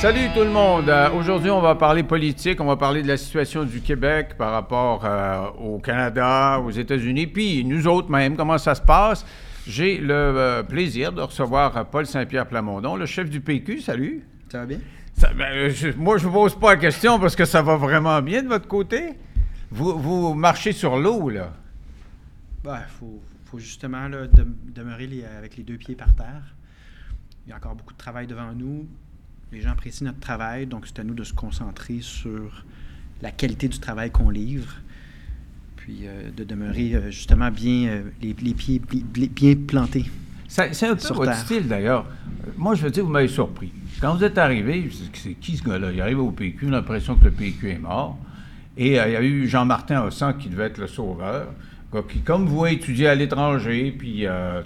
[0.00, 0.88] Salut tout le monde.
[0.88, 4.52] Euh, Aujourd'hui, on va parler politique, on va parler de la situation du Québec par
[4.52, 9.26] rapport euh, au Canada, aux États-Unis, puis nous autres même, comment ça se passe?
[9.66, 13.80] J'ai le euh, plaisir de recevoir Paul Saint-Pierre Plamondon, le chef du PQ.
[13.80, 14.24] Salut.
[14.50, 14.78] Ça va bien?
[15.14, 17.76] Ça- ben, je- moi, je ne vous pose pas la question parce que ça va
[17.76, 19.14] vraiment bien de votre côté.
[19.70, 21.52] Vous, vous marchez sur l'eau, là.
[22.62, 26.54] Il Bah, faut, faut justement là, de- demeurer les- avec les deux pieds par terre.
[27.46, 28.86] Il y a encore beaucoup de travail devant nous.
[29.52, 32.64] Les gens apprécient notre travail, donc c'est à nous de se concentrer sur
[33.22, 34.74] la qualité du travail qu'on livre.
[35.76, 40.04] Puis euh, de demeurer euh, justement bien, euh, les, les pieds bien plantés.
[40.48, 41.36] C'est un peu votre Terre.
[41.36, 42.06] style, d'ailleurs.
[42.56, 43.70] Moi, je veux dire, vous m'avez surpris.
[44.00, 45.92] Quand vous êtes arrivé, c'est- qui ce gars-là?
[45.92, 48.18] Il arrive au PQ, on a l'impression que le PQ est mort.
[48.76, 51.48] Et il y a eu Jean-Martin Hossan qui devait être le sauveur,
[52.08, 54.60] qui, comme vous, a étudié à l'étranger, puis euh,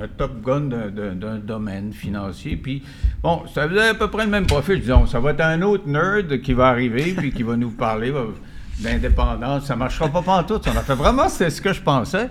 [0.00, 2.56] un, top gun d'un- domaine financier.
[2.56, 2.82] Puis,
[3.22, 4.80] bon, ça faisait à peu près le même profil.
[4.80, 8.12] Disons, ça va être un autre nerd qui va arriver, puis qui va nous parler
[8.80, 9.66] d'indépendance.
[9.66, 10.66] Ça marchera pas pantoute.
[10.66, 12.30] On a fait vraiment, c'est ce que je pensais.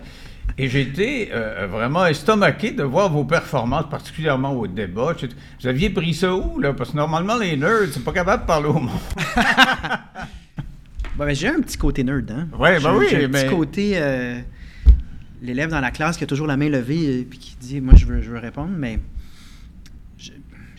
[0.58, 5.16] Et été euh, vraiment estomaqué de voir vos performances, particulièrement au débat.
[5.61, 6.73] Vous aviez pris ça où, là?
[6.73, 8.89] Parce que normalement, les nerds, c'est pas capable de parler au monde.
[11.17, 12.47] Bon, ben, j'ai un petit côté nerd, hein?
[12.58, 14.39] Ouais, ben oui, j'ai un mais- petit côté euh,
[15.42, 17.94] l'élève dans la classe qui a toujours la main levée et puis qui dit Moi,
[17.95, 19.00] je veux, je veux répondre, mais
[20.17, 20.31] je,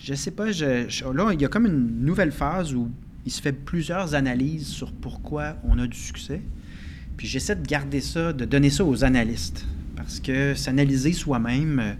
[0.02, 0.50] je sais pas.
[0.50, 2.90] Je, je- là, il y a comme une nouvelle phase où
[3.24, 6.42] il se fait plusieurs analyses sur pourquoi on a du succès.
[7.16, 9.64] Puis j'essaie de garder ça, de donner ça aux analystes.
[9.94, 11.92] Parce que s'analyser soi-même, euh,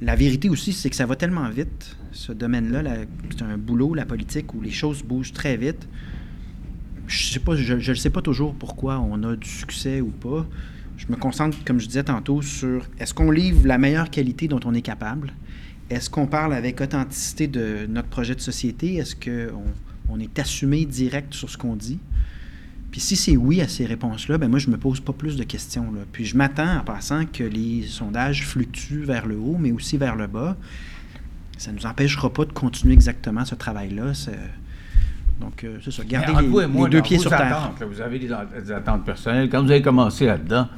[0.00, 2.82] la vérité aussi, c'est que ça va tellement vite, ce domaine-là.
[3.28, 5.86] C'est un boulot, la politique, où les choses bougent très vite
[7.10, 10.46] je sais pas, je ne sais pas toujours pourquoi on a du succès ou pas.
[10.96, 14.60] Je me concentre, comme je disais tantôt, sur est-ce qu'on livre la meilleure qualité dont
[14.64, 15.32] on est capable?
[15.88, 18.96] Est-ce qu'on parle avec authenticité de notre projet de société?
[18.96, 19.64] Est-ce qu'on
[20.08, 21.98] on est assumé direct sur ce qu'on dit?
[22.92, 25.44] Puis si c'est oui à ces réponses-là, ben moi, je me pose pas plus de
[25.44, 25.92] questions.
[26.12, 30.16] Puis je m'attends en passant que les sondages fluctuent vers le haut, mais aussi vers
[30.16, 30.56] le bas.
[31.56, 34.12] Ça ne nous empêchera pas de continuer exactement ce travail-là.
[35.40, 36.02] Donc, euh, c'est ça.
[36.04, 37.40] Gardez les, vous et moi, les deux pieds sur terre.
[37.56, 39.48] attentes, là, vous avez des, at- des attentes personnelles.
[39.50, 40.68] Quand vous avez commencé là-dedans,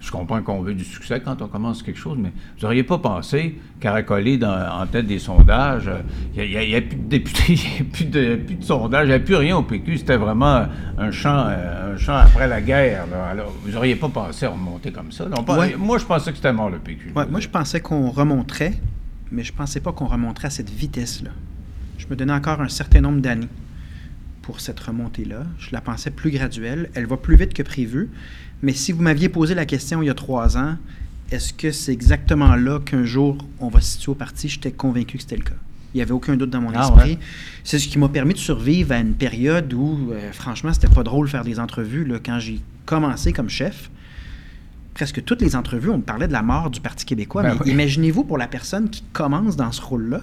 [0.00, 2.96] je comprends qu'on veut du succès quand on commence quelque chose, mais vous n'auriez pas
[2.96, 5.88] pensé caracoler dans, en tête des sondages.
[5.88, 6.00] euh,
[6.34, 9.10] Il n'y a, plus de députés, il n'y a plus de, plus de sondages, il
[9.10, 9.98] n'y a plus rien au PQ.
[9.98, 10.64] C'était vraiment
[10.96, 13.06] un champ, euh, un champ après la guerre.
[13.10, 13.26] là.
[13.26, 15.26] Alors, vous n'auriez pas pensé à remonter comme ça?
[15.46, 15.76] Ouais.
[15.76, 17.12] Moi, je pensais que c'était mort le PQ.
[17.14, 18.72] Ouais, moi, je pensais qu'on remonterait,
[19.30, 21.30] mais je pensais pas qu'on remonterait à cette vitesse-là.
[21.98, 23.48] Je me donnais encore un certain nombre d'années
[24.42, 25.44] pour cette remontée-là.
[25.58, 26.90] Je la pensais plus graduelle.
[26.94, 28.08] Elle va plus vite que prévu.
[28.62, 30.76] Mais si vous m'aviez posé la question il y a trois ans,
[31.30, 35.16] est-ce que c'est exactement là qu'un jour on va se situer au parti, j'étais convaincu
[35.16, 35.54] que c'était le cas.
[35.94, 37.12] Il n'y avait aucun doute dans mon Ah esprit.
[37.12, 37.18] ouais.
[37.64, 41.02] C'est ce qui m'a permis de survivre à une période où, euh, franchement, c'était pas
[41.02, 42.04] drôle de faire des entrevues.
[42.04, 43.90] Là, quand j'ai commencé comme chef,
[44.94, 47.42] presque toutes les entrevues, on me parlait de la mort du Parti québécois.
[47.42, 47.70] Ben mais oui.
[47.72, 50.20] imaginez-vous pour la personne qui commence dans ce rôle-là.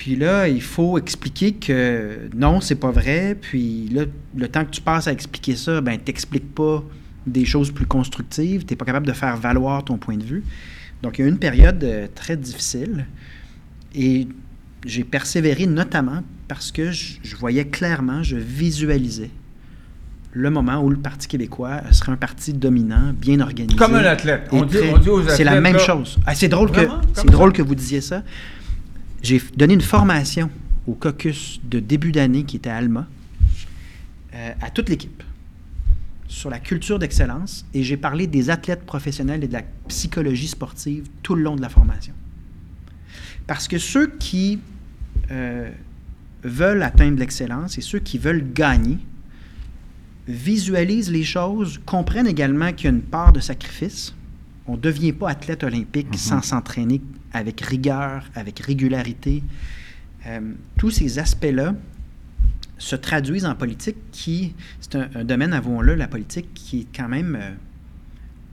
[0.00, 3.36] Puis là, il faut expliquer que non, c'est pas vrai.
[3.38, 6.82] Puis là, le temps que tu passes à expliquer ça, ben, t'expliques pas
[7.26, 8.64] des choses plus constructives.
[8.64, 10.42] T'es pas capable de faire valoir ton point de vue.
[11.02, 13.04] Donc, il y a eu une période euh, très difficile.
[13.94, 14.26] Et
[14.86, 19.28] j'ai persévéré notamment parce que je, je voyais clairement, je visualisais
[20.32, 23.76] le moment où le Parti québécois serait un parti dominant, bien organisé.
[23.76, 24.48] Comme un athlète.
[24.50, 25.36] On dit, très- on dit aux athlètes.
[25.36, 26.18] C'est la même là, chose.
[26.24, 28.22] Ah, c'est drôle, que, drôle que vous disiez ça.
[29.22, 30.50] J'ai donné une formation
[30.86, 33.06] au caucus de début d'année qui était à Alma,
[34.34, 35.22] euh, à toute l'équipe,
[36.26, 41.04] sur la culture d'excellence, et j'ai parlé des athlètes professionnels et de la psychologie sportive
[41.22, 42.14] tout le long de la formation.
[43.46, 44.60] Parce que ceux qui
[45.30, 45.70] euh,
[46.44, 48.98] veulent atteindre l'excellence et ceux qui veulent gagner
[50.28, 54.14] visualisent les choses, comprennent également qu'il y a une part de sacrifice.
[54.66, 56.16] On ne devient pas athlète olympique Mhm.
[56.16, 57.00] sans s'entraîner
[57.32, 59.42] avec rigueur, avec régularité.
[60.26, 60.40] Euh,
[60.76, 61.74] tous ces aspects-là
[62.78, 67.08] se traduisent en politique qui, c'est un, un domaine, avouons-le, la politique qui est quand
[67.08, 67.50] même euh,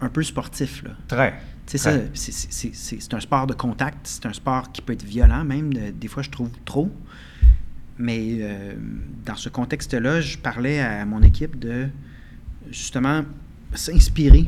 [0.02, 0.84] un peu sportif.
[0.84, 0.92] Là.
[1.08, 1.40] Très.
[1.66, 5.74] C'est ça, c'est- un sport de contact, c'est un sport qui peut être violent même,
[5.74, 6.90] de- des fois je trouve trop.
[7.98, 8.76] Mais euh,
[9.26, 11.88] dans ce contexte-là, je parlais à mon équipe de
[12.72, 13.24] justement
[13.74, 14.46] s'inspirer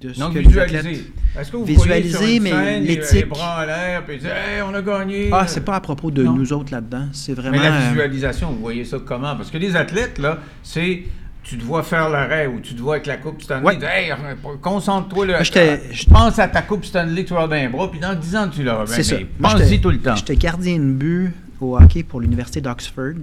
[0.00, 1.04] de ce Donc, que visualiser.
[1.38, 4.72] Est-ce que vous Visualiser, sur une mais l'éthique- bras en l'air, puis dire, hey, on
[4.74, 5.28] a gagné.
[5.32, 6.32] Ah, c'est pas à propos de Non.
[6.34, 7.56] nous autres là-dedans, c'est vraiment...
[7.56, 9.36] Mais la euh, visualisation, vous voyez ça comment?
[9.36, 11.02] Parce que les athlètes, là, c'est.
[11.42, 13.64] Tu te vois faire l'arrêt ou tu te vois avec la Coupe Stanley.
[13.64, 13.78] Ouais.
[13.82, 14.12] Hey,
[14.60, 15.26] concentre-toi.
[15.26, 18.36] Là, je pense à ta Coupe Stanley tu as dans les bras, puis dans 10
[18.36, 18.86] ans, tu l'auras.
[18.86, 19.16] C'est ça.
[19.40, 20.14] Pense-y tout le temps.
[20.16, 23.14] J'étais gardien de but au hockey pour l'Université d'Oxford,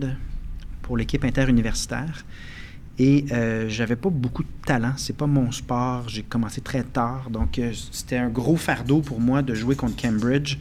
[0.81, 2.23] pour l'équipe interuniversitaire.
[2.99, 4.93] Et euh, j'avais pas beaucoup de talent.
[4.97, 6.09] C'est pas mon sport.
[6.09, 7.29] J'ai commencé très tard.
[7.29, 10.57] Donc, euh, c'était un gros fardeau pour moi de jouer contre Cambridge.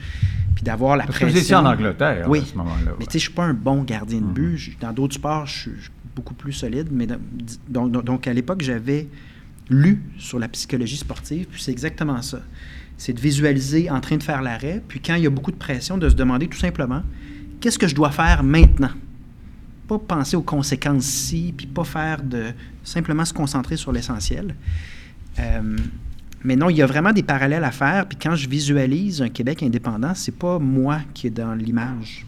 [0.54, 1.28] Puis d'avoir la Parce pression.
[1.28, 2.40] que vous étiez en Angleterre Oui.
[2.40, 2.92] à ce moment-là.
[2.98, 4.32] Mais tu sais, je suis pas un bon gardien de Mhm.
[4.32, 4.76] but.
[4.80, 6.88] Dans d'autres sports, je suis je suis beaucoup plus solide.
[6.90, 7.16] Mais dans-
[7.68, 9.06] donc, donc- donc, à l'époque, j'avais
[9.68, 12.40] lu sur la psychologie sportive, puis c'est exactement ça.
[12.98, 15.56] C'est de visualiser en train de faire l'arrêt, puis quand il y a beaucoup de
[15.56, 17.02] pression, de se demander tout simplement
[17.60, 18.90] qu'est-ce que je dois faire maintenant?
[19.88, 22.46] Pas penser aux conséquences si, puis pas faire de.
[22.82, 24.54] simplement se concentrer sur l'essentiel.
[25.38, 25.76] Euh,
[26.44, 28.06] mais non, il y a vraiment des parallèles à faire.
[28.06, 32.26] Puis quand je visualise un Québec indépendant, c'est pas moi qui est dans l'image.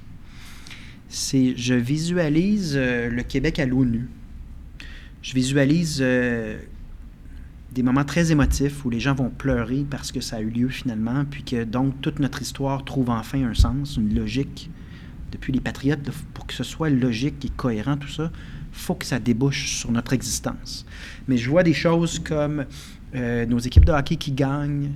[1.09, 4.09] C'est je visualise euh, le Québec à l'ONU.
[5.23, 6.59] Je visualise euh,
[7.73, 10.69] des moments très émotifs où les gens vont pleurer parce que ça a eu lieu
[10.69, 14.71] finalement, puis que donc toute notre histoire trouve enfin un sens, une logique.
[15.33, 18.31] Depuis les patriotes, pour que ce soit logique et cohérent, tout ça,
[18.73, 20.87] faut que ça débouche sur notre existence.
[21.27, 22.65] Mais je vois des choses comme
[23.15, 24.91] euh, nos équipes de hockey qui gagnent,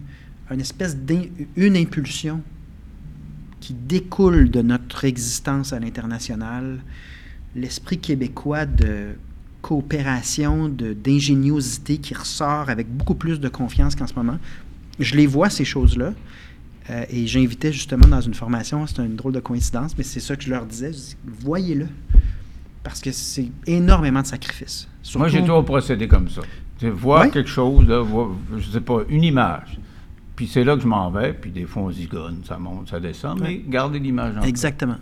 [0.50, 2.42] une espèce d'une impulsion
[3.60, 6.80] qui découle de notre existence à l'international,
[7.54, 9.14] l'esprit québécois de
[9.62, 14.38] coopération, d'ingéniosité qui ressort avec beaucoup plus de confiance qu'en ce moment.
[14.98, 16.12] Je les vois, ces choses-là.
[16.90, 20.34] Euh, et j'invitais justement dans une formation, c'est une drôle de coïncidence, mais c'est ça
[20.36, 20.90] que je leur disais,
[21.24, 21.86] voyez-le.
[22.82, 24.88] Parce que c'est énormément de sacrifices.
[25.14, 26.42] Moi, j'ai toujours procédé comme ça.
[26.78, 29.78] C'est voir quelque chose, là, voir, je sais pas, une image.
[30.34, 32.98] Puis c'est là que je m'en vais, puis des fois on zigonne, ça monte, ça
[32.98, 34.42] descend, mais gardez l'image en.
[34.42, 34.96] Exactement.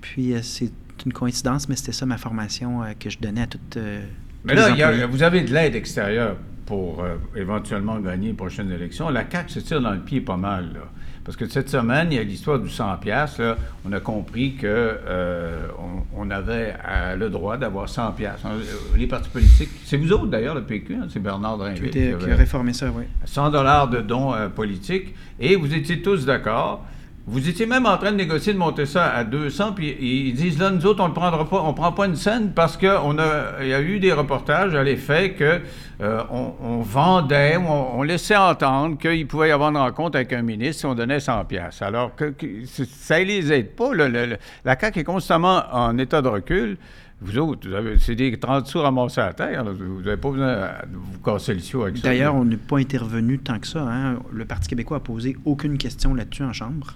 [0.00, 0.72] Puis euh, c'est
[1.04, 3.76] une coïncidence, mais c'était ça ma formation euh, que je donnais à toutes.
[3.76, 4.02] euh,
[4.44, 6.36] Mais là, y a- vous avez de l'aide extérieure
[6.66, 9.08] pour euh, éventuellement gagner les prochaines élections.
[9.08, 10.80] La CAQ se tire dans le pied pas mal, là.
[11.24, 13.40] Parce que cette semaine, il y a l'histoire du 100 pièces.
[13.84, 18.42] On a compris que euh, on, on avait euh, le droit d'avoir 100 pièces.
[18.96, 21.90] Les partis politiques, c'est vous autres d'ailleurs, le PQ, hein, c'est Bernard Drinville.
[21.90, 23.04] qui qui a réformé ça, oui.
[23.24, 26.84] 100 dollars de dons euh, politiques et vous étiez tous d'accord.
[27.28, 30.60] Vous étiez même en train de négocier de monter ça à 200, puis ils disent
[30.60, 33.72] là, nous autres, on ne prendra pas, on prend pas une scène parce qu'il y
[33.72, 35.60] a eu des reportages à l'effet que
[36.02, 40.32] euh, on, on vendait, on, on laissait entendre qu'il pouvait y avoir une rencontre avec
[40.34, 41.82] un ministre si on donnait 100 pièces.
[41.82, 42.32] Alors que,
[42.64, 43.92] ça ne les aide pas.
[43.92, 44.08] là.
[44.08, 46.76] Le- le- la CAQ est constamment en état de recul.
[47.20, 47.66] Vous autres,
[47.98, 49.64] c'est des 30 sous ramassés à terre.
[49.64, 49.72] là.
[49.72, 50.52] Vous n'avez pas besoin
[50.86, 52.02] de vous casser le ciot avec ça.
[52.04, 53.80] D'ailleurs, on n'est pas intervenu tant que ça.
[53.80, 54.18] hein.
[54.30, 56.94] Le Parti québécois a posé aucune question là-dessus en Chambre.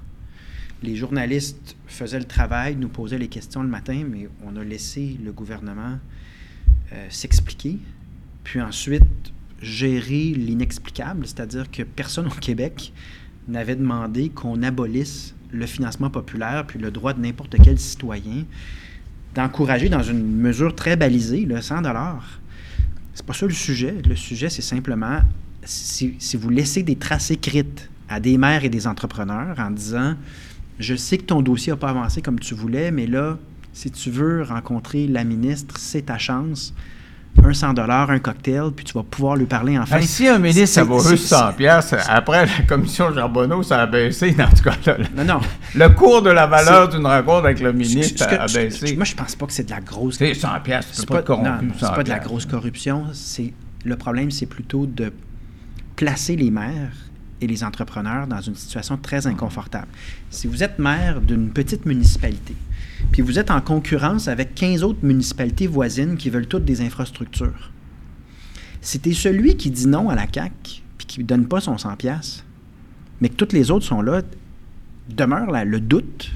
[0.82, 5.18] Les journalistes faisaient le travail, nous posaient les questions le matin, mais on a laissé
[5.22, 5.98] le gouvernement
[6.92, 7.78] euh, s'expliquer,
[8.44, 9.04] puis ensuite
[9.60, 12.92] gérer l'inexplicable, c'est-à-dire que personne au Québec
[13.46, 18.44] n'avait demandé qu'on abolisse le financement populaire, puis le droit de n'importe quel citoyen
[19.34, 22.40] d'encourager dans une mesure très balisée, le 100 dollars.
[23.14, 23.96] C'est pas ça le sujet.
[24.08, 25.20] Le sujet, c'est simplement
[25.64, 30.16] si, si vous laissez des traces écrites à des maires et des entrepreneurs en disant
[30.80, 33.38] Je sais que ton dossier n'a pas avancé comme tu voulais, mais là,
[33.72, 36.74] si tu veux rencontrer la ministre, c'est ta chance.
[37.44, 39.98] Un 100 un cocktail, puis tu vas pouvoir lui parler enfin.
[39.98, 43.82] Ben, si un ministre, ça vaut c'est- juste 100 pièces, après la commission Charbonneau, ça
[43.82, 44.32] a baissé.
[44.32, 45.40] Dans tout cas, là, Non, non.
[45.76, 48.96] le cours de la valeur d'une rencontre avec le ministre Ce que- a baissé.
[48.96, 51.20] moi, je pense pas que c'est de la grosse C'est 100 pièces, C'est pas, pas,
[51.22, 51.66] de corrompu.
[51.66, 53.04] non, 100 c'est pas de la grosse corruption.
[53.84, 55.12] Le problème, c'est plutôt de
[55.96, 56.92] placer les maires
[57.40, 59.88] et les entrepreneurs dans une situation très inconfortable.
[60.30, 62.54] Si vous êtes maire d'une petite municipalité,
[63.12, 67.70] puis vous êtes en concurrence avec 15 autres municipalités voisines qui veulent toutes des infrastructures,
[68.80, 71.60] si tu es celui qui dit non à la CAQ puis qui ne donne pas
[71.60, 72.44] son 100 pièces,
[73.20, 74.22] mais que toutes les autres sont là,
[75.08, 76.32] demeure là, le doute.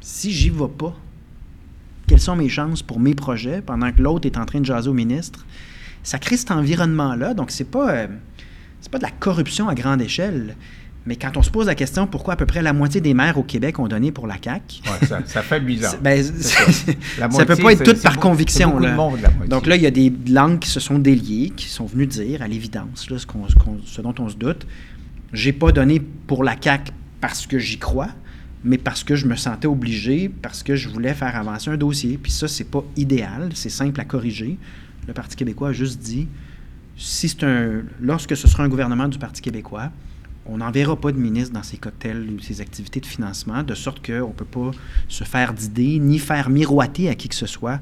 [0.00, 0.96] Si j'y vais pas,
[2.06, 4.88] quelles sont mes chances pour mes projets pendant que l'autre est en train de jaser
[4.88, 5.44] au ministre?
[6.02, 8.06] Ça crée cet environnement-là, donc c'est pas, euh,
[8.80, 10.56] c'est pas de la corruption à grande échelle.
[11.06, 13.38] Mais quand on se pose la question pourquoi à peu près la moitié des maires
[13.38, 15.94] au Québec ont donné pour la CAQ, Ouais, ça, ça fait bizarre.
[16.02, 16.64] ben, ça.
[17.30, 18.78] ça peut pas être tout par conviction.
[18.80, 18.92] là.
[18.94, 19.20] monde.
[19.48, 22.42] Donc là, il y a des langues qui se sont déliées, qui sont venues dire,
[22.42, 24.66] à l'évidence, ce, ce dont on se doute,
[25.32, 26.90] j'ai pas donné pour la CAQ
[27.20, 28.08] parce que j'y crois,
[28.64, 32.18] mais parce que je me sentais obligé, parce que je voulais faire avancer un dossier.
[32.20, 34.58] Puis ça, c'est pas idéal, c'est simple à corriger.
[35.06, 36.26] Le Parti québécois a juste dit,
[36.96, 39.90] si c'est un, lorsque ce sera un gouvernement du Parti québécois,
[40.48, 44.04] on n'enverra pas de ministre dans ses cocktails ou ses activités de financement, de sorte
[44.04, 44.70] qu'on ne peut pas
[45.08, 47.80] se faire d'idées ni faire miroiter à qui que ce soit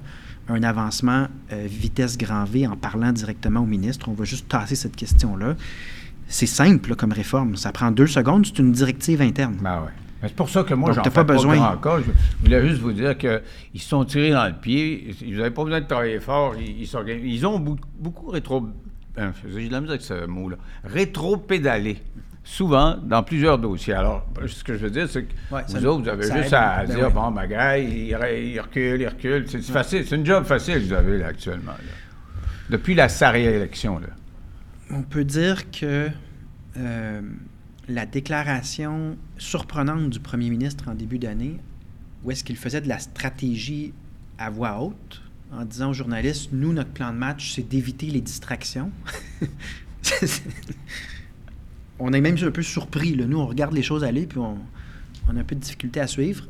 [0.49, 4.09] un avancement euh, vitesse grand V en parlant directement au ministre.
[4.09, 5.57] On va juste tasser cette question-là.
[6.29, 7.57] C'est simple là, comme réforme.
[7.57, 9.57] Ça prend deux secondes, c'est une directive interne.
[9.63, 9.93] Ben ouais.
[10.23, 11.57] C'est pour ça que moi, j'en fais pas pas, besoin.
[11.57, 11.99] grand cas.
[12.01, 13.41] Je voulais juste vous dire qu'ils
[13.77, 15.15] se sont tirés dans le pied.
[15.21, 16.55] Ils n'avaient pas besoin de travailler fort.
[16.59, 16.89] Ils,
[17.27, 17.59] ils ont
[17.99, 18.67] beaucoup rétro...
[19.17, 20.57] hein, J'ai de la avec ce mot-là.
[20.85, 21.99] Rétro-pédalé.
[22.47, 23.95] Souvent, dans plusieurs dossiers.
[23.95, 26.49] Alors, ce que je veux dire, c'est que Ouais, vous ça- autres, vous avez juste
[26.49, 26.55] aide.
[26.55, 27.13] à Ben dire, ouais.
[27.13, 28.15] bon, ma gars, il, il
[28.61, 29.47] recule, il recule.
[29.49, 30.07] C'est facile.
[30.07, 31.73] C'est une job facile que vous avez là, actuellement.
[31.73, 31.79] là.
[32.69, 34.09] Depuis la Sarria élection, là.
[34.91, 36.11] On peut dire que
[36.77, 37.21] euh,
[37.89, 41.59] la déclaration surprenante du premier ministre en début d'année,
[42.25, 43.95] où est-ce qu'il faisait de la stratégie
[44.39, 45.23] à voix haute,
[45.59, 48.91] en disant aux journalistes, nous, notre plan de match, c'est d'éviter les distractions.
[51.99, 53.15] on est même un peu surpris.
[53.15, 53.27] Là.
[53.27, 54.59] Nous, on regarde les choses aller, puis on,
[55.29, 56.47] on a un peu de difficulté à suivre.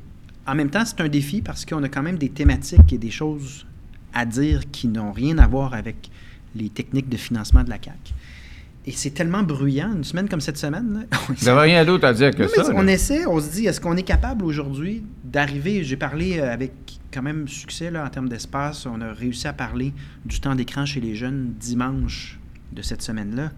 [0.46, 3.10] En même temps, c'est un défi parce qu'on a quand même des thématiques et des
[3.10, 3.66] choses
[4.12, 6.10] à dire qui n'ont rien à voir avec
[6.54, 8.14] les techniques de financement de la CAQ.
[8.86, 11.06] Et c'est tellement bruyant, une semaine comme cette semaine.
[11.10, 12.72] là, Vous n'avez rien d'autre à dire que non, mais ça.
[12.74, 12.92] on là.
[12.92, 16.72] essaie, on se dit, est-ce qu'on est capable aujourd'hui d'arriver, j'ai parlé euh, avec
[17.14, 19.92] quand même succès là, en termes d'espace, on a réussi à parler
[20.24, 22.40] du temps d'écran chez les jeunes dimanche
[22.72, 23.52] de cette semaine-là.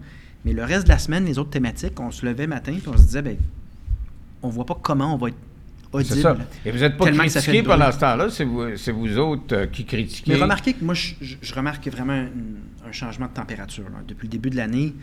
[0.45, 2.95] Mais le reste de la semaine, les autres thématiques, on se levait matin et on
[2.95, 3.37] se disait, ben,
[4.43, 5.37] on voit pas comment on va être
[5.91, 6.21] audible.
[6.21, 6.37] Ça.
[6.65, 9.85] Et vous n'êtes pas critiqué pendant ce temps-là, c'est vous, c'est vous autres euh, qui
[9.85, 10.33] critiquez.
[10.33, 12.29] Mais remarquez que moi, je, remarque vraiment un,
[12.87, 13.85] un changement de température.
[13.85, 14.03] là.
[14.07, 14.93] Depuis le début de l'année,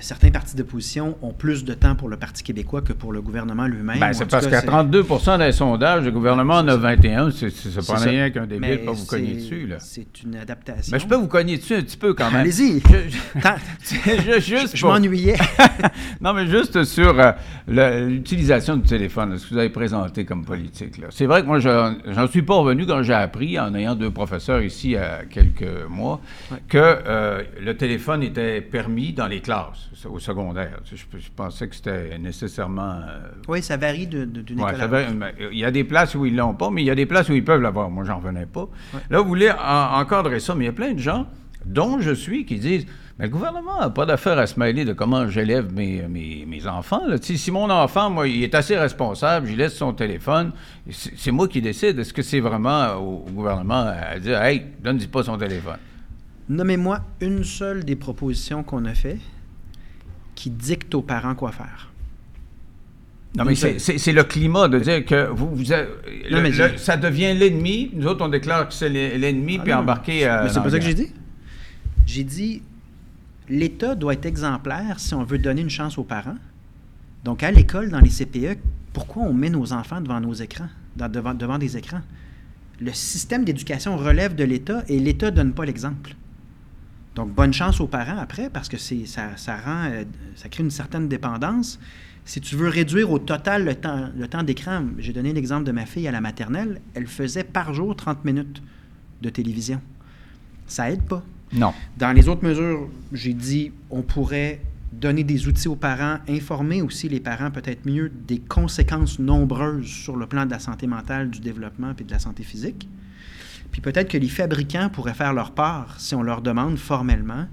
[0.00, 3.66] certains partis d'opposition ont plus de temps pour le Parti québécois que pour le gouvernement
[3.66, 4.00] lui-même.
[4.00, 7.30] Ben, c'est parce qu'à c'est- 32% des sondages, le gouvernement en a 21.
[7.30, 9.66] C'est pas rien qu'un débile pas vous cogner dessus.
[9.66, 9.76] Là.
[9.80, 10.90] C'est une adaptation.
[10.92, 12.40] Mais je peux vous cogner dessus un petit peu quand même.
[12.42, 12.80] Allez-y.
[12.80, 13.40] Je-
[14.80, 15.36] pour- m'ennuyais.
[16.20, 17.32] non, mais juste sur euh,
[18.08, 21.00] l'utilisation du téléphone, ce que vous avez présenté comme politique.
[21.10, 24.10] C'est vrai que moi, je- j'en suis pas revenu quand j'ai appris, en ayant deux
[24.10, 26.58] professeurs ici à quelques mois, Ouais.
[26.68, 29.77] que euh, le téléphone était permis dans les classes
[30.08, 30.80] au secondaire.
[30.84, 33.00] Je, je pensais que c'était nécessairement...
[33.08, 35.84] euh, oui, ça varie de- de- d'une Ouais, école à mais, il y a des
[35.84, 37.90] places où ils l'ont pas, mais il y a des places où ils peuvent l'avoir.
[37.90, 38.68] Moi, j'en revenais pas.
[39.10, 41.26] Là, vous voulez en- encadrer ça, mais il y a plein de gens,
[41.64, 42.86] dont je suis, qui disent
[43.18, 46.66] Mais le gouvernement n'a pas d'affaire à se mêler de comment j'élève mes, mes, mes
[46.68, 47.04] enfants.
[47.06, 47.16] là.
[47.20, 50.52] Si mon enfant, moi, il est assez responsable, je laisse son téléphone,
[50.88, 51.98] c'est c'est moi qui décide.
[51.98, 55.78] Est-ce que c'est vraiment au, au gouvernement à dire Hey, donne-lui pas son téléphone?
[56.48, 59.18] Nommez-moi une seule des propositions qu'on a fait
[60.38, 61.90] qui dicte aux parents quoi faire.
[63.36, 65.76] Non, mais Une c'est- le climat de dire que vous, vous Non,
[66.30, 67.90] le- le- ça devient l'ennemi.
[67.92, 70.26] Nous autres, on déclare que c'est l'ennemi, Ah puis non, embarqué.
[70.28, 71.12] euh, Mais c'est pas ça que j'ai dit.
[72.06, 72.62] J'ai dit
[73.48, 76.38] l'État doit être exemplaire si on veut donner une chance aux parents.
[77.24, 78.58] Donc, à l'école, dans les CPE,
[78.92, 82.00] pourquoi on met nos enfants devant nos écrans, dans- devant, devant des écrans?
[82.80, 86.14] Le système d'éducation relève de l'État et l'État ne donne pas l'exemple.
[87.18, 90.04] Donc, bonne chance aux parents après, parce que c'est, ça, ça rend, euh,
[90.36, 91.80] ça crée une certaine dépendance.
[92.24, 95.72] Si tu veux réduire au total le temps, le temps d'écran, j'ai donné l'exemple de
[95.72, 98.62] ma fille à la maternelle, elle faisait par jour 30 minutes
[99.20, 99.80] de télévision.
[100.68, 101.24] Ça aide pas.
[101.52, 101.74] Non.
[101.96, 104.60] Dans les autres mesures, j'ai dit on pourrait
[104.92, 110.14] donner des outils aux parents, informer aussi les parents peut-être mieux des conséquences nombreuses sur
[110.14, 112.88] le plan de la santé mentale, du développement et de la santé physique.
[113.72, 117.46] Puis peut-être que les fabricants pourraient faire leur part si on leur demande formellement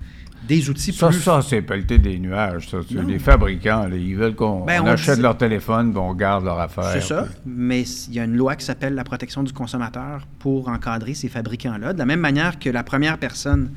[0.48, 2.70] des outils Ça, plus ça c'est pelleter des nuages.
[2.70, 2.78] Ça.
[2.92, 6.60] Les fabricants, là, ils veulent qu'on Ben, achète dit- leur téléphone, puis on garde leur
[6.60, 6.92] affaire.
[6.94, 10.28] C'est ça, puis- mais il y a une loi qui s'appelle la protection du consommateur
[10.40, 11.94] pour encadrer ces fabricants-là.
[11.94, 13.72] De la même manière que la première personne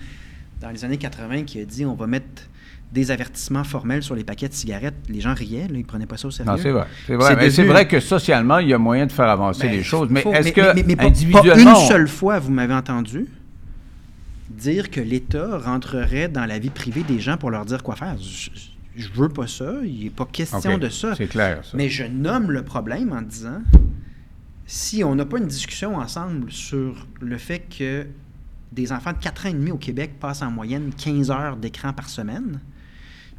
[0.61, 2.43] dans les années 80 qui a dit on va mettre
[2.93, 6.07] des avertissements formels sur les paquets de cigarettes, les gens riaient, là, ils ne prenaient
[6.07, 6.51] pas ça au sérieux.
[6.51, 6.87] Non, c'est vrai.
[7.07, 7.37] C'est vrai.
[7.37, 9.83] Mais c'est devenu- vrai que socialement, il y a moyen de faire avancer Ben, les
[9.83, 10.09] choses.
[10.11, 11.75] Mais est-ce que mais- mais individuellement.
[11.75, 13.27] Pas une seule fois, vous m'avez entendu
[14.51, 18.17] dire que l'État rentrerait dans la vie privée des gens pour leur dire quoi faire?
[18.19, 18.51] Je,
[18.97, 21.15] je veux pas ça, il n'est pas question de ça.
[21.15, 21.77] C'est clair, ça.
[21.77, 23.61] Mais je nomme le problème en disant
[24.67, 28.07] si on n'a pas une discussion ensemble sur le fait que
[28.73, 31.93] des enfants de 4 ans et demi au Québec passent en moyenne 15 heures d'écran
[31.93, 32.61] par semaine,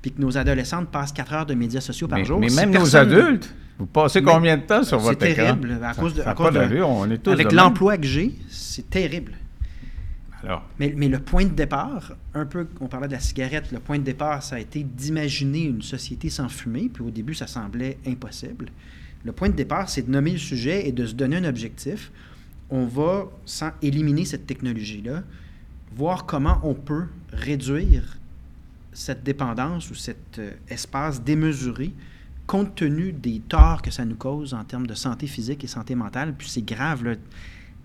[0.02, 2.40] puis que nos adolescentes passent 4 heures de médias sociaux par mais, jour.
[2.40, 5.44] mais si même nos adultes, vous passez combien de temps sur votre C'est écran?
[5.56, 5.80] terrible.
[5.84, 8.90] À Ça- cause de, à cause de- on est tous avec l'emploi que j'ai, c'est
[8.90, 9.34] terrible.
[10.42, 13.80] Alors, Mais, mais le point de départ, un peu, on parlait de la cigarette, le
[13.80, 17.46] point de départ, ça a été d'imaginer une société sans fumée, puis au début, ça
[17.46, 18.68] semblait impossible.
[19.26, 22.10] Le point de départ, c'est de nommer le sujet et de se donner un objectif.
[22.70, 25.24] On va, sans éliminer cette technologie-là,
[25.94, 28.18] voir comment on peut réduire
[28.94, 31.94] cette dépendance ou cet euh, espace démesuré
[32.48, 35.94] compte tenu des torts que ça nous cause en termes de santé physique et santé
[35.96, 36.34] mentale.
[36.38, 37.14] Puis c'est grave, là.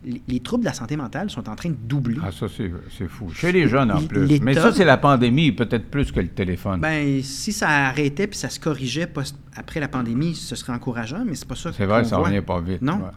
[0.06, 2.16] les, les troubles de la santé mentale sont en train de doubler.
[2.22, 3.28] Ah, ça, c'est fou.
[3.34, 4.40] Chez les jeunes, en plus.
[4.40, 6.80] Mais ça, c'est la pandémie, peut-être plus que le téléphone.
[6.80, 11.24] Ben, si ça arrêtait puis ça se corrigeait post- après la pandémie, ce serait encourageant,
[11.26, 12.28] mais c'est pas ça c'est vrai, ça voit.
[12.28, 12.80] revient pas vite.
[12.82, 12.96] Non.
[12.96, 13.10] ouais.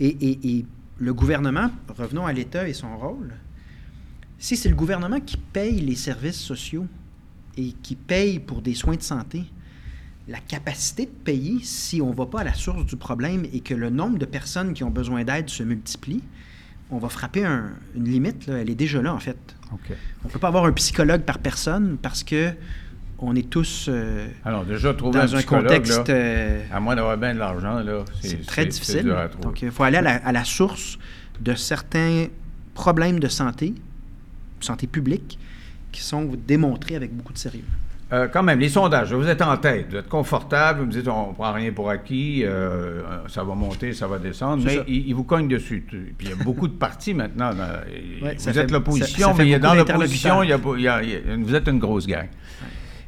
[0.00, 0.66] Et, et- et
[0.98, 3.34] le gouvernement, revenons à l'État et son rôle,
[4.38, 6.86] si c'est le gouvernement qui paye les services sociaux
[7.56, 9.44] et qui paye pour des soins de santé,
[10.28, 13.60] la capacité de payer, si on ne va pas à la source du problème et
[13.60, 16.22] que le nombre de personnes qui ont besoin d'aide se multiplie,
[16.90, 18.46] on va frapper un- une limite.
[18.46, 18.58] là.
[18.58, 19.36] Elle est déjà là, en fait.
[19.72, 22.52] On ne peut pas avoir un psychologue par personne parce que
[23.18, 26.08] on est tous euh, Alors, déjà, trouver dans un contexte...
[26.08, 29.14] là, euh, à moins d'avoir bien de l'argent, là, c'est très difficile.
[29.40, 30.98] Donc, il faut aller à la, à la source
[31.40, 32.26] de certains
[32.74, 33.74] problèmes de santé,
[34.60, 35.38] santé publique,
[35.94, 37.64] qui sont démontrés avec beaucoup de sérieux.
[38.12, 41.08] Euh, quand même, les sondages, vous êtes en tête, vous êtes confortable, vous me dites
[41.08, 45.14] on prend rien pour acquis, euh, ça va monter, ça va descendre, mais ils il
[45.14, 45.84] vous cognent dessus.
[45.88, 47.50] Puis il y a beaucoup de partis maintenant.
[48.22, 52.26] Ouais, vous êtes l'opposition, mais dans l'opposition, vous êtes une grosse gang.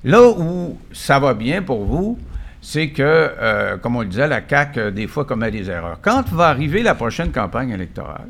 [0.05, 2.19] Là où ça va bien pour vous,
[2.61, 5.99] c'est que, euh, comme on le disait, la CAQ, des fois, commet des erreurs.
[6.01, 8.29] Quand va arriver la prochaine campagne électorale,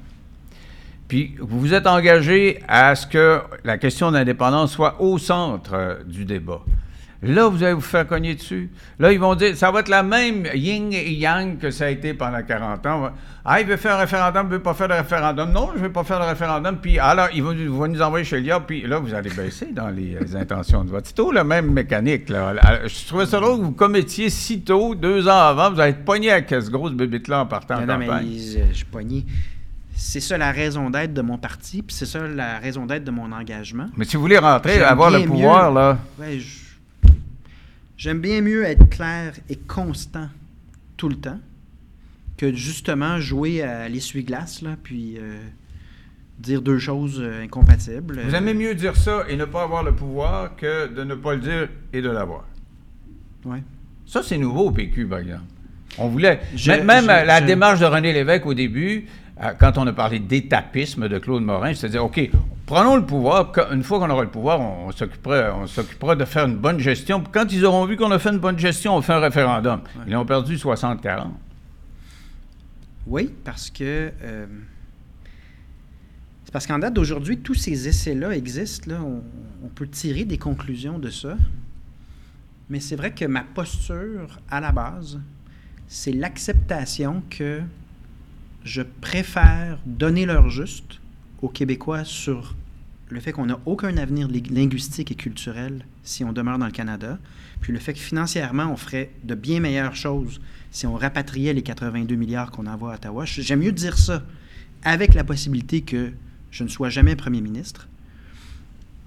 [1.09, 5.95] puis vous vous êtes engagé à ce que la question d'indépendance soit au centre euh,
[6.05, 6.61] du débat.
[7.23, 8.71] Là, vous allez vous faire cogner dessus.
[8.99, 11.89] Là, ils vont dire, ça va être la même yin et yang que ça a
[11.89, 13.11] été pendant 40 ans.
[13.45, 15.51] Ah, il veut faire un référendum, il ne veut pas faire de référendum.
[15.51, 16.77] Non, je ne veux pas faire de référendum.
[16.77, 18.61] Puis, alors, ils vont, ils vont nous envoyer chez l'IA.
[18.61, 21.05] Puis là, vous allez baisser dans les, euh, intentions de vote.
[21.07, 22.29] C'est tout la même mécanique.
[22.29, 22.55] Là.
[22.87, 26.05] Je trouvais ça drôle que vous commettiez si tôt, deux ans avant, vous allez être
[26.05, 28.29] pogné avec ce grosse bébite-là en partant en Non, non, mais campagne.
[28.71, 29.25] je suis poigné.
[29.99, 33.11] C'est ça la raison d'être de mon parti, puis c'est ça la raison d'être de
[33.11, 33.89] mon engagement.
[33.97, 35.99] Mais si vous voulez rentrer, avoir le pouvoir, mieux- là...
[36.19, 36.39] Ouais,
[37.97, 40.29] J'aime bien mieux être clair et constant
[40.99, 41.39] tout le temps
[42.37, 45.39] que justement jouer à l'essuie-glace, là, puis euh,
[46.39, 48.21] dire deux choses euh, incompatibles.
[48.23, 51.35] Vous aimez mieux dire ça et ne pas avoir le pouvoir que de ne pas
[51.37, 52.45] le dire et de l'avoir.
[53.47, 53.63] ouais.
[54.09, 55.43] Ça, c'est nouveau au PQ, par exemple.
[55.99, 56.41] On voulait.
[56.55, 59.07] Je- même je- la je- démarche de René Lévesque au début,
[59.59, 62.31] quand on a parlé d'étapisme de Claude Morin, c'est-à-dire, OK,
[62.65, 63.53] prenons le pouvoir.
[63.73, 66.79] Une fois qu'on aura le pouvoir, on, on s'occupera, on s'occupera de faire une bonne
[66.81, 67.23] gestion.
[67.33, 69.81] Quand ils auront vu qu'on a fait une bonne gestion, on fait un référendum.
[70.07, 71.29] Ils ont perdu 60-40.
[73.07, 74.11] Oui, parce que.
[74.23, 74.47] euh,
[76.45, 78.91] c'est parce qu'en date d'aujourd'hui, tous ces essais-là existent.
[78.93, 79.23] Là, on,
[79.65, 81.37] on peut tirer des conclusions de ça.
[82.71, 85.21] Mais c'est vrai que ma posture, à la base,
[85.89, 87.61] c'est l'acceptation que
[88.67, 91.01] je préfère donner leur juste
[91.41, 92.57] aux Québécois sur
[93.09, 97.21] le fait qu'on n'a aucun avenir linguistique et culturel si on demeure dans le Canada,
[97.61, 100.41] puis le fait que financièrement, on ferait de bien meilleures choses
[100.73, 103.25] si on rapatriait les 82 milliards qu'on envoie à Ottawa.
[103.25, 104.25] J'aime mieux dire ça
[104.83, 106.13] avec la possibilité que
[106.51, 107.89] je ne sois jamais premier ministre,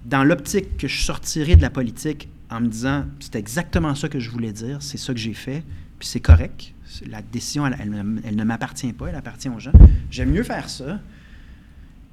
[0.05, 4.21] dans l'optique que je sortirai de la politique en me disant c'est exactement ça que
[4.21, 5.63] je voulais dire, c'est ça que j'ai fait,
[5.99, 6.73] puis c'est correct.
[7.07, 9.71] La décision, elle, elle ne- elle ne m'appartient pas, elle appartient aux gens.
[10.09, 10.99] J'aime mieux faire ça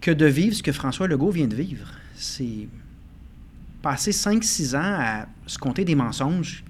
[0.01, 1.89] que de vivre ce que François Legault vient de vivre.
[2.15, 2.69] C'est
[3.83, 6.63] passer 5-6 ans à se compter des mensonges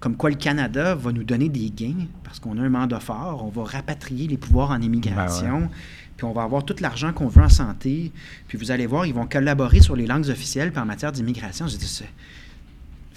[0.00, 3.44] comme quoi le Canada va nous donner des gains parce qu'on a un mandat fort,
[3.44, 5.68] on va rapatrier les pouvoirs en immigration,
[6.16, 8.12] puis on va avoir tout l'argent qu'on veut en santé,
[8.46, 11.66] puis vous allez voir, ils vont collaborer sur les langues officielles puis en matière d'immigration.
[11.66, 12.04] J'ai dit,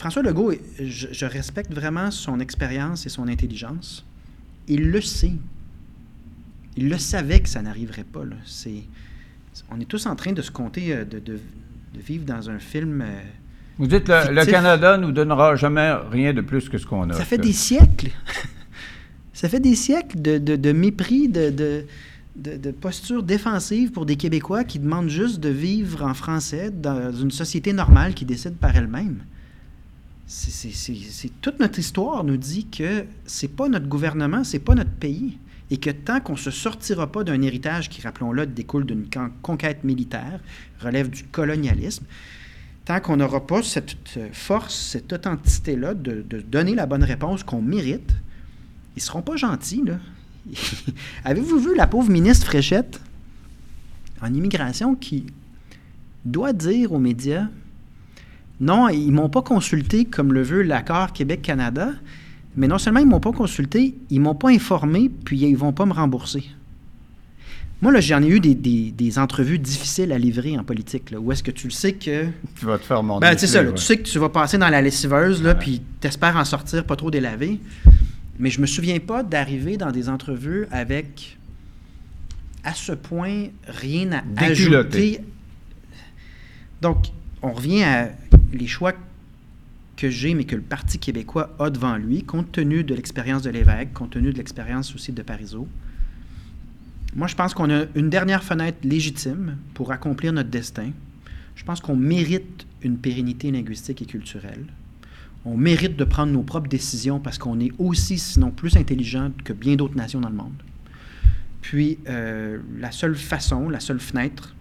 [0.02, 0.52] François Legault,
[0.84, 4.04] je, je respecte vraiment son expérience et son intelligence.
[4.68, 5.34] Il le sait.
[6.76, 8.26] Il le savait que ça n'arriverait pas.
[8.26, 8.36] là.
[8.44, 8.82] C'est,
[9.70, 11.40] on est tous en train de se compter, euh, de, de-
[11.94, 13.04] de vivre dans un film.
[13.04, 13.22] euh,
[13.78, 14.44] Vous dites le, le.
[14.46, 17.14] Canada nous donnera jamais rien de plus que ce qu'on a.
[17.14, 18.10] Ça fait des siècles.
[19.34, 21.52] ça fait des siècles de, mépris, de-
[22.36, 27.30] de posture défensive pour des Québécois qui demandent juste de vivre en français dans une
[27.30, 29.20] société normale qui décide par elle-même.
[30.34, 35.38] C'est- toute notre histoire nous dit que c'est pas notre gouvernement, c'est pas notre pays.
[35.70, 39.84] Et que tant qu'on se sortira pas d'un héritage qui, rappelons-le, découle d'une con- conquête
[39.84, 40.39] militaire,
[40.80, 42.06] relève du colonialisme,
[42.86, 47.44] tant qu'on n'aura pas cette euh, force, cette authenticité-là de, de donner la bonne réponse
[47.44, 48.13] qu'on mérite,
[48.96, 50.00] ils seront pas gentils, là.
[51.26, 53.02] Avez-vous vu la pauvre ministre Fréchette?
[54.22, 55.26] En immigration qui
[56.26, 57.48] doit dire aux médias
[58.62, 61.91] non, ils m'ont pas consulté comme le veut l'accord Québec-Canada,
[62.56, 65.86] mais non seulement ils m'ont pas consulté, ils m'ont pas informé, puis ils vont pas
[65.86, 66.45] me rembourser.
[67.82, 71.19] Moi, là, j'en ai eu des, des- des entrevues difficiles à livrer en politique, là,
[71.19, 72.26] où est-ce que tu le sais que
[72.60, 73.26] Tu vas te faire monter.
[73.28, 73.76] ben, c'est ça, là, ouais.
[73.76, 75.56] tu sais que tu vas passer dans la lessiveuse, là, Ouais.
[75.60, 77.60] puis t'espères en sortir pas trop délavé.
[78.38, 81.38] Mais je me souviens pas d'arriver dans des entrevues avec
[82.63, 85.21] à ce point rien à ajouter.
[86.82, 87.08] Donc,
[87.41, 88.10] on revient à
[88.58, 88.94] les choix
[89.98, 93.50] que j'ai, mais que le Parti québécois a devant lui, compte tenu de l'expérience de
[93.50, 95.68] l'évêque, compte tenu de l'expérience aussi de Parizeau.
[97.16, 100.92] Moi, je pense qu'on a une dernière fenêtre légitime pour accomplir notre destin.
[101.56, 104.66] Je pense qu'on mérite une pérennité linguistique et culturelle.
[105.44, 109.54] On mérite de prendre nos propres décisions parce qu'on est aussi, sinon plus intelligent que
[109.54, 110.64] bien d'autres nations dans le monde.
[111.62, 114.56] Puis, euh, la seule façon, la seule fenêtre,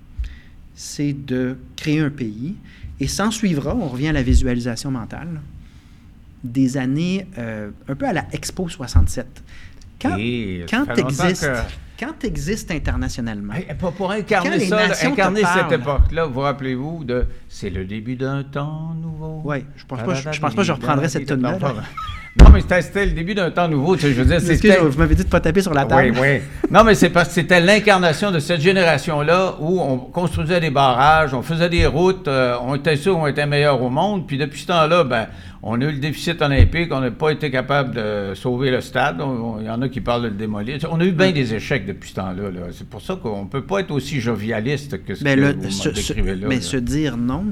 [0.75, 2.57] c'est de créer un pays.
[3.01, 5.41] Et s'en suivra, on revient à la visualisation mentale,
[6.45, 9.27] des années euh, un peu à la Expo 67.
[10.01, 11.63] Quand, Et quand que-
[12.01, 17.27] quand t'existes internationalement, Hey, pour, pour incarner Quand ça, incarner cette époque-là, vous rappelez-vous de
[17.49, 19.43] c'est le début d'un temps nouveau?
[19.45, 21.75] Ouais, je pense pas- je- je pense pas que je reprendrais cette tune-là, là.
[22.39, 23.97] Non, mais c'était le début d'un temps nouveau.
[23.97, 24.79] Tu sais, je veux dire, c'était.
[24.79, 26.13] vous m'avez dit de ne pas taper sur la table.
[26.15, 26.41] Oui, oui.
[26.71, 31.35] Non, mais c'est parce que c'était l'incarnation de cette génération-là où on construisait des barrages,
[31.35, 34.29] on faisait des routes, euh, on était sûr qu'on était meilleur au monde.
[34.29, 35.27] Puis depuis ce temps-là, ben,
[35.63, 39.21] on a eu le déficit olympique, on n'a pas été capable de sauver le stade.
[39.61, 40.79] Il y en a qui parlent de le démolir.
[40.91, 42.51] On a eu bien des échecs depuis ce temps-là.
[42.51, 42.61] là.
[42.73, 45.53] C'est pour ça qu'on ne peut pas être aussi jovialiste que ce Mais, que le-
[45.53, 46.47] vous décrivez là.
[46.49, 46.61] mais là.
[46.63, 47.45] se dire non,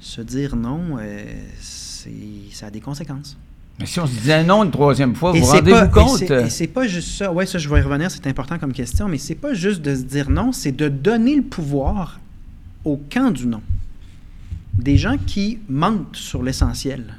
[0.00, 1.24] se dire non, euh,
[1.60, 2.10] c'est,
[2.52, 3.36] ça a des conséquences.
[3.80, 6.18] Mais si on se disait non une troisième fois, vous c'est rendez-vous et compte?
[6.18, 7.32] c'est- Et c'est pas juste ça.
[7.32, 9.94] Ouais, ça, je vais y revenir, c'est important comme question, mais c'est pas juste de
[9.94, 12.18] se dire non, c'est de donner le pouvoir
[12.84, 13.62] au camp du non.
[14.78, 17.14] Des gens qui mentent sur l'essentiel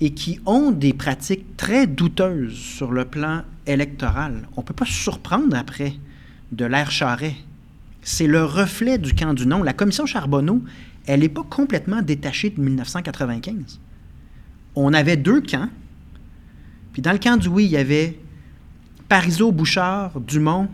[0.00, 4.48] et qui ont des pratiques très douteuses sur le plan électoral.
[4.56, 5.94] On ne peut pas se surprendre après
[6.52, 7.34] de l'ère Charret.
[8.00, 9.62] C'est le reflet du camp du non.
[9.62, 10.62] La commission Charbonneau,
[11.06, 13.80] elle n'est pas complètement détachée de 1995
[14.84, 15.68] on avait deux camps.
[16.92, 18.18] Puis dans le camp du oui, il y avait
[19.08, 20.68] Parizeau, Bouchard, Dumont,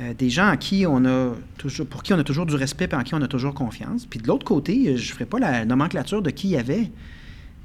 [0.00, 2.88] euh, des gens à qui on a toujours, pour qui on a toujours du respect
[2.92, 4.04] et en qui on a toujours confiance.
[4.04, 6.56] Puis de l'autre côté, euh, je ne ferai pas la nomenclature de qui il y
[6.58, 6.90] avait,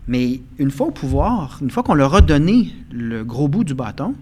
[0.08, 3.74] mais une fois au pouvoir, une fois qu'on leur a donné le gros bout du
[3.74, 4.15] bâton,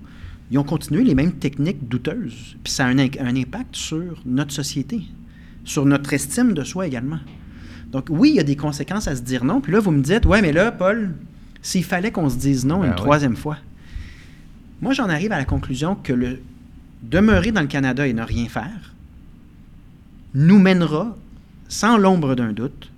[0.50, 2.58] ils ont continué les mêmes techniques douteuses.
[2.64, 5.02] Puis ça a un, impact sur notre société,
[5.64, 7.20] sur notre estime de soi également.
[7.92, 9.62] Donc oui, il y a des conséquences à se dire non.
[9.62, 11.14] Puis là, vous me dites, ouais, mais là, Paul,
[11.62, 12.96] s'il fallait qu'on se dise non Ben une oui.
[12.96, 13.58] troisième fois,
[14.82, 16.40] moi, j'en arrive à la conclusion que le
[17.02, 18.94] demeurer dans le Canada et ne rien faire
[20.36, 21.18] nous mènera,
[21.68, 22.92] sans l'ombre d'un doute,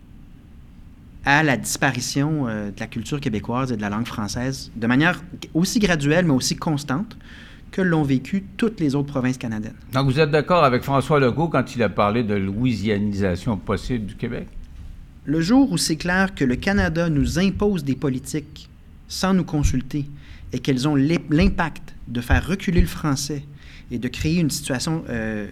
[1.23, 5.23] à la disparition euh, de la culture québécoise et de la langue française de manière
[5.53, 7.15] aussi graduelle, mais aussi constante
[7.71, 9.75] que l'ont vécu toutes les autres provinces canadiennes.
[9.93, 14.15] Donc, vous êtes d'accord avec François Legault quand il a parlé de louisianisation possible du
[14.15, 14.47] Québec?
[15.23, 18.67] Le jour où c'est clair que le Canada nous impose des politiques
[19.07, 20.05] sans nous consulter
[20.51, 23.43] et qu'elles ont l'im- l'impact de faire reculer le français
[23.91, 25.47] et de créer une situation euh,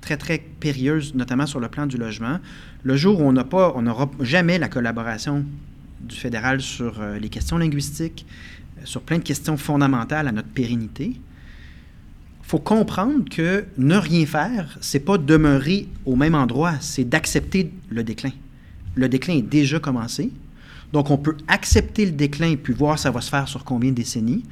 [0.00, 2.38] très, très périlleuse, notamment sur le plan du logement,
[2.82, 5.44] le jour où on n'a pas, on n'aura jamais la collaboration
[6.00, 8.24] du fédéral sur euh, les questions linguistiques,
[8.78, 11.20] euh, sur plein de questions fondamentales à notre pérennité,
[12.42, 18.02] faut comprendre que ne rien faire, c'est pas demeurer au même endroit, c'est d'accepter le
[18.02, 18.32] déclin.
[18.96, 20.32] Le déclin est déjà commencé.
[20.92, 23.96] Donc, on peut accepter le déclin puis voir ça va se faire sur combien de
[23.96, 24.42] décennies.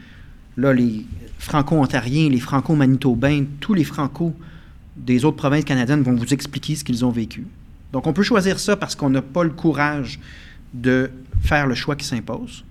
[0.59, 1.07] Là, les
[1.39, 4.35] franco-ontariens, les franco-manitobains, tous les franco
[4.97, 7.47] des autres provinces canadiennes vont vous expliquer ce qu'ils ont vécu.
[7.93, 10.19] Donc, on peut choisir ça parce qu'on n'a pas le courage
[10.75, 12.65] de faire le choix qui s'impose.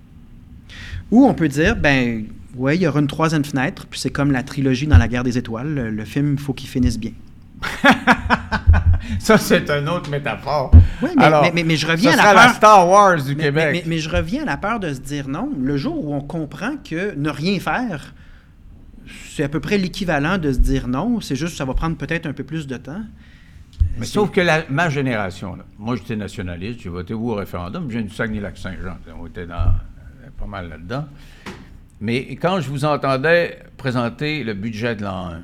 [1.10, 4.32] Ou on peut dire, ben, ouais, il y aura une troisième fenêtre, puis c'est comme
[4.32, 5.72] la trilogie dans la guerre des étoiles.
[5.72, 7.12] Le, le film, il faut qu'il finisse bien.
[9.18, 10.70] Ça, c'est une autre métaphore.
[11.02, 12.54] Oui, mais, Alors, mais- mais- mais je reviens ça à la la peur.
[12.56, 13.84] Star Wars du Québec.
[13.86, 15.50] mais- je reviens à la peur de se dire non.
[15.60, 18.14] Le jour où on comprend que ne rien faire,
[19.30, 21.20] c'est à peu près l'équivalent de se dire non.
[21.20, 23.02] C'est juste que ça va prendre peut-être un peu plus de temps.
[23.98, 27.98] Mais sauf que la- ma génération, là, moi j'étais nationaliste, j'ai voté au référendum, je
[27.98, 29.72] viens du Saguenay-Lac-Saint-Jean, on était dans,
[30.38, 31.04] pas mal là-dedans.
[32.00, 35.42] Mais quand je vous entendais présenter le budget de l'an 1,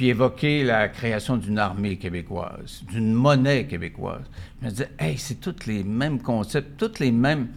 [0.00, 4.22] puis évoquer la création d'une armée québécoise, d'une monnaie québécoise,
[4.62, 7.48] je me disais, hey, c'est tous les mêmes concepts, tous les mêmes,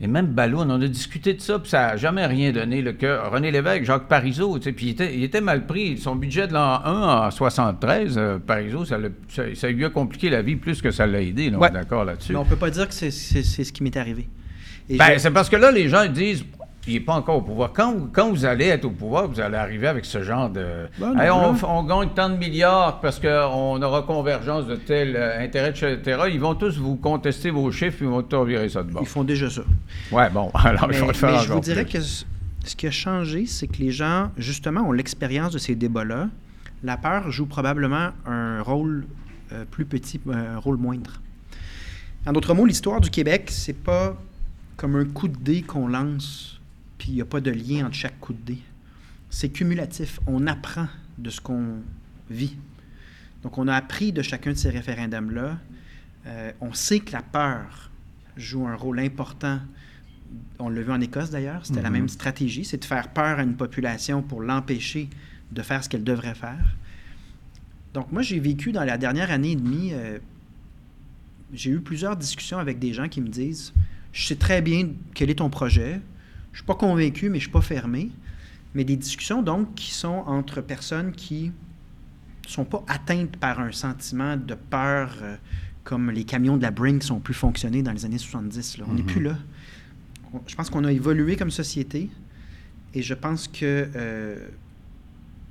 [0.00, 0.60] les mêmes ballons.
[0.60, 2.82] On a discuté de ça, puis ça n'a jamais rien donné.
[2.82, 2.94] Le
[3.32, 5.98] René Lévesque, Jacques Parizeau, tu sais, puis il était, il était mal pris.
[5.98, 9.90] Son budget de l'an 1 en 73, euh, Parizeau, ça, l'a- ça, ça lui a
[9.90, 11.50] compliqué la vie plus que ça l'a aidé.
[11.50, 12.30] là, on est d'accord là-dessus.
[12.30, 14.28] Mais on peut pas dire que c'est ce qui m'est arrivé.
[14.88, 16.44] Ben, je- c'est parce que là, les gens ils disent
[16.86, 17.72] il n'est pas encore au pouvoir.
[17.72, 20.86] Quand, vous- quand vous allez être au pouvoir, vous allez arriver avec ce genre de.
[20.98, 25.70] Ben Hey, on, gagne tant de milliards parce qu'on aura convergence de tel euh, intérêt,
[25.70, 26.22] etc.
[26.32, 29.02] Ils vont tous vous contester vos chiffres, ils vont tout revirer ça de bord.
[29.02, 29.62] Ils font déjà ça.
[30.12, 31.92] Ouais, bon, alors Mais, je vais le faire mais je vous dirais plus.
[31.94, 32.24] que ce
[32.64, 36.28] ce qui a changé, c'est que les gens, justement, ont l'expérience de ces débats-là,
[36.84, 39.06] La peur joue probablement un rôle
[39.52, 41.20] euh, plus petit, un rôle moindre.
[42.26, 44.16] En d'autres mots, l'histoire du Québec, c'est pas
[44.76, 46.57] comme un coup de dé qu'on lance,
[46.98, 48.58] puis il n'y a pas de lien entre chaque coup de dé.
[49.30, 50.20] C'est cumulatif.
[50.26, 51.76] On apprend de ce qu'on
[52.30, 52.56] vit.
[53.42, 55.58] Donc, on a appris de chacun de ces référendums-là.
[56.26, 57.90] Euh, on sait que la peur
[58.36, 59.60] joue un rôle important.
[60.58, 61.96] On l'a vu en Écosse d'ailleurs, c'était la Mhm.
[61.96, 65.08] même stratégie, c'est de faire peur à une population pour l'empêcher
[65.52, 66.76] de faire ce qu'elle devrait faire.
[67.94, 70.18] Donc moi, j'ai vécu dans la dernière année et demie, euh,
[71.54, 73.72] j'ai eu plusieurs discussions avec des gens qui me disent,
[74.12, 76.00] je sais très bien quel est ton projet, je
[76.58, 78.10] suis pas convaincu, mais je suis pas fermé.
[78.74, 81.52] Mais des discussions donc qui sont entre personnes qui
[82.46, 85.36] sont pas atteintes par un sentiment de peur euh,
[85.84, 88.78] comme les camions de la Brinks ont pu fonctionner dans les années 70.
[88.78, 88.84] là.
[88.88, 89.06] On n'est Mhm.
[89.06, 89.36] plus là.
[90.32, 92.10] On- Je pense qu'on a évolué comme société
[92.94, 94.48] et je pense que euh,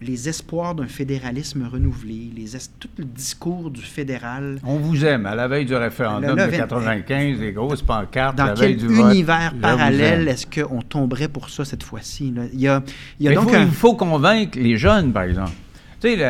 [0.01, 5.25] les espoirs d'un fédéralisme renouvelé, les es- tout le discours du fédéral, On vous aime.
[5.25, 8.75] À la veille du référendum Le- le- de 95, les grosses pancartes, dans la veille
[8.75, 12.33] du univers parallèle est-ce qu'on tomberait pour ça cette fois-ci?
[12.53, 12.83] Il y a,
[13.19, 13.63] il y a donc faut- un...
[13.63, 15.51] il faut convaincre les jeunes, par exemple.
[15.99, 16.23] Tu sais, il y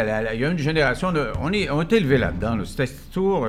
[0.45, 1.27] a une génération de.
[1.41, 2.55] On, est, on est élevé là-dedans.
[2.55, 2.63] là.
[2.65, 3.47] C'était toujours.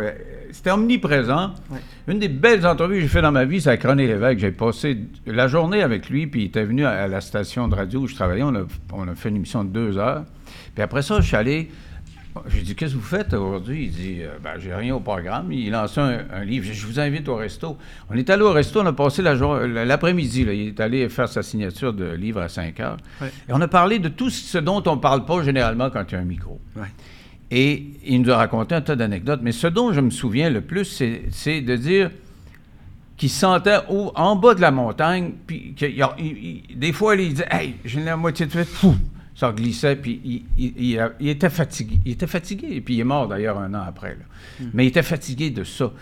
[0.51, 1.53] C'était omniprésent.
[1.71, 1.79] Ouais.
[2.09, 4.39] Une des belles entrevues que j'ai fait dans ma vie, c'est avec René Lévesque.
[4.39, 7.75] J'ai passé la journée avec lui, puis il était venu à, à la station de
[7.75, 8.43] radio où je travaillais.
[8.43, 10.25] On a, on a fait une émission de deux heures.
[10.75, 11.71] Puis après ça, je suis allé.
[12.49, 13.85] J'ai dit, qu'est-ce que vous faites aujourd'hui?
[13.87, 15.51] Il dit, euh, ben, j'ai rien au programme.
[15.51, 16.67] Il lance un, un livre.
[16.73, 17.77] Je vous invite au resto.
[18.11, 20.43] On est allé au resto, on a passé l'après-midi.
[20.43, 22.97] Il est allé faire sa signature de livre à 5 heures.
[23.21, 23.29] Ouais.
[23.49, 26.15] Et on a parlé de tout ce dont on ne parle pas généralement quand il
[26.15, 26.61] y a un micro.
[26.77, 26.87] Ouais.
[27.51, 29.41] Et il nous a raconté un tas d'anecdotes.
[29.43, 32.11] Mais ce dont je me souviens le plus, c'est- de dire
[33.17, 36.79] qu'il se sentait au- en bas de la montagne, puis qu'il y a- il- il-
[36.79, 38.95] des fois, il disait Hey, j'ai la moitié de fait, fou!
[39.35, 41.99] Ça glissait, puis il, était fatigué.
[42.05, 44.11] Il était fatigué, et puis il est mort d'ailleurs un an après.
[44.19, 44.67] là.
[44.75, 45.93] Mais il était fatigué de ça.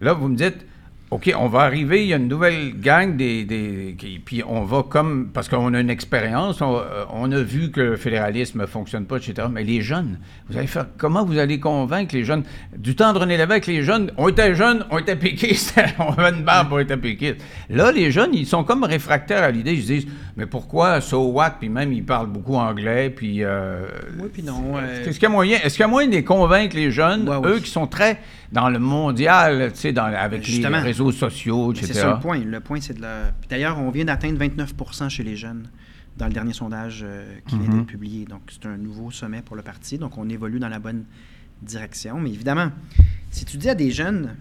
[0.00, 0.64] Là, vous me dites
[1.12, 4.62] OK, on va arriver, il y a une nouvelle gang, des, des- qui- puis on
[4.64, 8.62] va comme, parce qu'on a une expérience, on, euh, on a vu que le fédéralisme
[8.62, 9.46] ne fonctionne pas, etc.
[9.48, 12.42] Mais les jeunes, vous allez faire, comment vous allez convaincre les jeunes?
[12.76, 16.36] Du temps de René Lévesque, les jeunes, on était jeunes, on était péquistes, on avait
[16.36, 17.36] une barbe, on était péquistes.
[17.70, 21.22] Là, les jeunes, ils sont comme réfractaires à l'idée, ils se disent, mais pourquoi, so
[21.30, 21.50] what?
[21.60, 23.44] Puis même, ils parlent beaucoup anglais, puis...
[23.44, 23.86] euh,
[24.18, 24.76] Oui, puis non.
[24.76, 26.90] euh, est-ce qu'il y a moyen, est-ce qu'il y a moyen de les convaincre, les
[26.90, 27.48] jeunes, Ouais, oui.
[27.52, 28.18] eux qui sont très
[28.52, 30.78] dans le mondial, tu sais, dans- avec les Justement.
[31.04, 31.92] Réseaux sociaux, Mais etc.
[31.94, 32.38] C'est ça le point.
[32.38, 33.32] Le point, c'est de la.
[33.40, 35.68] Puis D'ailleurs, on vient d'atteindre 29% chez les jeunes
[36.16, 37.78] dans le dernier sondage euh, qui vient Mhm.
[37.78, 38.24] d'être publié.
[38.24, 39.98] Donc, c'est un nouveau sommet pour le parti.
[39.98, 41.04] Donc, on évolue dans la bonne
[41.62, 42.18] direction.
[42.20, 42.70] Mais évidemment,
[43.30, 44.34] si tu dis à des jeunes,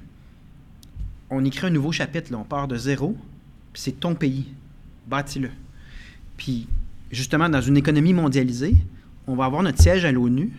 [1.30, 3.18] on écrit un nouveau chapitre, là, on part de zéro,
[3.74, 4.46] puis c'est ton pays,
[5.08, 5.50] bâtis-le.
[6.38, 6.68] Puis,
[7.12, 8.76] justement, dans une économie mondialisée,
[9.28, 10.52] on va avoir notre siège à l'ONU,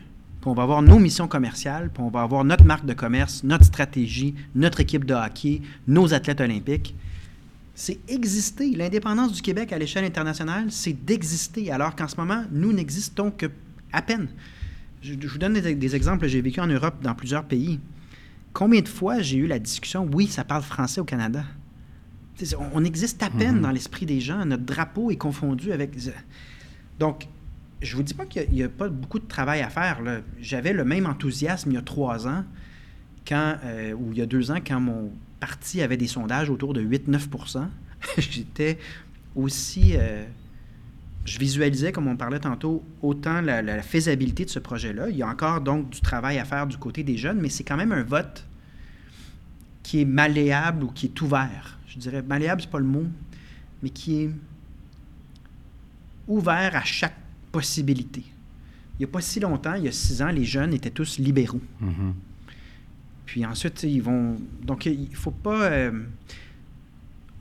[0.46, 3.42] puis on va avoir nos missions commerciales, puis on va avoir notre marque de commerce,
[3.42, 6.94] notre stratégie, notre équipe de hockey, nos athlètes olympiques.
[7.74, 8.70] C'est exister.
[8.70, 13.46] L'indépendance du Québec à l'échelle internationale, c'est d'exister, alors qu'en ce moment, nous n'existons que
[13.92, 14.28] à peine.
[15.02, 16.28] Je, je vous donne des, des exemples.
[16.28, 17.80] J'ai vécu en Europe dans plusieurs pays.
[18.52, 21.42] Combien de fois j'ai eu la discussion, oui, ça parle français au Canada.
[22.56, 23.62] On, on existe à peine Mhm.
[23.62, 24.44] dans l'esprit des gens.
[24.44, 25.90] Notre drapeau est confondu avec...
[27.00, 27.26] Donc,
[27.82, 30.00] je vous dis pas qu'il n'y a, pas beaucoup de travail à faire.
[30.40, 32.44] J'avais le même enthousiasme il y a trois ans,
[33.26, 36.72] quand, euh, ou il y a deux ans, quand mon parti avait des sondages autour
[36.72, 37.66] de 8-9%
[38.18, 38.78] J'étais
[39.34, 39.92] aussi...
[39.96, 40.24] euh,
[41.24, 45.08] je visualisais, comme on parlait tantôt, autant la, la faisabilité de ce projet-là.
[45.10, 47.64] Il y a encore donc du travail à faire du côté des jeunes, mais c'est
[47.64, 48.46] quand même un vote
[49.82, 51.78] qui est malléable ou qui est ouvert.
[51.88, 53.06] Je dirais malléable, c'est pas le mot,
[53.82, 54.30] mais qui est
[56.28, 57.16] ouvert à chaque
[57.56, 58.22] possibilité.
[58.94, 61.18] Il n'y a pas si longtemps, il y a six ans, les jeunes étaient tous
[61.18, 61.60] libéraux.
[61.80, 62.14] Mhm.
[63.24, 64.36] Puis ensuite, ils vont.
[64.62, 65.62] Donc, il faut pas.
[65.64, 65.92] euh,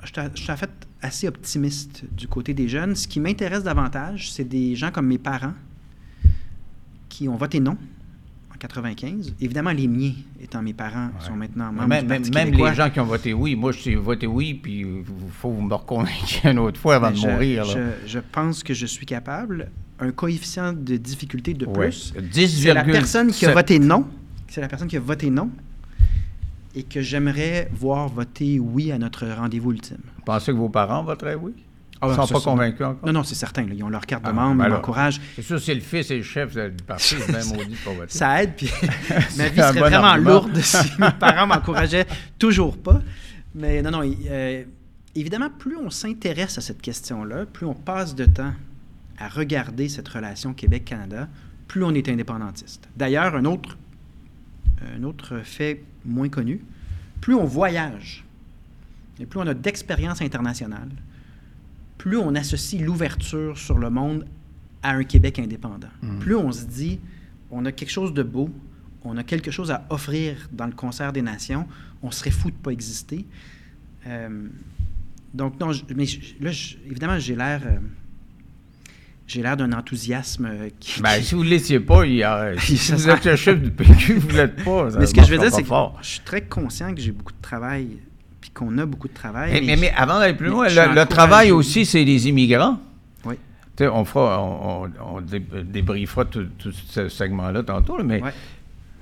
[0.04, 2.96] Je suis en fait assez optimiste du côté des jeunes.
[2.96, 5.54] Ce qui m'intéresse davantage, c'est des gens comme mes parents
[7.10, 7.78] qui ont voté non
[8.68, 9.34] 95.
[9.40, 11.26] Évidemment, les miens, étant mes parents, Ouais.
[11.28, 12.70] sont maintenant membres Même, du même, Parti même québécois.
[12.72, 15.62] les gens qui ont voté oui, moi, je suis voté oui, puis il faut vous
[15.62, 17.66] me reconvaincre une autre fois avant Ben, de je, mourir.
[17.66, 19.70] Je, je pense que je suis capable.
[20.00, 21.88] Un coefficient de difficulté de Ouais.
[21.90, 22.14] plus.
[22.18, 22.48] 10,7.
[22.48, 24.06] C'est la personne qui a voté non.
[24.48, 25.50] C'est la personne qui a voté non
[26.76, 29.98] et que j'aimerais voir voter oui à notre rendez-vous ultime.
[30.18, 31.54] Vous pensez que vos parents voteraient oui?
[32.02, 33.06] Ah, Ils ne ben, sont pas convaincus encore?
[33.06, 33.64] Non, non, c'est certain.
[33.66, 34.78] là, ils ont leur carte de Ah, membre, ben ils alors.
[34.80, 35.22] m'encouragent.
[35.36, 38.12] C'est sûr, c'est le fils et le chef du parti, c'est bien maudit pour voter.
[38.18, 38.70] Ça aide, puis
[39.38, 40.30] ma vie serait bon vraiment argument.
[40.32, 42.06] lourde si mes parents m'encourageaient
[42.38, 43.02] toujours pas.
[43.56, 44.64] Mais non, non, euh,
[45.16, 48.54] évidemment, plus on s'intéresse à cette question-là, plus on passe de temps
[49.18, 51.30] à regarder cette relation Québec-Canada,
[51.70, 52.88] plus on est indépendantiste.
[52.98, 53.78] D'ailleurs, un autre,
[54.98, 56.62] un autre fait moins connu,
[57.22, 58.26] plus on voyage
[59.20, 60.90] et plus on a d'expérience internationale,
[61.98, 64.26] plus on associe l'ouverture sur le monde
[64.84, 65.88] à un Québec indépendant.
[66.02, 66.20] Mhm.
[66.20, 67.00] Plus on se dit,
[67.52, 68.50] on a quelque chose de beau,
[69.04, 71.68] on a quelque chose à offrir dans le concert des nations,
[72.04, 73.26] on serait fou de ne pas exister.
[74.08, 74.48] Euh,
[75.34, 77.62] donc, non, je- mais je- là, je- évidemment, j'ai l'air...
[77.66, 77.78] euh,
[79.28, 81.02] j'ai l'air d'un enthousiasme euh, qui...
[81.02, 83.36] Ben, si vous ne l'étiez pas, il y a, si Ça vous sera- êtes le
[83.36, 84.92] chef du PQ, vous ne l'êtes pas.
[84.92, 85.70] ça mais ce que je veux dire, c'est que
[86.02, 87.98] je suis très conscient que j'ai beaucoup de travail,
[88.46, 89.52] puis qu'on a beaucoup de travail.
[89.54, 92.80] Mais, mais- mais avant d'aller plus loin, le, travail aussi, c'est les immigrants.
[93.26, 93.36] Oui.
[93.76, 98.04] Tu sais, on fera, on, on- on dé- débriefera tout, tout ce segment-là tantôt, là,
[98.04, 98.34] mais il Ouais.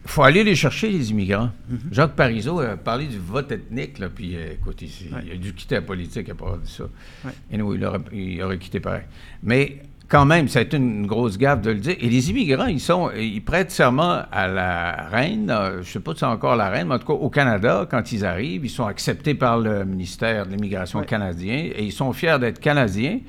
[0.05, 1.51] faut aller les chercher, les immigrants.
[1.69, 1.79] Mhm.
[1.91, 5.21] Jacques Parizeau a parlé du vote ethnique, là, puis euh, écoute, il, s'est- Ouais.
[5.25, 6.85] il a dû quitter la politique à part de ça.
[7.25, 7.31] Ouais.
[7.51, 9.03] Et nous, il aurait, il aurait quitté pareil.
[9.43, 9.81] Mais
[10.13, 11.95] quand même, ça a été une grosse gaffe de le dire.
[11.99, 15.49] Et les immigrants, ils sont, ils prêtent serment à la reine.
[15.49, 17.31] euh, Je ne sais pas si c'est encore la reine, mais en tout cas, au
[17.31, 21.05] Canada, quand ils arrivent, ils sont acceptés par le ministère de l'Immigration Ouais.
[21.07, 23.21] canadien et ils sont fiers d'être Canadiens.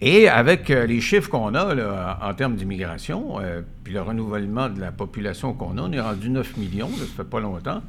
[0.00, 4.68] Et avec euh, les chiffres qu'on a là, en, termes d'immigration, euh, puis le renouvellement
[4.68, 7.82] de la population qu'on a, on est rendu 9 millions, là, ça fait pas longtemps.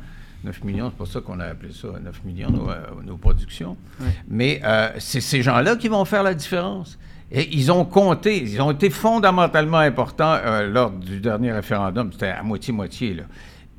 [0.44, 2.68] 9 millions, c'est pour ça qu'on a appelé ça 9 millions, nos,
[3.04, 3.78] nos productions.
[4.00, 4.08] Ouais.
[4.28, 7.00] Mais euh, c'est ces gens-là qui vont faire la différence.
[7.32, 12.12] Et ils ont compté, ils ont été fondamentalement importants euh, lors du dernier référendum.
[12.12, 13.24] C'était à moitié-moitié.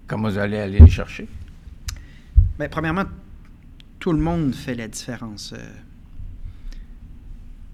[0.06, 1.28] Comment vous allez aller les chercher?
[2.58, 3.04] Ben, premièrement,
[3.98, 5.52] tout le monde fait la différence.
[5.52, 5.58] Euh,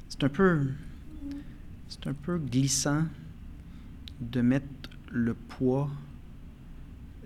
[0.09, 0.67] C'est un peu,
[1.89, 3.05] c'est un glissant
[4.21, 4.67] de mettre
[5.13, 5.89] le poids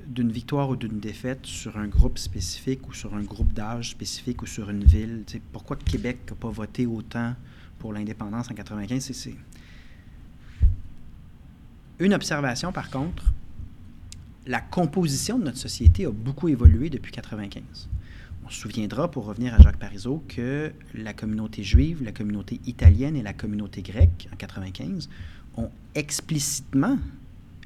[0.07, 4.43] d'une victoire ou d'une défaite sur un groupe spécifique ou sur un groupe d'âge spécifique
[4.43, 5.25] ou sur une ville.
[5.53, 7.35] Pourquoi Québec n'a pas voté autant
[7.83, 9.11] pour l'indépendance en 95?
[9.13, 9.35] C'est-
[11.99, 13.33] Une observation, par contre,
[14.47, 17.89] la composition de notre société a beaucoup évolué depuis 95.
[18.47, 23.17] On se souviendra, pour revenir à Jacques Parizeau, que la communauté juive, la communauté italienne
[23.17, 25.09] et la communauté grecque, en 95,
[25.57, 26.99] ont explicitement,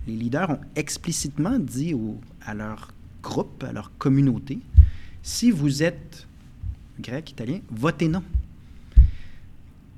[0.06, 4.60] les leaders ont explicitement dit au- à leur groupe, à leur communauté,
[5.22, 6.26] si vous êtes
[7.00, 8.22] grec, italien, votez non.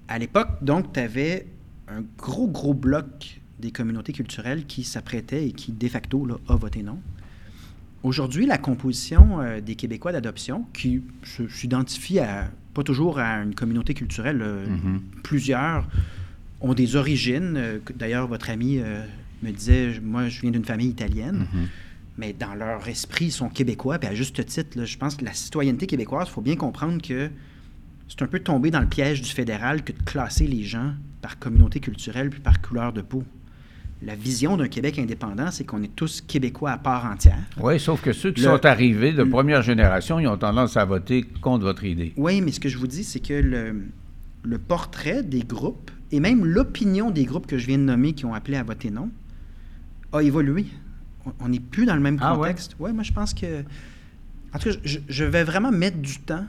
[0.08, 1.46] À l'époque, donc, tu avais
[1.88, 6.56] un gros, gros bloc des communautés culturelles qui s'apprêtaient et qui, de facto, là, a
[6.56, 6.98] voté non.
[8.04, 11.02] Aujourd'hui, la composition euh, des Québécois d'adoption, qui
[11.50, 15.00] s'identifie à, pas toujours à une communauté culturelle, euh, Mhm.
[15.24, 15.88] plusieurs
[16.60, 17.54] ont des origines.
[17.56, 18.80] euh, D'ailleurs, votre ami
[19.42, 21.66] me disait, moi, je viens d'une famille italienne, Mhm.
[22.18, 23.98] mais dans leur esprit, ils sont québécois.
[23.98, 27.02] Puis à juste titre, là, je pense que la citoyenneté québécoise, il faut bien comprendre
[27.02, 27.30] que
[28.08, 30.92] c'est un peu tomber dans le piège du fédéral que de classer les gens
[31.22, 33.22] par communauté culturelle puis par couleur de peau.
[34.02, 37.42] La vision d'un Québec indépendant, c'est qu'on est tous québécois à part entière.
[37.60, 40.84] Oui, sauf que ceux qui Le- sont arrivés de première génération, ils ont tendance à
[40.84, 42.12] voter contre votre idée.
[42.16, 43.82] Oui, mais ce que je vous dis, c'est que le,
[44.44, 48.24] le portrait des groupes et même l'opinion des groupes que je viens de nommer qui
[48.24, 49.10] ont appelé à voter non
[50.12, 50.66] a évolué.
[51.40, 52.38] On- n'est plus dans le même Ah ouais?
[52.48, 52.76] contexte.
[52.78, 53.62] Oui, moi je pense que.
[54.54, 56.46] En tout cas, je, je vais vraiment mettre du temps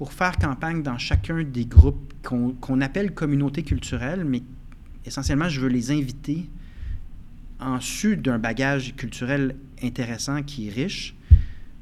[0.00, 4.42] pour faire campagne dans chacun des groupes qu'on qu'on appelle communautés culturelles, mais
[5.04, 6.48] essentiellement, je veux les inviter
[7.60, 11.14] en su d'un bagage culturel intéressant qui est riche,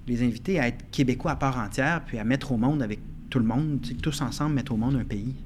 [0.09, 2.99] les inviter à être québécois à part entière, puis à mettre au monde avec
[3.31, 5.37] tout le monde, tous ensemble mettre au monde un pays.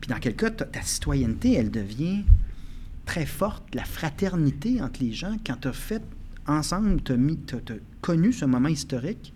[0.00, 2.22] Puis dans quel cas, ta, ta citoyenneté, elle devient
[3.04, 6.04] très forte, la fraternité entre les gens, quand tu as fait
[6.46, 9.32] ensemble, tu as, connu ce moment historique.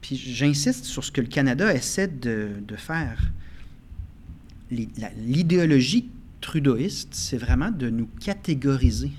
[0.00, 3.30] Puis j'insiste sur ce que le Canada essaie de, faire.
[4.70, 9.12] L'idéologie trudeauiste, c'est vraiment de nous catégoriser.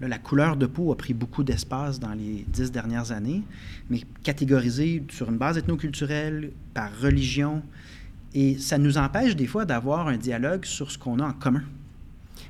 [0.00, 3.42] La couleur de peau a pris beaucoup d'espace dans les dix dernières années,
[3.90, 7.62] mais catégoriser sur une base ethnoculturelle, par religion,
[8.34, 11.64] et ça nous empêche des fois d'avoir un dialogue sur ce qu'on a en commun.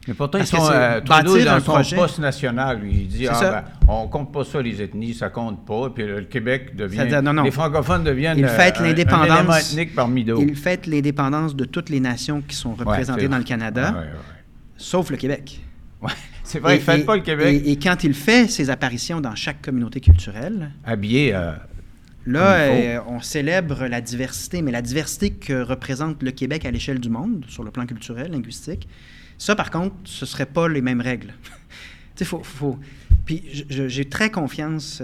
[0.08, 1.94] Mais pourtant, ils sont, euh, Trudeau, dans son projet.
[1.96, 5.64] poste national, lui, il dit ah, ben, on compte pas ça, les ethnies, ça compte
[5.66, 5.90] pas.
[5.90, 6.96] Puis le Québec devient.
[6.96, 7.42] C'est-à-dire, non, non.
[7.42, 9.72] Les francophones deviennent Il euh, fête un- l'indépendance.
[9.72, 10.42] ethnique parmi d'autres.
[10.48, 14.08] Il fête l'indépendance de toutes les nations qui sont représentées dans le Canada, Ouais, ouais,
[14.76, 15.60] sauf le Québec.
[16.00, 16.10] Ouais,
[16.42, 17.62] c'est vrai, il ne fête pas le Québec.
[17.64, 21.34] Et, et quand il fait ses apparitions dans chaque communauté culturelle, Habillé.
[21.34, 21.52] euh,
[22.24, 26.98] là, euh, on célèbre la diversité, mais la diversité que représente le Québec à l'échelle
[27.00, 28.88] du monde, sur le plan culturel, linguistique,
[29.38, 31.32] ça, par contre, ce ne serait pas les mêmes règles.
[32.16, 32.78] tu sais, faut.
[33.24, 35.02] Puis j'ai très confiance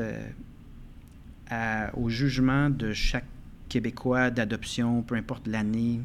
[1.52, 3.26] euh, au jugement de chaque
[3.68, 6.00] Québécois d'adoption, peu importe l'année.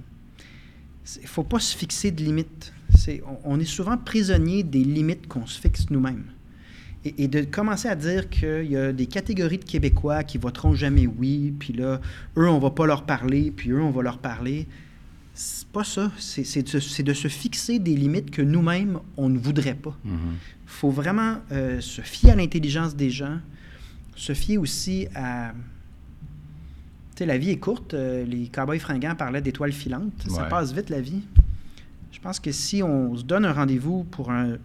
[1.16, 2.74] Il ne faut pas se fixer de limites.
[3.44, 6.26] On est souvent prisonnier des limites qu'on se fixe nous-mêmes.
[7.06, 10.74] Et, et de commencer à dire qu'il y a des catégories de Québécois qui voteront
[10.74, 12.02] jamais oui, puis là,
[12.38, 14.68] eux, on va pas leur parler, puis eux, on va leur parler.
[15.70, 16.11] C'est pas ça.
[16.17, 16.63] C'est,
[17.03, 19.95] de, se fixer des limites que nous-mêmes, on ne voudrait pas.
[20.03, 20.11] Il
[20.65, 23.38] faut vraiment euh, se fier à l'intelligence des gens,
[24.15, 25.53] se fier aussi à...
[27.11, 27.93] Tu sais, la vie est courte.
[27.93, 30.26] euh, les cowboys fringants parlaient d'étoiles filantes.
[30.28, 31.22] Ça passe vite, la vie.
[32.11, 34.57] Je pense que si on se donne un rendez-vous pour un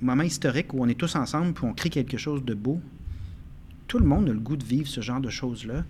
[0.00, 2.80] moment historique où on est tous ensemble puis on crée quelque chose de beau,
[3.86, 5.84] tout le monde a le goût de vivre ce genre de choses-là.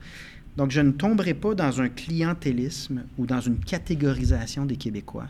[0.56, 5.28] Donc, je ne tomberai pas dans un clientélisme ou dans une catégorisation des Québécois.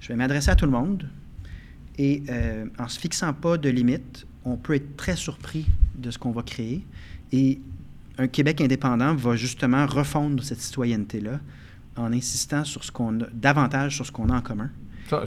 [0.00, 1.08] Je vais m'adresser à tout le monde
[1.98, 6.18] et euh, en se fixant pas de limites, on peut être très surpris de ce
[6.18, 6.84] qu'on va créer.
[7.32, 7.60] Et
[8.18, 11.40] un Québec indépendant va justement refondre cette citoyenneté-là
[11.96, 14.70] en insistant sur ce qu'on a, davantage sur ce qu'on a en commun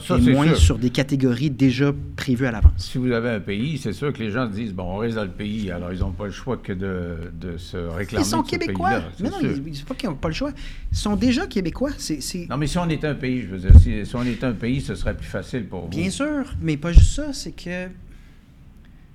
[0.00, 0.56] ça, et moins sûr.
[0.58, 2.72] sur des catégories déjà prévues à l'avance.
[2.76, 5.16] Si vous avez un pays, c'est sûr que les gens se disent, bon, on reste
[5.16, 8.28] dans le pays, alors ils n'ont pas le choix que de, de se réclamer Ils
[8.28, 9.02] sont de québécois.
[9.20, 9.50] Mais non, sûr.
[9.66, 10.52] ils- pas qu'ils n'ont pas le choix.
[10.92, 11.90] Ils sont déjà québécois.
[11.98, 14.46] C'est, Non, mais si on était un pays, je veux dire, si, si on était
[14.46, 15.88] un pays, ce serait plus facile pour vous.
[15.88, 17.88] Bien sûr, mais pas juste ça, c'est que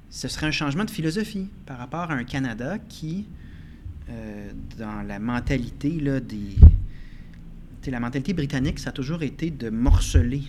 [0.09, 3.25] ce serait un changement de philosophie par rapport à un Canada qui,
[4.09, 6.55] euh, dans la mentalité là, des.
[7.91, 10.43] la mentalité britannique, ça a toujours été de morceler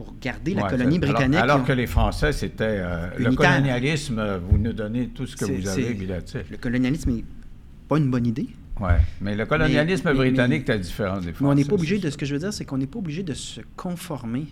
[0.00, 1.38] pour garder la colonie alors- britannique.
[1.40, 5.36] Alors, ont- que les Français, c'était euh, le colonialisme, euh, vous nous donnez tout ce
[5.36, 5.92] que vous avez.
[6.50, 7.24] Le colonialisme n'est
[7.86, 8.48] pas une bonne idée.
[8.80, 8.96] Ouais.
[9.20, 11.52] Mais le colonialisme Mais- britannique est différent des Mais Français.
[11.52, 12.08] on n'est pas obligé de.
[12.08, 14.46] Ce que je veux dire, c'est qu'on n'est pas obligé de se conformer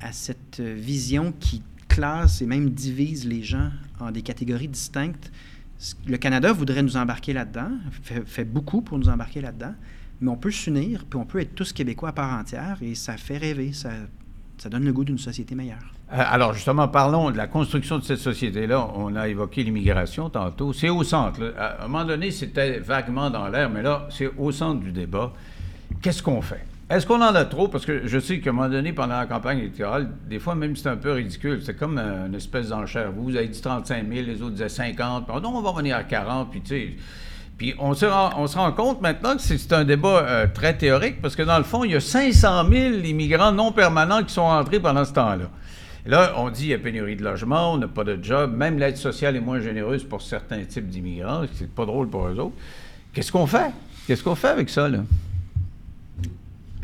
[0.00, 3.68] à cette euh, vision qui classe et même divise les gens
[4.00, 5.30] en des catégories distinctes.
[6.06, 7.70] Le Canada voudrait nous embarquer là-dedans,
[8.02, 9.74] fait, fait beaucoup pour nous embarquer là-dedans,
[10.22, 13.18] mais on peut s'unir, puis on peut être tous québécois à part entière, et ça
[13.18, 13.90] fait rêver, ça,
[14.58, 15.92] ça donne le goût d'une société meilleure.
[16.12, 18.88] Euh, Alors, justement, parlons de la construction de cette société-là.
[18.94, 20.72] On a évoqué l'immigration tantôt.
[20.72, 21.54] C'est au centre.
[21.58, 25.32] À un moment donné, c'était vaguement dans l'air, mais là, c'est au centre du débat.
[26.02, 26.64] Qu'est-ce qu'on fait?
[26.90, 27.68] Est-ce qu'on en a trop?
[27.68, 30.74] Parce que je sais qu'à un moment donné, pendant la campagne électorale, des fois, même
[30.74, 31.60] c'est un peu ridicule.
[31.62, 33.12] C'est comme euh, une espèce d'enchère.
[33.12, 35.26] Vous, vous avez dit 35 000, les autres disaient 50.
[35.26, 36.50] Puis, non, on va revenir à 40.
[36.50, 36.96] Puis, tu sais.
[37.58, 41.42] Puis on se, rend, compte maintenant que c'est un débat euh, très théorique parce que
[41.42, 45.04] dans le fond, il y a 500 000 immigrants non permanents qui sont entrés pendant
[45.04, 45.50] ce temps-là.
[46.06, 48.78] Là, on dit qu'il y a pénurie de logement, on n'a pas de job, même
[48.78, 52.54] l'aide sociale est moins généreuse pour certains types d'immigrants, c'est pas drôle pour eux autres.
[53.12, 53.72] Qu'est-ce qu'on fait?
[54.06, 55.00] Qu'est-ce qu'on fait avec ça, là?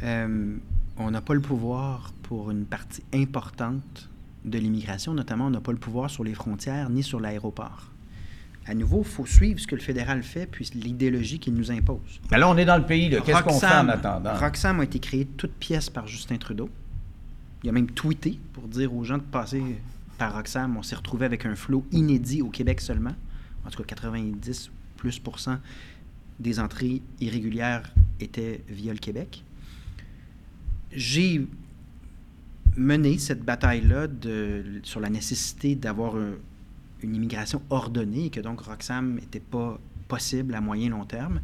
[0.02, 0.56] Euh,
[0.98, 4.10] on n'a pas le pouvoir pour une partie importante
[4.44, 7.93] de l'immigration, notamment on n'a pas le pouvoir sur les frontières ni sur l'aéroport.
[8.66, 12.20] À nouveau, il faut suivre ce que le fédéral fait, puis l'idéologie qu'il nous impose.
[12.30, 13.10] Mais là, on est dans le pays.
[13.24, 14.34] Qu'est-ce qu'on fait en attendant?
[14.36, 16.70] Roxham a été créé toute pièce par Justin Trudeau.
[17.62, 19.62] Il a même tweeté pour dire aux gens de passer
[20.16, 20.76] par Roxham.
[20.78, 23.14] On s'est retrouvé avec un flot inédit au Québec seulement.
[23.66, 25.20] En tout cas, 90 plus
[26.40, 29.44] des entrées irrégulières étaient via le Québec.
[30.92, 31.46] J'ai
[32.76, 34.06] mené cette bataille-là
[34.82, 36.34] sur la nécessité d'avoir un-
[37.04, 39.78] une immigration ordonnée et que donc Roxham n'était pas
[40.08, 41.40] possible à moyen long terme.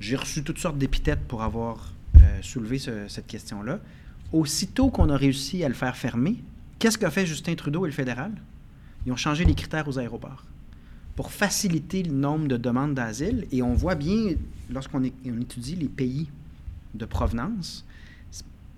[0.00, 3.80] J'ai reçu toutes sortes d'épithètes pour avoir euh, soulevé ce- cette question-là.
[4.32, 6.36] Aussitôt qu'on a réussi à le faire fermer,
[6.78, 8.32] qu'est-ce qu'a fait Justin Trudeau et le fédéral?
[9.06, 10.44] Ils ont changé les critères aux aéroports
[11.16, 13.46] pour faciliter le nombre de demandes d'asile.
[13.52, 14.34] Et on voit bien,
[14.70, 16.28] lorsqu'on étudie les pays
[16.94, 17.84] de provenance,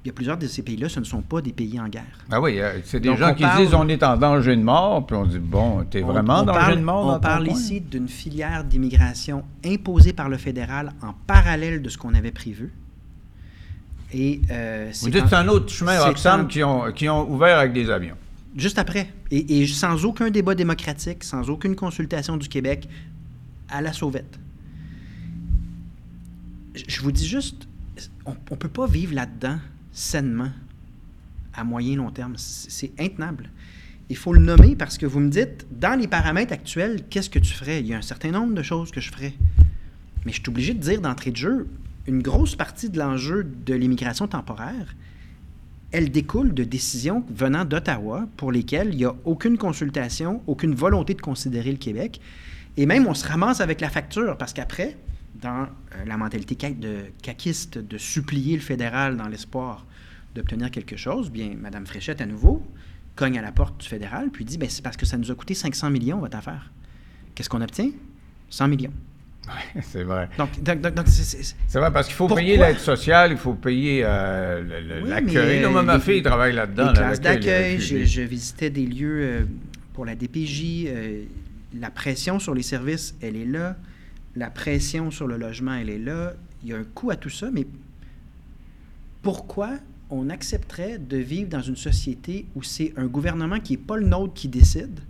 [0.06, 2.04] il y a plusieurs de ces pays-là, ce ne sont pas des pays en guerre.
[2.30, 4.62] Ah oui, euh, c'est des Donc, gens qui parle- disent on est en danger de
[4.62, 7.48] mort, puis on dit bon, t'es On- vraiment en danger parle, de mort On parle
[7.48, 12.72] ici d'une filière d'immigration imposée par le fédéral en parallèle de ce qu'on avait prévu.
[14.14, 15.98] Et euh, Vous c'est dites c'est un autre chemin,
[16.48, 18.14] qui ont, qui ont ouvert avec des avions.
[18.56, 19.08] Juste après.
[19.32, 22.88] Et, et sans aucun débat démocratique, sans aucune consultation du Québec,
[23.68, 24.38] à la sauvette.
[26.76, 27.66] Je je vous dis juste,
[28.24, 29.58] on ne peut pas vivre là-dedans
[29.96, 30.50] sainement
[31.54, 32.34] à moyen long terme.
[32.36, 33.50] C'est intenable.
[34.08, 37.38] Il faut le nommer parce que vous me dites, dans les paramètres actuels, qu'est-ce que
[37.38, 37.80] tu ferais?
[37.80, 39.32] Il y a un certain nombre de choses que je ferais.
[40.24, 41.66] Mais je suis obligé de dire d'entrée de jeu,
[42.06, 44.94] une grosse partie de l'enjeu de l'immigration temporaire,
[45.92, 51.14] elle découle de décisions venant d'Ottawa pour lesquelles il n'y a aucune consultation, aucune volonté
[51.14, 52.20] de considérer le Québec.
[52.76, 54.96] Et même, on se ramasse avec la facture parce qu'après,
[55.40, 55.62] dans
[55.94, 59.86] euh, la mentalité de caquiste de supplier le fédéral dans l'espoir
[60.34, 62.66] d'obtenir quelque chose, bien, Mme Fréchette, à nouveau,
[63.14, 65.34] cogne à la porte du fédéral puis dit ben, c'est parce que ça nous a
[65.34, 66.70] coûté 500 millions, votre affaire.
[67.34, 67.90] Qu'est-ce qu'on obtient?
[68.50, 68.92] 100 millions.
[69.48, 70.28] Oui, c'est vrai.
[70.38, 72.42] Donc, donc, donc, donc, c'est- vrai, parce qu'il faut Pourquoi?
[72.42, 75.62] payer l'aide sociale, il faut payer euh, Oui, l'accueil.
[75.64, 76.88] euh, ma les- fille travaille là-dedans.
[76.88, 79.44] les classes d'accueil, je, visitais des lieux euh,
[79.92, 80.84] pour la DPJ.
[80.88, 81.24] euh,
[81.78, 83.76] la pression sur les services, elle est là.
[84.36, 86.34] La pression sur le logement, elle est là.
[86.62, 87.66] Il y a un coût à tout ça, mais
[89.22, 89.70] pourquoi
[90.10, 94.06] on accepterait de vivre dans une société où c'est un gouvernement qui n'est pas le
[94.06, 95.00] nôtre qui décide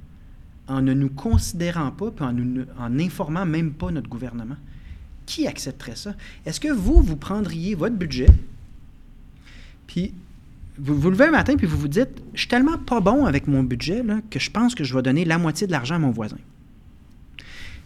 [0.68, 4.56] en ne nous considérant pas puis en nous- en n'informant même pas notre gouvernement?
[5.26, 6.14] Qui accepterait ça?
[6.44, 8.28] Est-ce que vous, vous prendriez votre budget,
[9.86, 10.14] puis
[10.78, 13.46] vous vous levez un matin puis vous vous dites, je suis tellement pas bon avec
[13.48, 16.10] mon budget que je pense que je vais donner la moitié de l'argent à mon
[16.10, 16.38] voisin.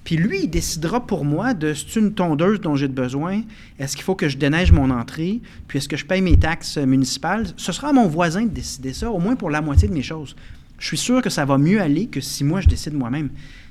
[0.04, 3.42] Puis lui, il décidera pour moi de c'est une tondeuse dont j'ai besoin,
[3.78, 6.78] est-ce qu'il faut que je déneige mon entrée, puis est-ce que je paye mes taxes
[6.78, 7.46] euh, municipales?
[7.56, 10.02] Ce sera à mon voisin de décider ça, au moins pour la moitié de mes
[10.02, 10.34] choses.
[10.78, 13.30] Je suis sûr que ça va mieux aller que si moi je décide moi-même.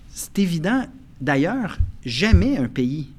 [0.09, 0.85] C'est évident.
[1.19, 3.09] D'ailleurs, jamais un pays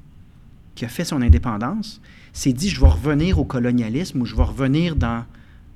[0.75, 2.01] qui a fait son indépendance
[2.33, 5.25] s'est dit je vais revenir au colonialisme ou je vais revenir dans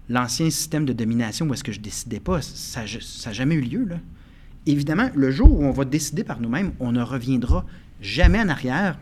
[0.10, 2.42] l'ancien système de domination où est-ce que je décidais pas.
[2.42, 3.86] Ça n'a jamais eu lieu.
[3.86, 3.98] Là.
[4.68, 7.66] Évidemment, le jour où on va décider par nous-mêmes, on ne reviendra
[8.02, 8.98] jamais en arrière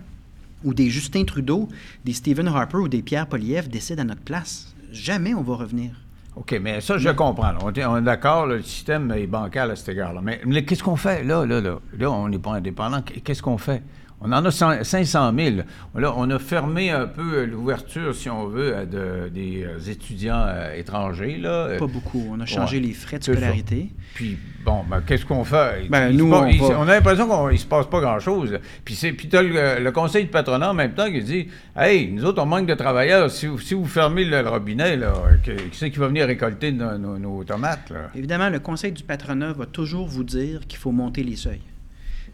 [0.63, 1.69] où des Justin Trudeau,
[2.05, 4.73] des Stephen Harper ou des Pierre Poliev décident à notre place.
[4.91, 5.91] Jamais on va revenir.
[6.35, 7.53] OK, mais ça, je comprends.
[7.61, 10.21] On est, d'accord, le système est bancal à cet égard-là.
[10.23, 11.23] Mais, mais qu'est-ce qu'on fait?
[11.23, 13.01] Là, là, là, là, on n'est pas indépendant.
[13.01, 13.83] Qu'est-ce qu'on fait?
[14.23, 15.55] On en a 100 500 000.
[15.95, 20.45] Là, on a fermé un peu l'ouverture, si on veut, à de- des euh, étudiants
[20.47, 21.37] euh, étrangers.
[21.37, 21.77] Là.
[21.77, 22.25] Pas beaucoup.
[22.31, 22.83] On a changé ouais.
[22.87, 23.89] les frais de scolarité.
[24.13, 25.89] Puis, bon, ben, qu'est-ce qu'on fait?
[25.89, 28.59] Ben, Il nous, on il- va- on a l'impression qu'il ne se passe pas grand-chose.
[28.85, 32.23] Puis, tu as le, le conseil de patronat en même temps qui dit Hey, nous
[32.23, 33.29] autres, on manque de travailleurs.
[33.29, 35.13] Si, vous- si vous fermez le, le robinet, là,
[35.43, 37.89] qui c'est qui va venir récolter nos, nos- nos tomates?
[37.89, 38.09] Là?
[38.15, 41.61] Évidemment, le conseil du patronat va toujours vous dire qu'il faut monter les seuils.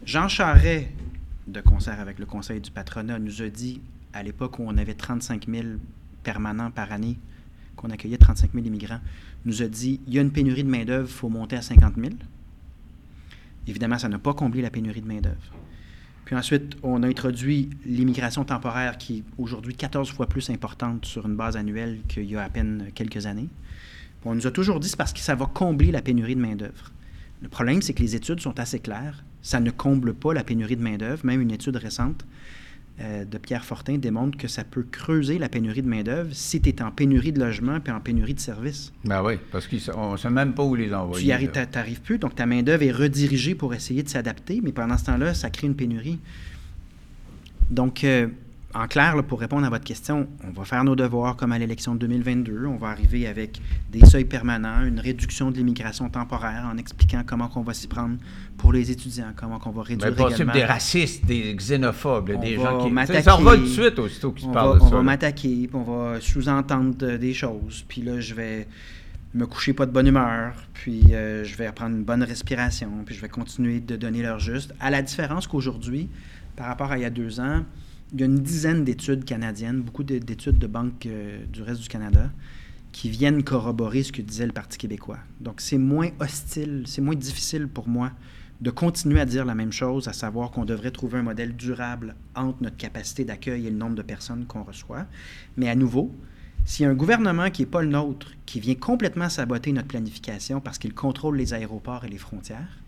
[0.06, 0.86] Jean Charest,
[1.50, 3.80] de concert avec le conseil du patronat, nous a dit,
[4.12, 5.64] à l'époque où on avait 35 000
[6.22, 7.18] permanents par année,
[7.76, 9.00] qu'on accueillait 35 000 immigrants,
[9.44, 11.94] nous a dit, il y a une pénurie de main-d'œuvre, il faut monter à 50
[11.96, 12.10] 000.
[13.66, 15.54] Évidemment, ça n'a pas comblé la pénurie de main-d'œuvre.
[16.24, 21.26] Puis ensuite, on a introduit l'immigration temporaire qui est aujourd'hui 14 fois plus importante sur
[21.26, 23.48] une base annuelle qu'il y a à peine quelques années.
[24.20, 26.40] Puis on nous a toujours dit c'est parce que ça va combler la pénurie de
[26.40, 26.92] main-d'œuvre.
[27.42, 29.24] Le problème, c'est que les études sont assez claires.
[29.42, 31.24] Ça ne comble pas la pénurie de main-d'œuvre.
[31.24, 32.24] Même une étude récente
[33.00, 36.68] euh, de Pierre Fortin démontre que ça peut creuser la pénurie de main-d'œuvre si tu
[36.68, 38.92] es en pénurie de logement puis en pénurie de services.
[39.04, 41.24] Ben oui, parce qu'on ne sait même pas où les envoyer.
[41.24, 44.98] Tu y arrives, plus, donc ta main-d'œuvre est redirigée pour essayer de s'adapter, mais pendant
[44.98, 46.18] ce temps-là, ça crée une pénurie.
[47.70, 48.28] Donc, euh,
[48.74, 51.58] en clair, là, pour répondre à votre question, on va faire nos devoirs comme à
[51.58, 52.66] l'élection de 2022.
[52.66, 53.60] On va arriver avec
[53.90, 58.16] des seuils permanents, une réduction de l'immigration temporaire en expliquant comment qu'on va s'y prendre
[58.56, 60.52] pour les étudiants, comment qu'on va réduire Ben, possible également.
[60.52, 62.92] des racistes, des xénophobes, On des va gens qui.
[62.92, 63.22] m'attaquer.
[63.22, 64.94] Ça revole tout de suite aussitôt qu'ils on parlent va, de on ça.
[64.96, 68.68] va m'attaquer, puis on va sous-entendre de- des choses, puis là, je vais
[69.34, 73.14] me coucher pas de bonne humeur, puis euh, je vais prendre une bonne respiration, puis
[73.16, 74.74] je vais continuer de donner l'heure juste.
[74.80, 76.08] À la différence qu'aujourd'hui,
[76.56, 77.62] par rapport à il y a deux ans,
[78.12, 81.80] il y a une dizaine d'études canadiennes, beaucoup de- d'études de banques euh, du reste
[81.82, 82.30] du Canada,
[82.92, 85.18] qui viennent corroborer ce que disait le Parti québécois.
[85.40, 88.10] Donc, c'est moins hostile, c'est moins difficile pour moi
[88.60, 92.14] de continuer à dire la même chose, à savoir qu'on devrait trouver un modèle durable
[92.34, 95.06] entre notre capacité d'accueil et le nombre de personnes qu'on reçoit.
[95.56, 96.14] Mais à nouveau,
[96.66, 99.88] s'il y a un gouvernement qui n'est pas le nôtre, qui vient complètement saboter notre
[99.88, 102.82] planification parce qu'il contrôle les aéroports et les frontières,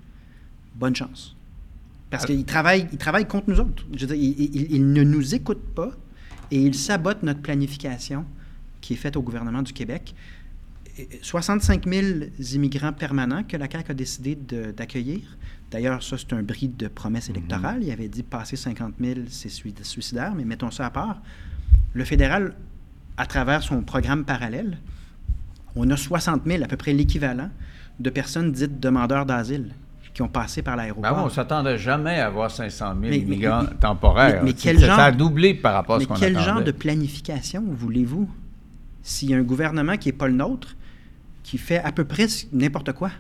[0.75, 1.37] bonne chance.
[2.13, 3.85] Parce qu'il travaille, il travaille contre nous autres.
[3.95, 5.91] Je veux dire, il, il- il ne nous écoute pas
[6.51, 8.25] et il sabote notre planification
[8.81, 10.15] qui est faite au gouvernement du Québec.
[10.99, 12.07] Et 65 000
[12.55, 14.35] immigrants permanents que la CAQ a décidé
[14.77, 15.21] d'accueillir.
[15.71, 17.83] D'ailleurs, ça, c'est un bris de promesse électorale.
[17.83, 21.23] Il avait dit passer 50 000, c'est sui- suicidaire, mais mettons ça à part.
[21.95, 22.55] Le fédéral,
[23.17, 24.77] à travers son programme parallèle,
[25.75, 27.49] on a 60 000, à peu près l'équivalent,
[28.01, 29.73] de personnes dites demandeurs d'asile
[30.15, 31.11] qui ont passé par Ben l'aéroport.
[31.13, 34.43] oui, on ne s'attendait jamais à avoir 500 000 Mais- mais- immigrants mais- temporaires.
[34.43, 36.37] mais- mais quel ça, genre- ça a doublé par rapport à Mais ce qu'on quel
[36.37, 36.51] attendait.
[36.53, 38.29] genre de planification voulez-vous?
[39.03, 40.77] S'il y a un gouvernement qui n'est pas le nôtre,
[41.43, 43.11] qui fait à peu près n'importe quoi?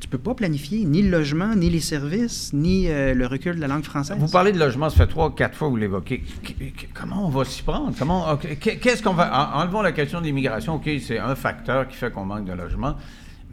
[0.00, 3.60] Tu peux pas planifier ni le logement, ni les services, ni euh, le recul de
[3.60, 4.16] la langue française.
[4.18, 6.20] Vous parlez de logement, ça fait trois, quatre fois que vous l'évoquez.
[6.42, 7.92] Qu- qu- Comment on va s'y prendre?
[7.96, 9.54] Comment, Qu'est-ce qu'on va.
[9.56, 12.52] en- Enlevons la question de l'immigration, OK, c'est un facteur qui fait qu'on manque de
[12.52, 12.96] logement.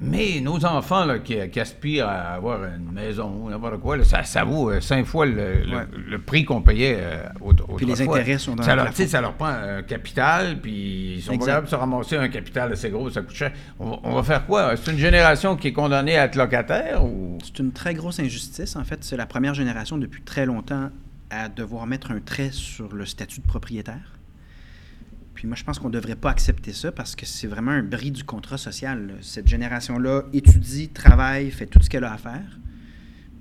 [0.02, 4.24] Mais nos enfants là, qui, qui aspirent à avoir une maison, n'importe quoi, là, ça,
[4.24, 5.34] ça vaut euh, cinq fois le,
[5.66, 5.86] le- Ouais.
[6.08, 8.18] le prix qu'on payait euh, aut- Puis les autrefois.
[8.20, 11.47] intérêts sont dans ça le leur, ça leur prend un capital, puis ils sont Exact.
[11.47, 13.52] capables de se ramasser un capital assez gros, ça coûte cher.
[13.78, 14.76] On, va- on va faire quoi?
[14.78, 17.38] C'est une génération qui est condamnée à être locataire ou?
[17.43, 18.78] C'est une très grosse injustice.
[18.78, 20.89] En fait, c'est la première génération depuis très longtemps
[21.30, 24.14] à devoir mettre un trait sur le statut de propriétaire.
[25.40, 27.82] Puis moi, je pense qu'on ne devrait pas accepter ça parce que c'est vraiment un
[27.82, 29.16] bris du contrat social.
[29.22, 32.60] Cette génération-là étudie, travaille, fait tout ce qu'elle a à faire.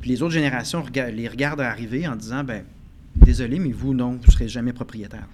[0.01, 2.63] Puis les autres générations les regardent arriver en disant ben
[3.17, 5.27] désolé, mais vous, non, vous ne serez jamais propriétaire.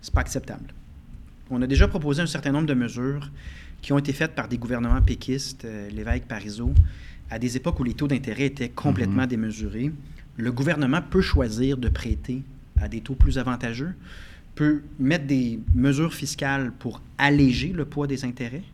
[0.00, 0.74] C'est pas acceptable.
[1.50, 3.30] On a déjà proposé un certain nombre de mesures
[3.80, 6.74] qui ont été faites par des gouvernements péquistes, euh, l'évêque Parizeau,
[7.30, 9.28] à des époques où les taux d'intérêt étaient complètement mm-hmm.
[9.28, 9.92] démesurés.
[10.36, 12.42] Le gouvernement peut choisir de prêter
[12.80, 13.94] à des taux plus avantageux
[14.54, 18.64] peut mettre des mesures fiscales pour alléger le poids des intérêts,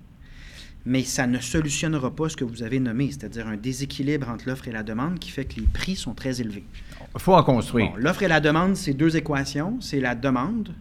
[0.85, 4.69] mais ça ne solutionnera pas ce que vous avez nommé, c'est-à-dire un déséquilibre entre l'offre
[4.69, 6.65] et la demande qui fait que les prix sont très élevés.
[7.15, 7.93] Il faut en construire.
[7.97, 9.79] l'offre et la demande, c'est deux équations.
[9.81, 10.75] C'est la demande.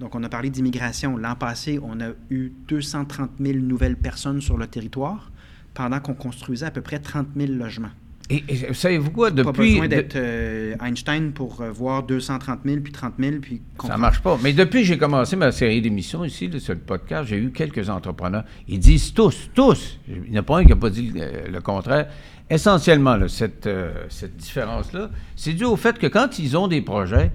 [0.00, 1.16] Donc, on a parlé d'immigration.
[1.16, 5.30] L'an passé, on a eu 230 000 nouvelles personnes sur le territoire
[5.72, 7.90] pendant qu'on construisait à peu près 30 000 logements.
[8.30, 9.44] Et, savez-vous quoi, depuis...
[9.44, 13.60] Pas besoin d'être euh, Einstein pour euh, voir 230 000, puis 30 000, puis...
[13.86, 14.38] Ça marche pas.
[14.42, 17.90] Mais depuis que j'ai commencé ma série d'émissions ici, sur le podcast, j'ai eu quelques
[17.90, 18.44] entrepreneurs.
[18.66, 21.60] Ils disent tous, tous, il n'y en a pas un qui n'a pas dit le,
[21.60, 22.08] contraire,
[22.48, 27.30] essentiellement, cette, euh, cette différence-là, c'est dû au fait que quand ils ont des projets,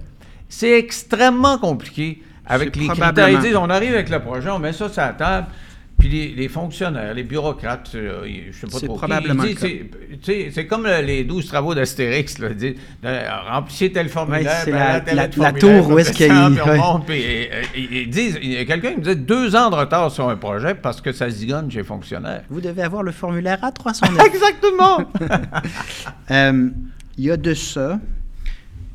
[0.48, 3.28] c'est extrêmement compliqué avec les critères.
[3.28, 5.46] Ils disent, on arrive avec le projet, on met ça sur la table,
[6.00, 9.44] puis les, fonctionnaires, les bureaucrates, euh, je sais pas trop probablement
[10.22, 12.36] C'est comme les douze travaux d'Astérix.
[13.48, 16.48] remplissez tel formulaire, c'est la, la, la, tour où est-ce qu'il y a...
[16.48, 20.28] Euh, ils disent, il y a quelqu'un qui me dit deux ans de retard sur
[20.28, 22.44] un projet parce que ça zigonne chez fonctionnaires.
[22.48, 24.26] Vous devez avoir le formulaire A309.
[24.26, 25.04] Exactement!
[26.30, 26.70] Euh,
[27.18, 27.98] il y a de ça.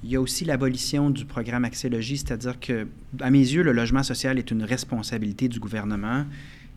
[0.03, 2.88] Il y a aussi l'abolition du programme Axélogie, c'est-à-dire que,
[3.20, 6.26] à mes yeux, le logement social est une responsabilité du gouvernement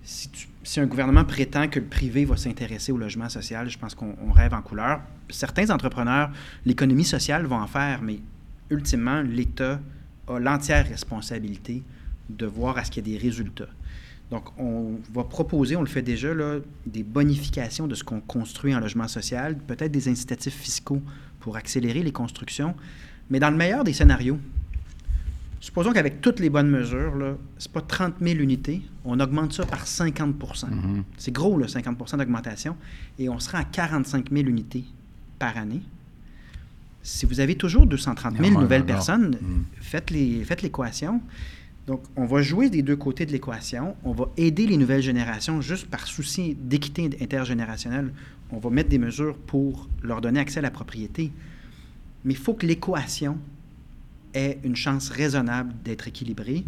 [0.08, 4.32] si, un gouvernement prétend que le privé va s'intéresser au logement social, je pense qu'on
[4.32, 5.00] rêve en couleur.
[5.28, 6.30] Certains entrepreneurs,
[6.64, 8.20] l'économie sociale vont en faire, mais
[8.70, 9.80] ultimement, l'État
[10.26, 11.82] a l'entière responsabilité
[12.30, 13.68] de voir à ce qu'il y ait des résultats.
[14.30, 16.28] Donc, on va proposer, on le fait déjà,
[16.86, 21.02] des bonifications de ce qu'on construit en logement social, peut-être des incitatifs fiscaux
[21.40, 22.74] pour accélérer les constructions.
[23.30, 24.38] Mais dans le meilleur des scénarios,
[25.60, 27.14] Supposons qu'avec toutes les bonnes mesures,
[27.58, 31.02] ce n'est pas 30 000 unités, on augmente ça par 50 mm-hmm.
[31.16, 32.76] C'est gros, là, 50% d'augmentation.
[33.18, 34.84] Et on sera à 45 000 unités
[35.38, 35.82] par année.
[37.02, 39.64] Si vous avez toujours 230 000 nouvelles personnes, mm.
[39.80, 40.10] faites
[40.62, 41.20] l'équation.
[41.88, 43.96] Donc, on va jouer des deux côtés de l'équation.
[44.04, 48.12] On va aider les nouvelles générations juste par souci d'équité intergénérationnelle.
[48.52, 51.32] On va mettre des mesures pour leur donner accès à la propriété.
[52.24, 53.38] Mais il faut que l'équation
[54.38, 56.64] ait une chance raisonnable d'être équilibré.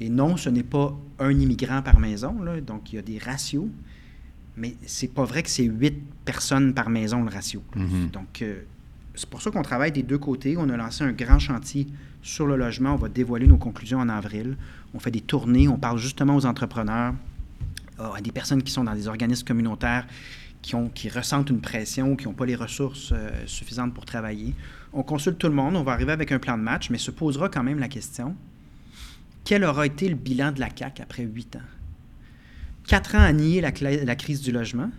[0.00, 3.18] Et non, ce n'est pas un immigrant par maison, là, donc il y a des
[3.18, 3.68] ratios,
[4.56, 5.94] mais c'est pas vrai que c'est huit
[6.24, 7.62] personnes par maison le ratio.
[7.76, 8.10] Mm-hmm.
[8.10, 8.62] Donc, euh,
[9.14, 10.56] c'est pour ça qu'on travaille des deux côtés.
[10.56, 11.86] On a lancé un grand chantier
[12.22, 12.94] sur le logement.
[12.94, 14.56] On va dévoiler nos conclusions en avril.
[14.92, 17.14] On fait des tournées, on parle justement aux entrepreneurs,
[17.98, 20.06] à des personnes qui sont dans des organismes communautaires
[20.64, 24.54] qui, ont, qui ressentent une pression, qui n'ont pas les ressources euh, suffisantes pour travailler.
[24.94, 27.10] On consulte tout le monde, on va arriver avec un plan de match, mais se
[27.10, 28.36] posera quand même la question
[29.44, 31.68] quel aura été le bilan de la CAC après huit ans?
[32.86, 33.72] Quatre ans à nier la,
[34.16, 34.90] crise du logement,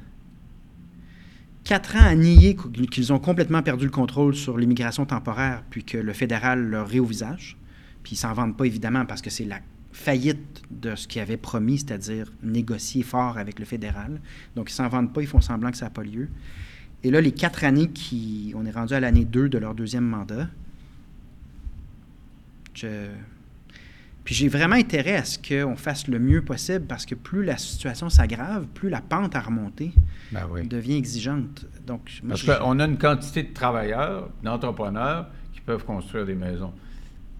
[1.63, 2.55] quatre ans à nier
[2.91, 6.99] qu'ils ont complètement perdu le contrôle sur l'immigration temporaire, puis que le fédéral leur rit
[6.99, 7.57] au visage.
[8.03, 9.59] Puis ils s'en vendent pas évidemment parce que c'est la
[9.91, 14.19] faillite de ce qu'ils avaient promis, c'est-à-dire négocier fort avec le fédéral.
[14.55, 16.29] Donc, ils s'en vendent pas, ils font semblant que ça n'a pas lieu.
[17.05, 18.51] Et là, les quatre années qui.
[18.55, 20.47] On est rendu à l'année 2 de leur deuxième mandat.
[22.73, 27.57] Puis j'ai vraiment intérêt à ce qu'on fasse le mieux possible parce que plus la
[27.57, 29.91] situation s'aggrave, plus la pente à remonter
[30.31, 31.67] ben devient exigeante.
[31.85, 36.73] Donc, parce qu'on a une quantité de travailleurs, d'entrepreneurs qui peuvent construire des maisons.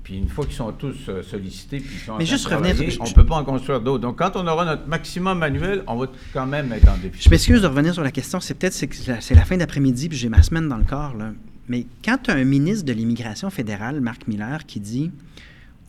[0.06, 3.14] Puis une fois qu'ils sont tous euh, sollicités, puis sont Mais juste revenir, on ne
[3.14, 4.04] peut pas en construire d'autres.
[4.04, 7.24] Donc quand on aura notre maximum manuel, on va quand même être en défi.
[7.24, 8.40] Je m'excuse de revenir sur la question.
[8.40, 8.88] C'est peut-être c'est,
[9.20, 11.16] c'est la fin d'après-midi, puis j'ai ma semaine dans le corps.
[11.16, 11.32] Là.
[11.68, 15.10] Mais quand tu as un ministre de l'immigration fédérale, Marc Miller, qui dit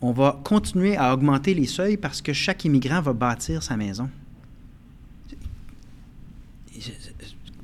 [0.01, 4.09] on va continuer à augmenter les seuils parce que chaque immigrant va bâtir sa maison.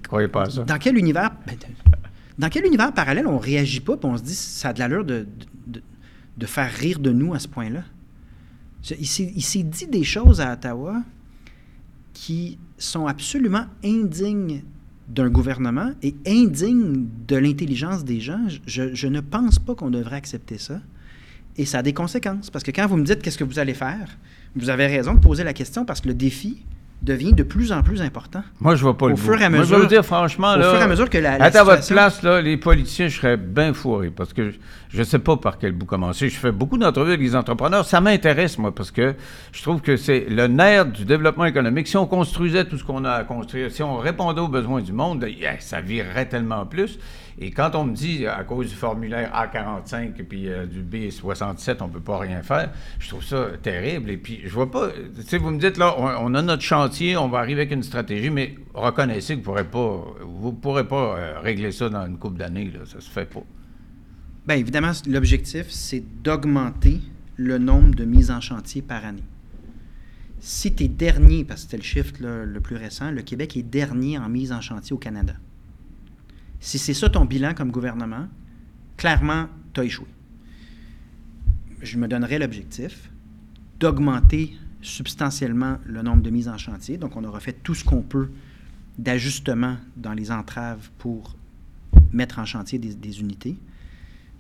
[0.03, 0.65] Croyez pas ça.
[0.65, 1.57] Dans quel univers ben,
[2.37, 5.03] dans quel univers parallèle on réagit pas et on se dit ça a de l'allure
[5.03, 5.45] de de
[6.45, 7.83] faire rire de nous à ce point-là.
[8.99, 11.01] Il s'est dit des choses à Ottawa
[12.13, 14.61] qui sont absolument indignes
[15.07, 18.45] d'un gouvernement et indignes de l'intelligence des gens.
[18.65, 20.81] Je, ne pense pas qu'on devrait accepter ça.
[21.57, 22.49] Et ça a des conséquences.
[22.49, 24.17] Parce que quand vous me dites qu'est-ce que vous allez faire,
[24.55, 26.63] vous avez raison de poser la question parce que le défi
[27.03, 28.41] devient de plus en plus important.
[28.61, 30.05] Moi, je vois pas Au le fur et à Moi, je vais mesure- vous dire
[30.05, 32.23] franchement, Au là, fur et à mesure que la, la à ta votre situation- place,
[32.23, 34.51] là, les politiciens, je serais bien fourré parce que
[34.89, 36.29] je ne sais pas par quel bout commencer.
[36.29, 37.85] Je fais beaucoup d'entrevues avec les entrepreneurs.
[37.85, 39.15] Ça m'intéresse, moi, parce que
[39.51, 41.87] je trouve que c'est le nerf du développement économique.
[41.87, 44.93] Si on construisait tout ce qu'on a à construire, si on répondait aux besoins du
[44.93, 46.97] monde, yeah, ça virerait tellement plus.
[47.39, 51.77] Et quand on me dit, à cause du formulaire A45 et puis euh, du B67,
[51.81, 54.11] on ne peut pas rien faire, je trouve ça terrible.
[54.11, 57.39] Et puis, je vois pas, vous me dites, là, on, a notre chantier, on va
[57.39, 62.05] arriver avec une stratégie, mais reconnaissez que vous ne pourrez pas, euh, régler ça dans
[62.05, 63.43] une couple d'années, ça se fait pas.
[64.45, 66.99] Bien évidemment, l'objectif, c'est d'augmenter
[67.37, 69.23] le nombre de mises en chantier par année.
[70.39, 73.63] Si tu es dernier, parce que c'était le chiffre le plus récent, le Québec est
[73.63, 75.33] dernier en mise en chantier au Canada.
[76.63, 78.29] Si c'est ça ton bilan comme gouvernement,
[78.95, 80.07] clairement, tu as échoué.
[81.81, 83.11] Je me donnerais l'objectif
[83.81, 86.97] d'augmenter substantiellement le nombre de mises en chantier.
[86.97, 88.31] Donc, on aura fait tout ce qu'on peut
[88.97, 91.35] d'ajustement dans les entraves pour
[92.13, 93.57] mettre en chantier des, des unités.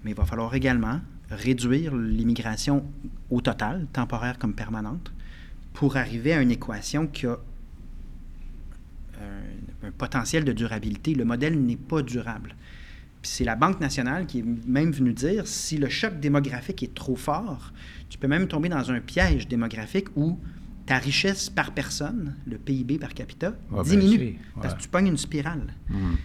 [0.05, 2.85] Mais il va falloir également réduire l'immigration
[3.31, 5.11] au total, temporaire comme permanente,
[5.73, 7.37] pour arriver à une équation qui a
[9.83, 11.13] un, potentiel de durabilité.
[11.13, 12.55] Le modèle n'est pas durable.
[13.21, 16.93] Puis c'est la Banque nationale qui est même venue dire si le choc démographique est
[16.93, 17.71] trop fort,
[18.09, 20.37] tu peux même tomber dans un piège démographique où
[20.85, 24.17] ta richesse par personne, le PIB par capita, Va diminue.
[24.17, 25.73] baisser, Parce que tu pognes une spirale.
[25.89, 26.17] Mhm.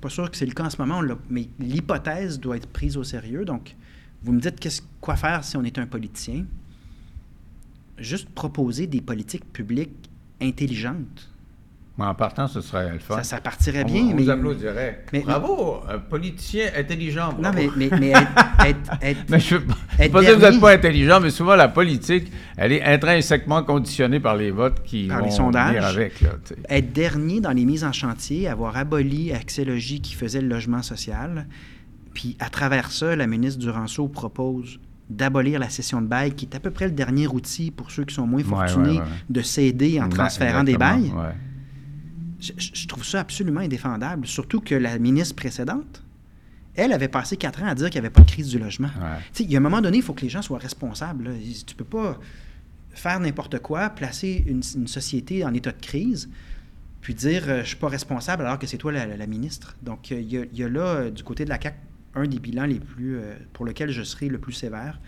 [0.00, 3.02] Pas sûr que c'est le cas en ce moment, mais l'hypothèse doit être prise au
[3.02, 3.44] sérieux.
[3.44, 3.74] Donc,
[4.22, 6.44] vous me dites quoi faire si on est un politicien?
[7.98, 10.08] Juste proposer des politiques publiques
[10.40, 11.28] intelligentes.
[11.98, 13.16] Mais En partant, ce serait le fun.
[13.16, 14.22] Ça, ça partirait bien, on mais...
[14.22, 15.04] vous applaudirait.
[15.12, 17.32] mais- Bravo, un politicien intelligent.
[17.32, 17.58] Non, bravo.
[17.76, 18.28] mais, mais, mais être,
[18.64, 19.66] être- être- Mais je ne veux
[20.10, 24.20] pas dire que vous n'êtes pas intelligent, mais souvent la politique, elle est intrinsèquement conditionnée
[24.20, 25.70] par les votes qui Par vont les sondages.
[25.74, 26.20] venir avec.
[26.20, 26.30] Là,
[26.68, 31.46] être dernier dans les mises en chantier, avoir aboli Axélogie qui faisait le logement social.
[32.14, 34.78] Puis à travers ça, la ministre Duranceau propose
[35.10, 38.04] d'abolir la session de bail, qui est à peu près le dernier outil pour ceux
[38.04, 39.04] qui sont moins fortunés ouais, ouais.
[39.30, 41.10] de céder en Ouais, transférant des bails.
[42.40, 44.26] Je, trouve ça absolument indéfendable.
[44.26, 46.02] Surtout que la ministre précédente,
[46.76, 48.88] elle avait passé quatre ans à dire qu'il n'y avait pas de crise du logement.
[49.00, 49.18] Ouais.
[49.40, 51.24] Il y a un moment donné, il faut que les gens soient responsables.
[51.24, 51.30] là.
[51.66, 52.18] Tu peux pas
[52.90, 56.28] faire n'importe quoi, placer une, une société en état de crise,
[57.00, 59.76] puis dire euh, je suis pas responsable alors que c'est toi la, la- la ministre.
[59.82, 61.76] Donc, il y, a, il y a là, euh, du côté de la CAQ,
[62.14, 65.00] un des bilans les plus euh, pour lequel je serai le plus sévère.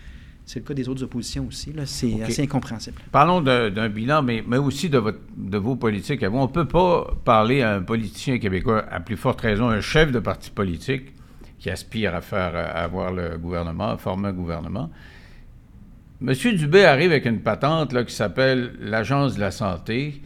[0.51, 1.71] C'est le cas des autres oppositions aussi.
[1.85, 3.01] C'est assez incompréhensible.
[3.09, 6.25] Parlons d'un bilan, mais, mais aussi de, votre, de vos politiques.
[6.29, 10.11] On ne peut pas parler à un politicien québécois, à plus forte raison, un chef
[10.11, 11.13] de parti politique
[11.57, 14.89] qui aspire à faire à avoir le gouvernement, à former un gouvernement.
[16.19, 20.21] Monsieur Dubé arrive avec une patente là, qui s'appelle l'Agence de la santé.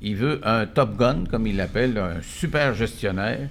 [0.00, 3.50] Il veut un Top Gun, comme il l'appelle, un super gestionnaire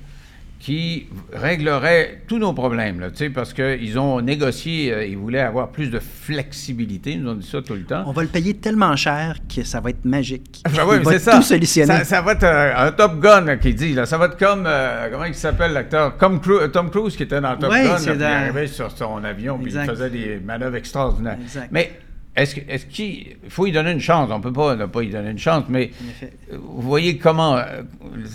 [0.59, 5.89] qui réglerait tous nos problèmes, là, parce qu'ils ont négocié, euh, ils voulaient avoir plus
[5.91, 8.03] de flexibilité, ils nous ont dit ça tout le temps.
[8.07, 10.61] On va le payer tellement cher que ça va être magique.
[10.75, 11.35] Ben oui, va c'est ça.
[11.37, 11.97] tout solutionner.
[11.99, 13.93] Ça, ça va être euh, un Top Gun là, qui dit.
[13.93, 14.05] Là.
[14.05, 14.63] Ça va être comme.
[14.65, 16.17] euh, comment il s'appelle l'acteur?
[16.17, 17.95] Tom, Cru- Tom Cruise qui était dans Top Gun.
[17.95, 21.37] puis Il dans- arrivait sur son avion puis il faisait des manœuvres extraordinaires.
[21.41, 21.67] Exact.
[21.71, 21.91] Mais
[22.35, 24.29] est-ce qu'il faut y donner une chance?
[24.31, 25.91] On peut pas ne pas y donner une chance, mais
[26.23, 27.83] euh, vous voyez comment euh,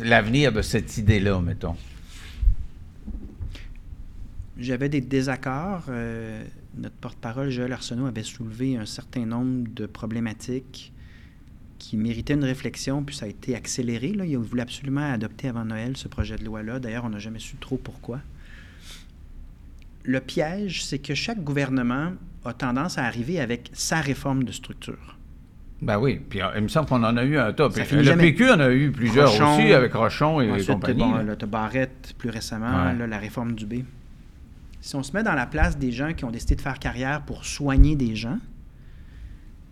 [0.05, 1.75] l'avenir de cette idée-là, mettons.
[4.61, 5.85] J'avais des désaccords.
[5.89, 6.43] euh,
[6.77, 10.93] notre porte-parole, Joël Arsenault, avait soulevé un certain nombre de problématiques
[11.79, 14.13] qui méritaient une réflexion, puis ça a été accéléré.
[14.13, 14.25] Là.
[14.27, 16.79] Il voulait absolument adopter avant Noël ce projet de loi-là.
[16.79, 18.21] D'ailleurs, on n'a jamais su trop pourquoi.
[20.05, 22.13] Le piège, c'est que chaque gouvernement
[22.45, 25.17] a tendance à arriver avec sa réforme de structure.
[25.83, 27.75] Ben oui, puis euh, il me semble qu'on en a eu un top.
[27.77, 28.31] Le jamais.
[28.33, 29.57] PQ en a eu plusieurs Rochon.
[29.57, 31.01] aussi, avec Rochon et Ensuite, compagnie.
[31.01, 31.35] bon, là.
[31.47, 32.95] Barrette plus récemment, Ouais.
[32.97, 33.75] là, la réforme du B.
[34.81, 37.23] Si on se met dans la place des gens qui ont décidé de faire carrière
[37.23, 38.39] pour soigner des gens,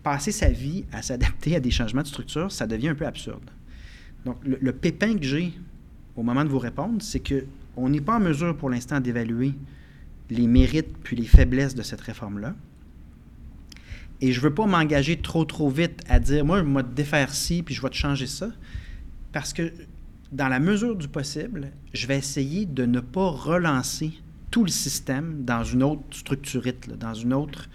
[0.03, 3.49] passer sa vie à s'adapter à des changements de structure, ça devient un peu absurde.
[4.25, 5.53] Donc, le, pépin que j'ai
[6.15, 7.45] au moment de vous répondre, c'est que
[7.75, 9.53] on n'est pas en mesure pour l'instant d'évaluer
[10.29, 12.53] les mérites puis les faiblesses de cette réforme-là.
[14.21, 16.93] Et je ne veux pas m'engager trop, trop vite à dire, moi, je vais te
[16.93, 18.49] défaire ci, puis je vais te changer ça.
[19.31, 19.71] Parce que,
[20.33, 24.11] dans la mesure du possible, je vais essayer de ne pas relancer
[24.51, 27.67] tout le système dans une autre structurite, là, dans une autre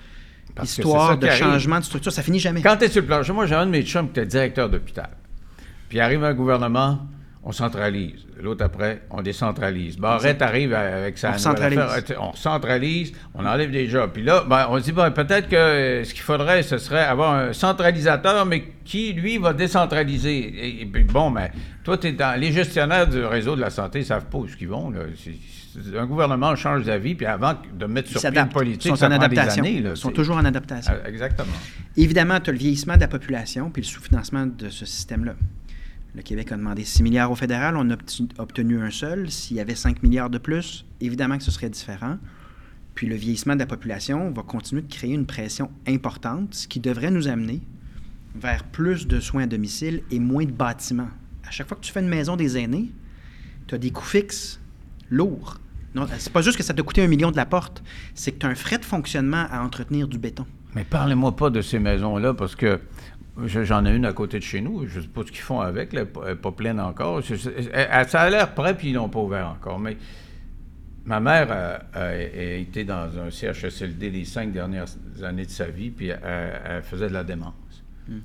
[0.55, 2.13] Parce histoire de changement de structure.
[2.13, 2.63] Ça finit jamais.
[2.63, 4.69] Quand tu es sur le plancher, moi j'ai un de mes chums qui était directeur
[4.69, 5.11] d'hôpital.
[5.89, 7.07] Puis arrive un gouvernement,
[7.45, 8.27] on centralise.
[8.41, 9.99] L'autre après, on décentralise.
[9.99, 11.79] Barrette arrive avec sa On centralise.
[11.79, 12.23] affaire.
[12.23, 14.11] On centralise, on enlève des jobs.
[14.13, 17.05] Puis là, ben, on se dit, ben, peut-être que euh, ce qu'il faudrait, ce serait
[17.05, 20.39] avoir un centralisateur, mais qui, lui, va décentraliser.
[20.39, 21.53] Et, et puis, bon, mais
[21.85, 24.69] toi, es dans, les gestionnaires du réseau de la santé ne savent pas où ils
[24.69, 24.91] vont.
[24.91, 25.01] Là.
[25.97, 29.07] Un gouvernement change d'avis, puis avant de mettre sur pied une politique, Ils sont ça
[29.07, 29.63] en des adaptation.
[29.65, 29.81] années.
[29.81, 29.91] là.
[29.91, 30.93] Ils sont toujours en adaptation.
[31.05, 31.53] Ah, Exactement.
[31.97, 35.35] Évidemment, tu as le vieillissement de la population puis le sous-financement de ce système-là.
[36.15, 37.97] Le Québec a demandé 6 milliards au fédéral, on a
[38.39, 39.31] obtenu un seul.
[39.33, 42.19] S'il y avait 5 milliards de plus, évidemment que ce serait différent.
[42.95, 46.79] Puis le vieillissement de la population va continuer de créer une pression importante, ce qui
[46.79, 47.61] devrait nous amener
[48.37, 51.11] vers plus de soins à domicile et moins de bâtiments.
[51.47, 52.93] À chaque fois que tu fais une maison des aînés,
[53.67, 54.61] tu as des coûts fixes
[55.11, 55.59] lourds.
[55.95, 57.83] Non, c'est pas juste que ça t'a coûté un million de la porte,
[58.15, 60.45] c'est que tu as un frais de fonctionnement à entretenir du béton.
[60.75, 62.81] Mais parlez-moi pas de ces maisons-là, parce que
[63.45, 64.87] je- j'en ai une à côté de chez nous.
[64.89, 65.95] Je ne sais pas ce qu'ils font avec.
[65.95, 67.23] Elle n'est pas pleine encore.
[67.23, 69.79] Ça a l'air prêt, puis ils l'ont pas ouvert encore.
[69.79, 69.97] Mais
[71.05, 74.87] ma mère a, été dans un CHSLD les cinq dernières
[75.23, 76.21] années de sa vie, puis elle,
[76.65, 77.55] elle faisait de la démence.
[78.09, 78.19] Hmm.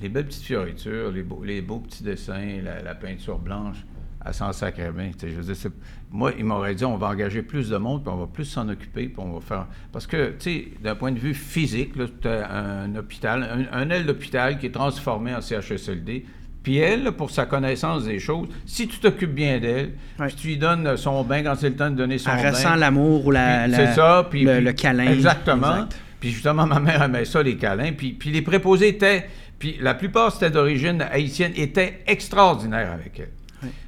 [0.00, 3.84] Les belles petites fioritures, les beaux, les beaux petits dessins, la, la peinture blanche,
[4.24, 5.70] elle s'en sais, Je veux dire, c'est-
[6.10, 8.68] moi, il m'aurait dit on va engager plus de monde, puis on va plus s'en
[8.68, 9.66] occuper, puis on va faire.
[9.92, 13.78] Parce que, tu sais, d'un point de vue physique, là, tu as un hôpital, un,
[13.78, 16.24] un aile d'hôpital qui est transformé en CHSLD.
[16.62, 20.56] Puis elle, pour sa connaissance des choses, si tu t'occupes bien d'elle, puis tu lui
[20.58, 22.50] donnes son bain quand c'est le temps de donner son Elle bain.
[22.50, 25.10] ressent l'amour ou la, Puis la- c'est ça, puis, le, puis- le câlin.
[25.12, 25.74] Exactement.
[25.74, 26.00] Exact.
[26.20, 27.90] Puis justement, ma mère aimait ça, les câlins.
[27.92, 29.26] Puis, puis les préposés étaient,
[29.58, 33.30] puis la plupart c'était d'origine haïtienne, étaient extraordinaires avec elle.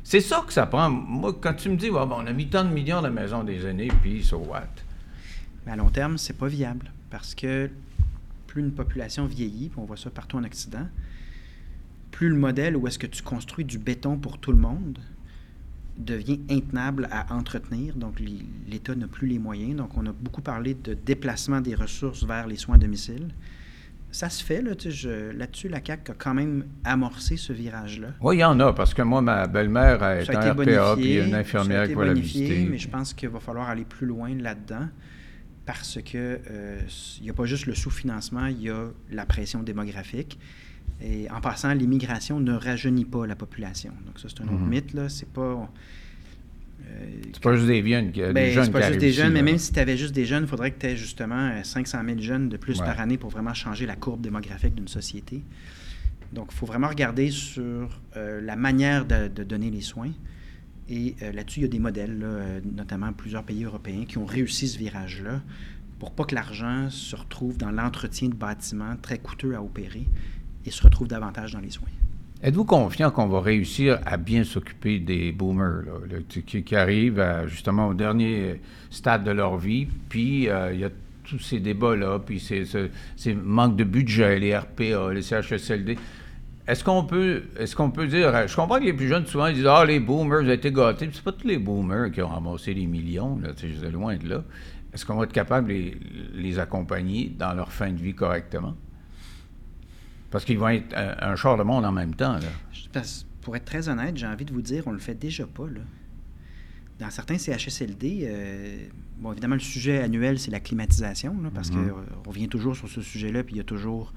[0.03, 0.91] C'est ça que ça prend.
[0.91, 3.67] Moi, quand tu me dis, on a mis tant de millions dans la maison des
[3.67, 4.69] aînés, puis so what?
[5.67, 7.71] Mais à long terme, c'est pas viable parce que
[8.47, 10.87] plus une population vieillit, on voit ça partout en Occident,
[12.11, 14.99] plus le modèle où est-ce que tu construis du béton pour tout le monde
[15.99, 17.97] devient intenable à entretenir.
[17.97, 18.21] Donc,
[18.69, 19.77] l'État n'a plus les moyens.
[19.77, 23.29] Donc, on a beaucoup parlé de déplacement des ressources vers les soins à domicile.
[24.15, 24.71] Ça se fait, là,
[25.33, 28.11] là-dessus, la CAQ a quand même amorcé ce virage-là.
[28.21, 31.35] Oui, il y en a, parce que moi, ma belle-mère a été RPA, puis une
[31.35, 32.65] infirmière qui va la visiter.
[32.71, 34.87] Mais je pense qu'il va falloir aller plus loin là-dedans
[35.67, 36.79] parce que euh,
[37.19, 40.39] il n'y a pas juste le sous-financement, il y a la pression démographique.
[41.01, 43.93] Et en passant, l'immigration ne rajeunit pas la population.
[44.07, 44.69] Donc ça, c'est un autre Mhm.
[44.69, 44.93] mythe.
[44.95, 45.09] Là.
[45.09, 45.41] C'est pas...
[45.41, 45.57] euh,
[47.33, 49.41] C'est pas juste des jeunes, qui- des ben, jeunes c'est pas juste des jeunes, mais
[49.41, 49.45] là.
[49.45, 51.99] même si tu avais juste des jeunes, il faudrait que tu aies justement euh, 500
[52.07, 52.87] 000 jeunes de plus Ouais.
[52.87, 55.43] par année pour vraiment changer la courbe démographique d'une société.
[56.33, 60.11] Donc, il faut vraiment regarder sur euh, la manière de, de donner les soins.
[60.89, 64.19] Et euh, là-dessus, il y a des modèles, là, euh, notamment plusieurs pays européens, qui
[64.19, 65.43] ont réussi ce virage-là
[65.99, 70.07] pour pas que l'argent se retrouve dans l'entretien de bâtiments très coûteux à opérer
[70.67, 71.89] et se retrouve davantage dans les soins.
[72.43, 75.85] Êtes-vous confiant qu'on va réussir à bien s'occuper des boomers
[76.47, 78.61] qui, arrivent à, justement au dernier
[78.91, 80.91] stade de leur vie, puis euh, il y a
[81.25, 85.97] tous ces débats-là, puis ces, ce- ces manques de budget, les RPA, les CHSLD.
[86.67, 89.55] Est-ce qu'on peut, est-ce qu'on peut dire, je comprends que les plus jeunes souvent ils
[89.55, 92.75] disent ah les boomers avez été gâtés, c'est pas tous les boomers qui ont ramassé
[92.75, 94.45] les millions, suis loin de là.
[94.93, 95.91] Est-ce qu'on va être capable de
[96.35, 98.75] les accompagner dans leur fin de vie correctement?
[100.35, 102.35] Parce qu'ils vont être un, un char de monde en même temps.
[102.35, 102.49] Là.
[102.93, 105.67] Parce- pour être très honnête, j'ai envie de vous dire, on le fait déjà pas.
[105.69, 105.81] Là.
[106.99, 108.77] Dans certains CHSLD, euh,
[109.19, 113.01] bon, évidemment, le sujet annuel, c'est la climatisation, là, parce qu'on revient toujours sur ce
[113.01, 114.13] sujet-là, puis il y a toujours,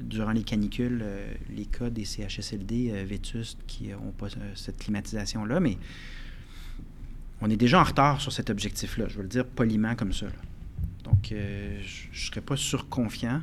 [0.00, 4.78] durant les canicules, euh, les cas des CHSLD euh, vétustes qui n'ont pas euh, cette
[4.78, 5.76] climatisation-là, mais
[7.40, 10.26] on est déjà en retard sur cet objectif-là, je veux le dire poliment comme ça.
[10.26, 10.32] là.
[11.04, 13.42] Donc, euh, je ne serais pas surconfiant.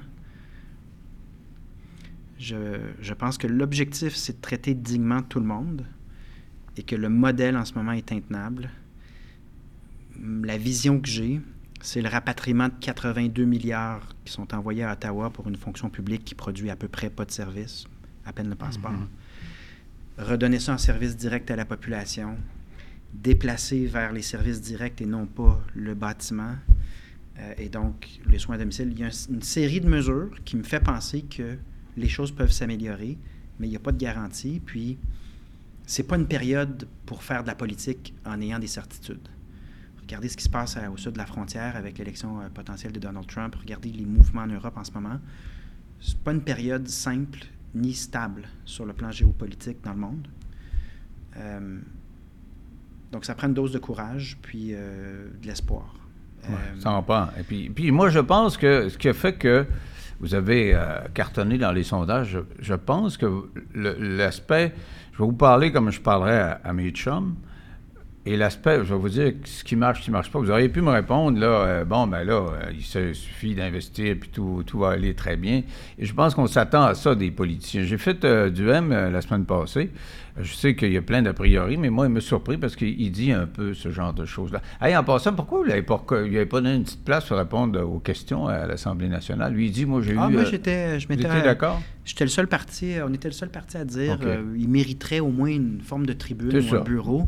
[2.44, 5.86] Je, je pense que l'objectif, c'est de traiter dignement tout le monde
[6.76, 8.70] et que le modèle en ce moment est intenable.
[10.44, 11.40] La vision que j'ai,
[11.82, 16.26] c'est le rapatriement de 82 milliards qui sont envoyés à Ottawa pour une fonction publique
[16.26, 17.86] qui produit à peu près pas de service,
[18.26, 18.92] à peine le passeport.
[18.92, 19.08] Mhm.
[20.18, 22.38] Redonner ça en service direct à la population,
[23.14, 26.56] déplacer vers les services directs et non pas le bâtiment.
[27.40, 30.30] Euh, et donc, les soins à domicile, il y a un- une série de mesures
[30.46, 31.58] qui me fait penser que
[31.98, 33.18] les choses peuvent s'améliorer,
[33.60, 34.62] mais il n'y a pas de garantie.
[34.66, 34.98] Puis,
[35.86, 39.28] c'est pas une période pour faire de la politique en ayant des certitudes.
[40.02, 42.92] Regardez ce qui se passe à- au sud de la frontière avec l'élection euh, potentielle
[42.92, 43.56] de Donald Trump.
[43.56, 45.20] Regardez les mouvements en Europe en ce moment.
[46.02, 47.40] C'est pas une période simple
[47.76, 50.28] ni stable sur le plan géopolitique dans le monde.
[51.38, 51.80] Euh,
[53.12, 55.96] donc, ça prend une dose de courage puis euh, de l'espoir.
[56.50, 57.28] Ouais, Euh, ça en prend.
[57.40, 59.66] Et puis, puis moi, je pense que ce qui a fait que
[60.20, 64.74] vous avez euh, cartonné dans les sondages, je, je pense que l'aspect
[65.14, 67.36] Je vais vous parler comme je parlerais à, mes chums.
[68.26, 70.40] Et l'aspect, je vais vous dire ce qui marche, ce qui ne marche pas.
[70.40, 74.30] Vous auriez pu me répondre, là, euh, bon, ben là, euh, il suffit d'investir, puis
[74.30, 75.64] tout, tout, va aller très bien.
[76.00, 77.84] Et je pense qu'on s'attend à ça des politiciens.
[77.84, 79.92] J'ai fait du M la semaine passée.
[80.40, 83.12] Je sais qu'il y a plein d'a priori, mais moi, il me surpris parce qu'il
[83.12, 84.62] dit un peu ce genre de choses-là.
[84.82, 88.00] Hey, en passant, pourquoi vous n'avez pas, pas donné une petite place pour répondre aux
[88.00, 89.54] questions à l'Assemblée nationale?
[89.54, 90.34] Lui, il dit, moi, j'ai ah, eu...
[90.34, 91.00] moi, euh, j'étais...
[91.00, 91.80] Je m'étais d'accord?
[92.04, 95.20] J'étais le seul parti, on était le seul parti à dire qu'il euh, il mériterait
[95.20, 97.28] au moins une forme de tribune ou un bureau,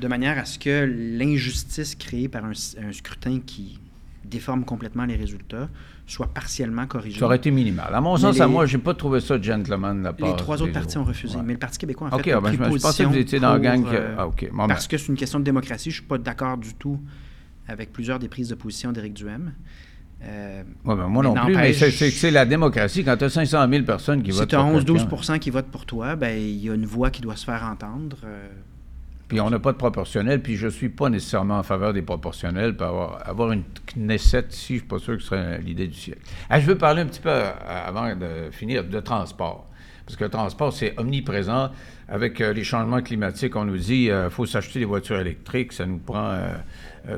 [0.00, 0.84] de manière à ce que
[1.18, 3.78] l'injustice créée par un, un scrutin qui
[4.24, 5.68] déforme complètement les résultats
[6.06, 7.18] soit partiellement corrigé.
[7.18, 7.94] Ça aurait été minimal.
[7.94, 10.36] À mon sens, à moi, je n'ai pas trouvé ça gentleman de la part Les
[10.36, 11.38] trois autres partis ont refusé.
[11.44, 13.52] Mais le Parti québécois, en fait, a ben, pris je, pensais que vous étiez dans
[13.52, 13.84] la gang.
[13.92, 14.28] Euh, ah.
[14.40, 14.68] Ben.
[14.68, 15.90] parce que c'est une question de démocratie.
[15.90, 16.98] Je ne suis pas d'accord du tout
[17.68, 19.52] avec plusieurs des prises de position d'Éric Duhem.
[20.20, 23.04] Euh, ben moi non plus, mais c'est la démocratie.
[23.04, 25.70] Quand tu as 500 000 personnes qui votent pour Si tu as 11-12% qui votent
[25.70, 28.16] pour toi, ben il y a une voix qui doit se faire entendre.
[28.24, 28.48] Euh,
[29.28, 32.00] puis on n'a pas de proportionnel, puis je ne suis pas nécessairement en faveur des
[32.00, 32.74] proportionnels.
[32.74, 33.62] Puis avoir, avoir une
[33.94, 36.22] Knesset ici, je ne suis pas sûr que ce serait l'idée du siècle.
[36.50, 39.66] je veux parler un petit peu, euh, avant de finir, de transport.
[40.06, 41.70] Parce que le transport, c'est omniprésent.
[42.08, 45.74] Avec euh, les changements climatiques, on nous dit qu'il euh, faut s'acheter des voitures électriques,
[45.74, 46.38] ça nous prend...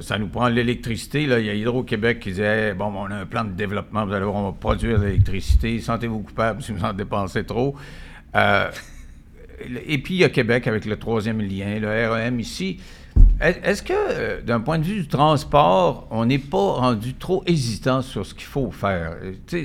[0.01, 1.27] ça nous prend l'électricité.
[1.27, 1.39] Là.
[1.39, 4.25] Il y a Hydro-Québec qui disait Bon, on a un plan de développement, vous allez
[4.25, 5.79] voir, on va produire de l'électricité.
[5.79, 7.77] Sentez-vous coupable si vous en dépensez trop
[9.87, 12.79] et puis il y a Québec avec le troisième lien, le REM ici.
[13.41, 18.03] Est-ce que, euh, d'un point de vue du transport, on n'est pas rendu trop hésitant
[18.03, 19.17] sur ce qu'il faut faire?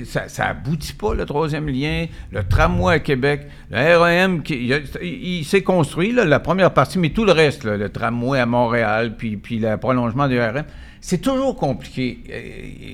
[0.04, 4.72] ça, ça aboutit pas, le troisième lien, le tramway à Québec, le REM, qui,
[5.02, 9.36] il, s'est construit, la première partie, mais tout le reste, le tramway à Montréal, puis,
[9.36, 10.64] puis le prolongement du REM,
[11.06, 12.18] c'est toujours compliqué.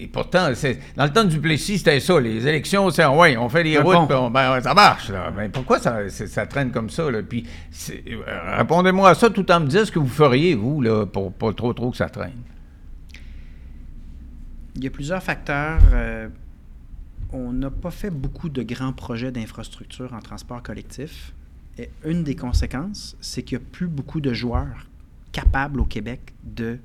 [0.02, 0.50] Et, pourtant,
[0.96, 2.20] dans le temps du Plessis, c'était ça.
[2.20, 5.10] Les élections, c'est ouais, on fait des routes, ben, ça marche.
[5.34, 7.06] Mais pourquoi ça, traîne comme ça?
[7.26, 7.46] Puis,
[7.88, 11.32] euh, répondez-moi à ça tout en me disant ce que vous feriez, vous, là, pour
[11.32, 12.42] pas trop, trop que ça traîne.
[14.76, 15.80] Il y a plusieurs facteurs.
[15.94, 16.28] Euh,
[17.32, 21.32] on n'a pas fait beaucoup de grands projets d'infrastructure en transport collectif.
[21.78, 24.86] Et une des conséquences, c'est qu'il n'y a plus beaucoup de joueurs
[25.32, 26.78] capables au Québec de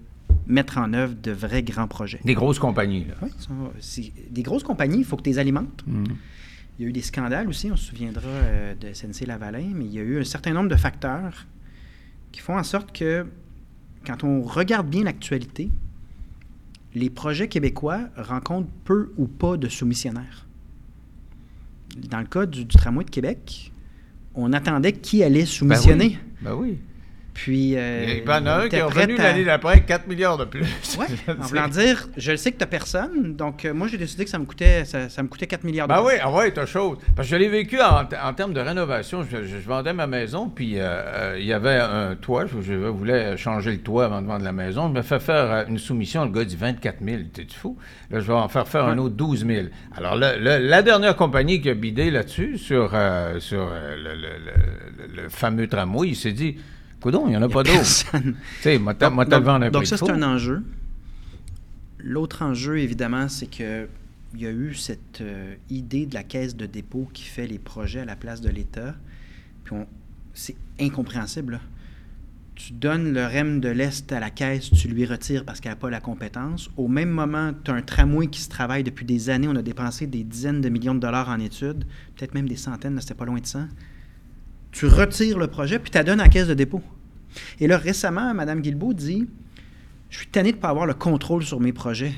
[0.47, 2.19] mettre en œuvre de vrais grands projets.
[2.23, 3.15] Des grosses compagnies, là.
[3.21, 5.83] Oui, des grosses compagnies, il faut que tu les alimentes.
[5.85, 6.05] Mm.
[6.79, 9.85] Il y a eu des scandales aussi, on se souviendra euh, de SNC Lavalin, mais
[9.85, 11.47] il y a eu un certain nombre de facteurs
[12.31, 13.25] qui font en sorte que,
[14.05, 15.71] quand on regarde bien l'actualité,
[16.93, 20.45] les projets québécois rencontrent peu ou pas de soumissionnaires.
[21.97, 23.71] Dans le cas du, tramway de Québec,
[24.35, 26.19] on attendait qui allait soumissionner.
[26.41, 26.71] Ben oui.
[26.71, 26.86] Ben
[27.37, 27.75] puis.
[27.77, 30.65] Euh, il y en a un qui est revenu l'année d'après 4 milliards de plus.
[30.99, 33.99] Oui, en voulant dire, je le sais que tu n'as personne, donc euh, moi j'ai
[33.99, 36.07] décidé que ça me coûtait, ça, me coûtait 4 milliards de ben plus.
[36.07, 36.97] oui, ah ouais, t'as chose.
[37.15, 39.23] Parce que je l'ai vécu en, termes de rénovation.
[39.23, 42.45] Je, vendais ma maison, puis euh, il y avait un toit.
[42.47, 44.87] Je, voulais changer le toit avant de vendre la maison.
[44.87, 46.25] Je me fais faire une soumission.
[46.25, 47.17] Le gars dit 24 000.
[47.31, 47.77] T'es-tu fou?
[48.09, 49.67] Là, je vais en faire faire un autre 12 000.
[49.95, 52.95] Alors, la dernière compagnie qui a bidé là-dessus, sur,
[53.39, 56.57] sur le, fameux tramway, il s'est dit.
[57.01, 58.11] Coudon, il n'y en a, pas d'autres.
[58.11, 59.29] Tu sais, moi, donc,
[59.71, 60.63] donc ça, c'est un enjeu.
[61.99, 63.87] L'autre enjeu, évidemment, c'est que
[64.33, 67.59] il y a eu cette euh, idée de la caisse de dépôt qui fait les
[67.59, 68.95] projets à la place de l'État.
[69.63, 69.75] Puis
[70.33, 71.59] c'est incompréhensible.
[72.55, 75.75] Tu donnes le REM de l'Est à la caisse, tu lui retires parce qu'elle n'a
[75.75, 76.69] pas la compétence.
[76.75, 79.47] Au même moment, tu as un tramway qui se travaille depuis des années.
[79.47, 81.85] On a dépensé des dizaines de millions de dollars en études,
[82.15, 83.61] peut-être même des centaines, c'était pas loin de ça
[84.71, 86.81] tu retires le projet, puis tu donnes à la caisse de dépôt.
[87.59, 89.27] Et là, récemment, Mme Guilbeault dit
[90.09, 92.13] Je suis tanné de ne pas avoir le contrôle sur mes projets.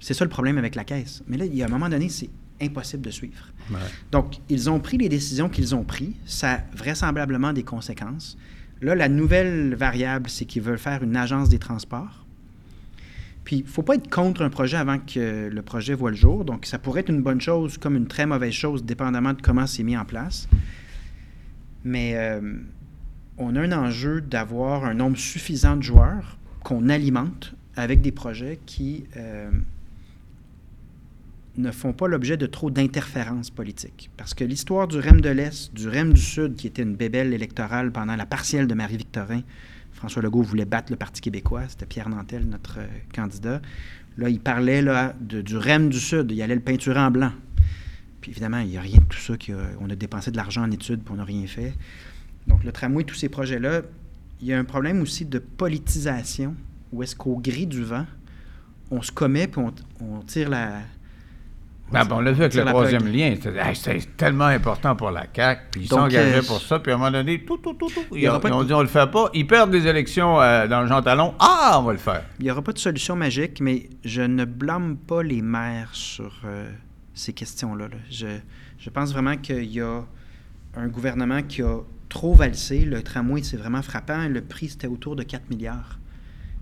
[0.00, 1.22] C'est ça le problème avec la caisse.
[1.26, 2.30] Mais là, il y a un moment donné, c'est
[2.60, 3.52] impossible de suivre.
[4.10, 6.14] Donc, ils ont pris les décisions qu'ils ont prises.
[6.26, 8.36] Ça a vraisemblablement des conséquences.
[8.80, 12.24] Là, la nouvelle variable, c'est qu'ils veulent faire une agence des transports.
[13.44, 16.16] Puis, il ne faut pas être contre un projet avant que le projet voit le
[16.16, 16.44] jour.
[16.44, 19.66] Donc, ça pourrait être une bonne chose comme une très mauvaise chose, dépendamment de comment
[19.66, 20.48] c'est mis en place.
[21.84, 22.40] Mais euh,
[23.36, 28.58] on a un enjeu d'avoir un nombre suffisant de joueurs qu'on alimente avec des projets
[28.66, 29.50] qui euh,
[31.56, 34.10] ne font pas l'objet de trop d'interférences politiques.
[34.16, 37.32] Parce que l'histoire du REM de l'Est, du REM du Sud, qui était une bébelle
[37.32, 39.42] électorale pendant la partielle de Marie-Victorin,
[39.92, 43.60] François Legault voulait battre le Parti québécois, c'était Pierre Nantel, notre euh, candidat.
[44.16, 44.82] Là, il parlait
[45.20, 47.30] du REM du Sud, il allait le peinturer en blanc.
[48.28, 49.32] Puis évidemment, il n'y a rien de tout ça.
[49.80, 51.72] on a dépensé de l'argent en études, puis on n'a rien fait.
[52.46, 53.80] Donc, le tramway, tous ces projets-là,
[54.42, 56.54] il y a un problème aussi de politisation,
[56.92, 58.04] où est-ce qu'au gris du vent,
[58.90, 59.62] on se commet, puis
[60.02, 60.72] on, tire la...
[61.90, 63.34] Ben, ben, on l'a vu avec le troisième lien.
[63.34, 65.62] C'était hey, c'était tellement important pour la CAQ.
[65.70, 66.80] Puis ils s'engageaient euh, pour ça.
[66.80, 68.02] Puis à un moment donné, tout, tout, tout, tout.
[68.12, 69.30] Il y Ils, aura ont, pas ils de- ont dit on le fait pas.
[69.32, 71.32] Ils perdent des élections euh, dans le Jean Talon.
[71.38, 72.24] Ah, on va le faire.
[72.40, 76.42] Il n'y aura pas de solution magique, mais je ne blâme pas les maires sur
[76.44, 76.70] euh,
[77.18, 77.88] ces questions-là.
[78.10, 78.26] Je,
[78.78, 80.04] je, pense vraiment qu'il y a
[80.74, 82.84] un gouvernement qui a trop valsé.
[82.84, 84.28] Le tramway, c'est vraiment frappant.
[84.28, 85.98] Le prix, c'était autour de 4 milliards.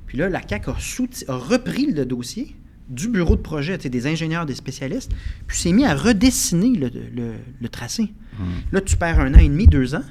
[0.06, 2.56] Puis là, la CAQ a, a repris le dossier
[2.88, 5.12] du bureau de projet, des ingénieurs, des spécialistes,
[5.46, 8.14] puis s'est mis à redessiner le, le, tracé.
[8.38, 8.44] Mmh.
[8.72, 10.04] Là, tu perds un an et demi, deux ans.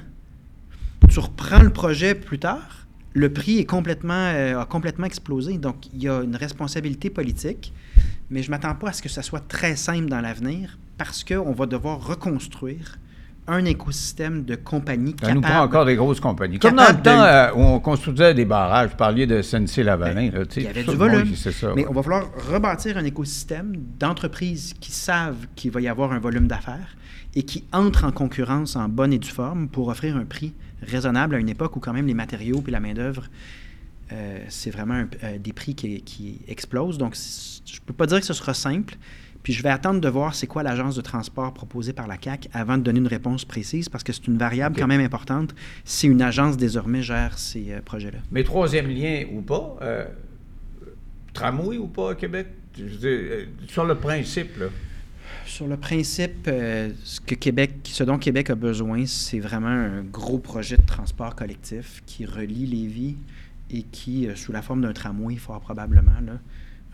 [1.08, 2.86] Tu reprends le projet plus tard.
[3.14, 5.56] Le prix est complètement, euh, a complètement explosé.
[5.56, 7.72] Donc, il y a une responsabilité politique.
[8.30, 11.22] Mais je ne m'attends pas à ce que ça soit très simple dans l'avenir parce
[11.24, 12.98] qu'on va devoir reconstruire
[13.48, 16.58] un écosystème de compagnies Ça nous prend encore des grosses compagnies.
[16.58, 20.30] Comme dans le de- temps euh, où on construisait des barrages, vous parliez de SNC-Lavalin.
[20.50, 21.32] sais, Il y avait du volume.
[21.36, 21.50] Ça.
[21.76, 21.86] Mais ouais.
[21.88, 26.48] on va falloir rebâtir un écosystème d'entreprises qui savent qu'il va y avoir un volume
[26.48, 26.96] d'affaires
[27.36, 30.52] et qui entrent en concurrence en bonne et due forme pour offrir un prix
[30.82, 33.24] raisonnable à une époque où quand même les matériaux et la main-d'œuvre,
[34.12, 36.98] euh, c'est vraiment un- euh, des prix qui, qui explosent.
[36.98, 38.96] Donc, je ne peux pas dire que ce sera simple.
[39.42, 42.48] Puis je vais attendre de voir c'est quoi l'agence de transport proposée par la CAC
[42.52, 45.54] avant de donner une réponse précise parce que c'est une variable quand même importante
[45.84, 48.18] si une agence désormais gère ces euh, projets-là.
[48.32, 49.76] Mais troisième lien ou pas,
[51.32, 54.66] tramway ou pas à Québec, je veux dire, sur le principe, là.
[55.44, 60.02] Sur le principe, euh, ce, que Québec, ce dont Québec a besoin, c'est vraiment un
[60.02, 63.16] gros projet de transport collectif qui relie Lévis
[63.70, 66.38] et qui, euh, sous la forme d'un tramway, fort probablement, là,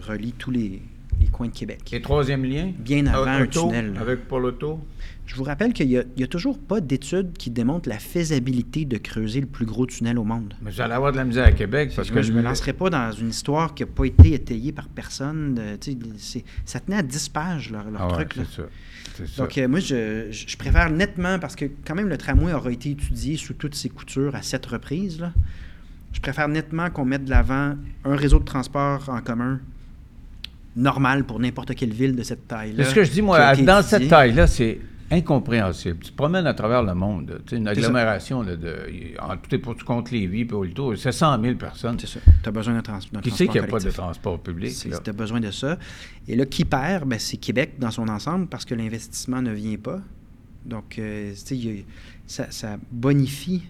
[0.00, 0.80] relie tous les,
[1.20, 1.80] les coins de Québec.
[1.92, 2.72] Et troisième lien?
[2.78, 3.92] Bien avant un Auto, tunnel.
[3.94, 4.00] là.
[4.00, 4.80] Avec Paul Auto?
[5.26, 7.98] Je vous rappelle qu'il n'y a, il y a toujours pas d'études qui démontrent la
[7.98, 10.54] faisabilité de creuser le plus gros tunnel au monde.
[10.60, 13.12] Mais allez avoir de la misère à Québec parce que je me lancerai pas dans
[13.12, 15.54] une histoire qui n'a pas été étayée par personne.
[15.54, 15.78] de-
[16.64, 18.36] ça tenait à 10 pages, leur, leur Ah ouais, truc.
[18.36, 18.42] là.
[18.56, 18.62] ça.
[19.38, 23.36] Donc, euh, moi, je préfère nettement, parce que quand même, le tramway aura été étudié
[23.36, 25.20] sous toutes ses coutures à sept reprises.
[25.20, 25.32] là.
[26.12, 29.60] Je préfère nettement qu'on mette de l'avant un réseau de transport en commun
[30.76, 32.84] normal pour n'importe quelle ville de cette taille-là.
[32.84, 33.82] Ce que je dis, moi, dans étudié.
[33.82, 34.78] cette taille-là, c'est
[35.10, 35.98] incompréhensible.
[35.98, 38.76] Tu te promènes à travers le monde, tu sais, une agglomération là, de,
[39.20, 41.98] en tout et pour tout compte Lévis, puis Auto, c'est 100 000 personnes.
[42.00, 42.20] C'est ça.
[42.42, 44.40] Tu as besoin d'un trans- d'un Qui transport sait qu'il n'y a pas de transport
[44.40, 44.74] public?
[44.74, 45.78] Tu as besoin de ça.
[46.26, 47.06] Et là, qui perd?
[47.06, 50.00] Ben, c'est Québec dans son ensemble parce que l'investissement ne vient pas.
[50.64, 51.84] Donc, euh, tu
[52.26, 53.62] sais, ça bonifie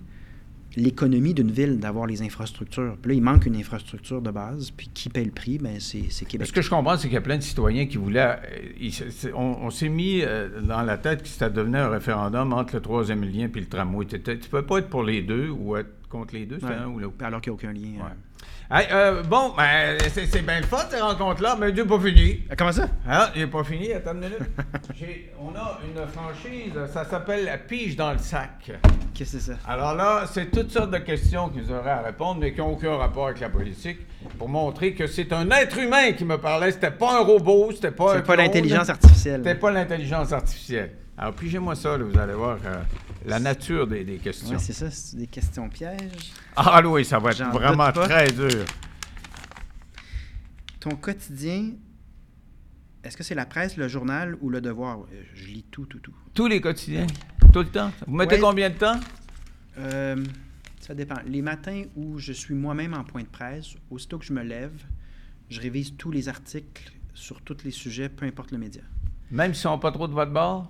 [0.76, 2.96] l'économie d'une ville d'avoir les infrastructures.
[3.00, 4.70] Puis là, il manque une infrastructure de base.
[4.70, 5.58] Puis qui paie le prix?
[5.58, 6.46] Ben, c'est c'est Québec.
[6.46, 8.38] Ce que je comprends, c'est qu'il y a plein de citoyens qui voulaient.
[8.50, 8.92] euh, ils
[9.34, 12.80] on on s'est mis euh, dans la tête que ça devenait un référendum entre le
[12.82, 14.06] troisième lien et le tramway.
[14.06, 16.74] Tu ne peux pas être pour les deux ou être contre les deux, c'est Ouais.
[16.74, 17.00] un ou.
[17.20, 17.80] Alors qu'il n'y a aucun lien.
[18.04, 18.10] Ouais.
[18.10, 18.31] euh.
[18.70, 22.40] Hey, euh, bon, ben, c'est c'est bien le fun, ces rencontres-là, mais Dieu pas fini.
[22.50, 22.88] Ah, Comment ça?
[23.06, 24.38] Ah, il n'est pas fini, attends une minute.
[24.94, 28.70] J'ai- on a une franchise, ça s'appelle la pige dans le sac.
[29.14, 29.58] Qu'est-ce que c'est ça?
[29.68, 32.96] Alors là, c'est toutes sortes de questions qu'ils auraient à répondre, mais qui n'ont aucun
[32.96, 33.98] rapport avec la politique,
[34.38, 37.90] pour montrer que c'est un être humain qui me parlait, c'était pas un robot, c'était
[37.90, 39.42] pas un C'est pas clone, l'intelligence artificielle.
[39.44, 40.92] C'était pas l'intelligence artificielle.
[41.16, 42.82] Alors, pigez-moi ça, là, vous allez voir euh,
[43.26, 44.48] la nature des, des questions.
[44.50, 46.32] Ouais, c'est ça, c'est des questions pièges.
[46.56, 48.64] ah oui, ça va être vraiment très dur.
[50.80, 51.72] Ton quotidien,
[53.04, 55.00] est-ce que c'est la presse, le journal ou le devoir?
[55.00, 56.14] Euh, Je lis tout, tout, tout.
[56.34, 57.06] Tous les quotidiens,
[57.52, 57.92] tout le temps?
[58.06, 58.40] Vous mettez Ouais.
[58.40, 58.98] combien de temps?
[59.78, 60.24] Euh,
[60.80, 61.16] ça dépend.
[61.26, 64.72] Les matins où je suis moi-même en point de presse, aussitôt que je me lève,
[65.50, 68.82] je révise tous les articles sur tous les sujets, peu importe le média.
[69.30, 70.68] Même si on n'a pas trop de votre bord?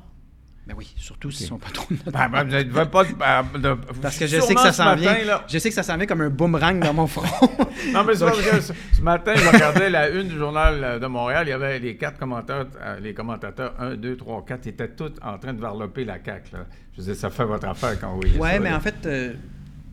[0.65, 3.03] Ben oui, surtout s'ils sont pas trop de notre Ben, ben, vous ne devez pas...
[3.05, 5.25] ben, de- Parce que je sais que ça s'en vient.
[5.25, 7.25] là- Je sais que ça s'en vient comme un boomerang dans mon front.
[7.93, 11.07] Non, mais c'est Donc- ce, ce matin, je regardais la une du journal euh, de
[11.07, 11.47] Montréal.
[11.49, 15.11] Il y avait les quatre commentateurs, euh, les commentateurs 1, 2, 3, 4, étaient tous
[15.21, 16.53] en train de varloper la CAQ.
[16.53, 16.67] Là.
[16.95, 18.77] Je disais, ça fait votre affaire quand vous voyez Ouais, ça, mais là.
[18.77, 19.33] en fait, euh,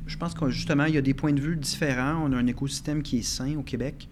[0.06, 2.22] je pense que justement, il y a des points de vue différents.
[2.24, 4.08] On a un écosystème qui est sain au Québec.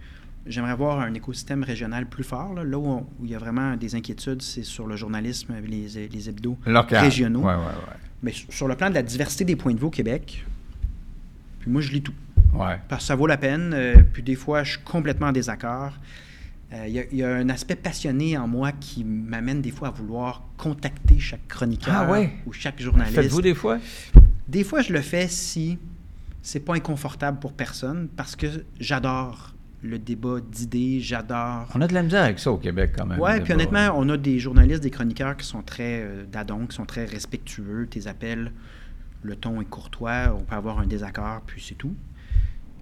[0.50, 2.54] J'aimerais voir un écosystème régional plus fort.
[2.54, 5.54] Là, Là où, on- où il y a vraiment des inquiétudes, c'est sur le journalisme,
[5.66, 7.04] les, les hebdos Local.
[7.04, 7.42] régionaux.
[7.42, 7.98] Ouais, ouais, ouais.
[8.24, 10.44] Mais sur le plan de la diversité des points de vue au Québec,
[11.60, 12.14] puis moi, je lis tout.
[12.90, 13.72] Parce que ça vaut la peine.
[13.74, 15.94] euh, puis des fois, je suis complètement en désaccord.
[16.74, 19.72] Euh, Il y, a- il y a un aspect passionné en moi qui m'amène des
[19.72, 23.16] fois à vouloir contacter chaque chroniqueur Ah ou chaque journaliste.
[23.22, 23.78] Faites-vous des fois?
[24.48, 25.78] Des fois, je le fais si
[26.42, 28.48] c'est pas inconfortable pour personne parce que
[28.80, 31.70] j'adore le débat d'idées, j'adore.
[31.76, 33.20] On a de la misère avec ça au Québec quand même.
[33.20, 36.76] Le puis honnêtement, on a des journalistes, des chroniqueurs qui sont très euh, d'adon, qui
[36.76, 37.88] sont très respectueux.
[37.90, 38.52] Tes appels,
[39.24, 41.94] le ton est courtois, on peut avoir un désaccord, puis c'est tout.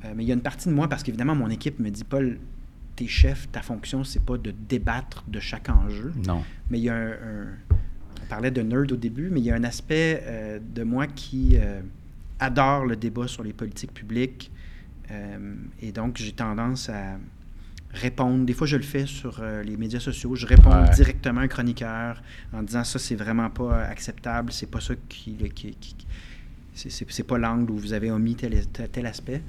[0.06, 2.04] Euh, mais il y a une partie de moi, parce qu'évidemment, mon équipe me dit,
[2.06, 2.38] Paul,
[2.96, 6.14] t'es chef, ta fonction, c'est pas de débattre de chaque enjeu.
[6.26, 6.44] Non.
[6.70, 7.76] Mais il y a un, un-
[8.24, 11.08] on parlait de nerd au début, mais il y a un aspect euh, de moi
[11.08, 11.82] qui euh,
[12.40, 14.50] adore le débat sur les politiques publiques.
[15.12, 17.18] Euh, et donc, j'ai tendance à
[17.92, 18.46] répondre.
[18.46, 20.36] Des fois, je le fais sur euh, les médias sociaux.
[20.36, 20.90] Je réponds Ouais.
[20.96, 22.22] directement à un chroniqueur
[22.54, 24.52] en disant ça, c'est vraiment pas acceptable.
[24.52, 25.36] C'est pas ça qui.
[25.54, 26.08] qui- qui- qui-
[26.90, 29.42] c'est- pas l'angle où vous avez omis tel, tel, tel aspect.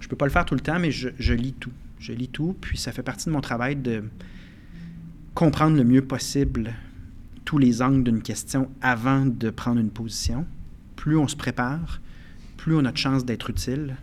[0.00, 1.72] Je peux pas le faire tout le temps, mais je, je lis tout.
[1.98, 4.04] Je lis tout, puis ça fait partie de mon travail de
[5.34, 6.74] comprendre le mieux possible
[7.46, 10.46] tous les angles d'une question avant de prendre une position.
[10.96, 12.00] Plus on se prépare,
[12.58, 13.96] plus on a de chances d'être utile.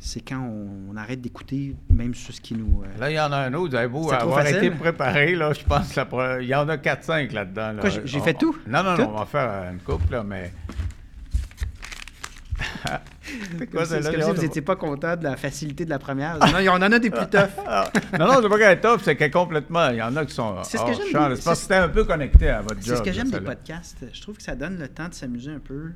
[0.00, 2.82] C'est quand on, on arrête d'écouter, même sur ce qui nous.
[2.84, 3.70] euh, Là, il y en a un autre.
[3.70, 4.56] Vous avez beau avoir facile.
[4.58, 7.72] été préparé, là, je pense que il y en a 4-5 là-dedans.
[7.72, 7.80] là.
[7.80, 8.56] Quoi, j'ai- fait tout?
[8.66, 9.02] Non, non, Tout?
[9.02, 10.52] non, on va faire une couple, là, mais...
[13.24, 16.38] c'est Comme si, vous n'étiez pas content de la facilité de la première.
[16.46, 17.50] Non, on en a des plus toughs.
[17.66, 19.90] Ah, non, non, c'est pas qu'elle est top, c'est qu'elle complètement.
[19.90, 20.56] Il y en a qui sont.
[20.62, 21.06] C'est ce que j'aime.
[21.36, 22.84] C'est parce que c'était un peu connecté à votre job.
[22.84, 24.04] C'est ce que j'aime des podcasts.
[24.12, 25.90] Je trouve que ça donne le temps de s'amuser un peu.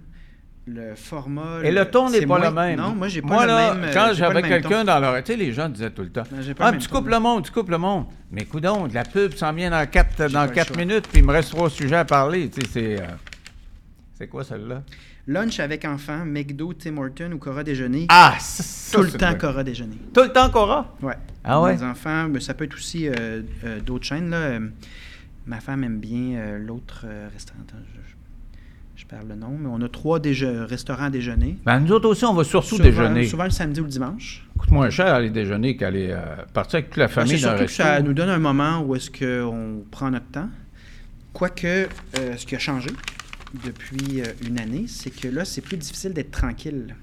[0.64, 1.60] Le format.
[1.64, 2.78] Et le ton n'est pas moins- le même.
[2.78, 3.84] Non, moi, j'ai pas Moi, le là, même.
[3.84, 6.54] euh, quand j'avais quelqu'un dans l'oreille, tu sais, les gens disaient tout le temps Non,
[6.54, 8.04] pas Ah, tu coupes le monde, tu coupes le monde.
[8.30, 11.26] Mais coudon, de la pub s'en vient dans 4 pas dans quatre minutes, puis il
[11.26, 12.48] me reste trois sujets à parler.
[12.48, 13.00] Tu sais, c'est.
[13.02, 13.06] euh,
[14.14, 14.82] C'est quoi celle-là?
[15.26, 18.06] Lunch avec enfants, McDo, Tim Horton ou Cora déjeuner?
[18.08, 19.38] Ah, ça, ça, tout le temps vrai.
[19.38, 19.96] Cora déjeuner.
[20.14, 20.94] Tout le temps, Cora?
[21.02, 21.14] Ouais.
[21.42, 21.74] Ah ouais?
[21.74, 24.30] Les enfants, mais ça peut être aussi euh, euh, d'autres chaînes.
[24.30, 24.60] Là.
[25.46, 27.58] Ma femme aime bien l'autre restaurant.
[27.68, 28.11] Je,
[29.28, 31.58] le nom, mais on a trois déje- restaurants à déjeuner.
[31.64, 33.26] Ben, nous autres aussi, on va surtout Souvent- déjeuner.
[33.26, 34.46] Souvent le samedi ou le dimanche.
[34.58, 36.20] coûte moins cher aller déjeuner qu'aller euh,
[36.54, 38.80] partir avec toute la Ben, famille dans un surtout que ça nous donne un moment
[38.80, 40.48] où est-ce qu'on prend notre temps.
[41.32, 41.88] Quoique, euh,
[42.36, 42.90] ce qui a changé
[43.64, 46.94] depuis euh, une année, c'est que là, c'est plus difficile d'être tranquille.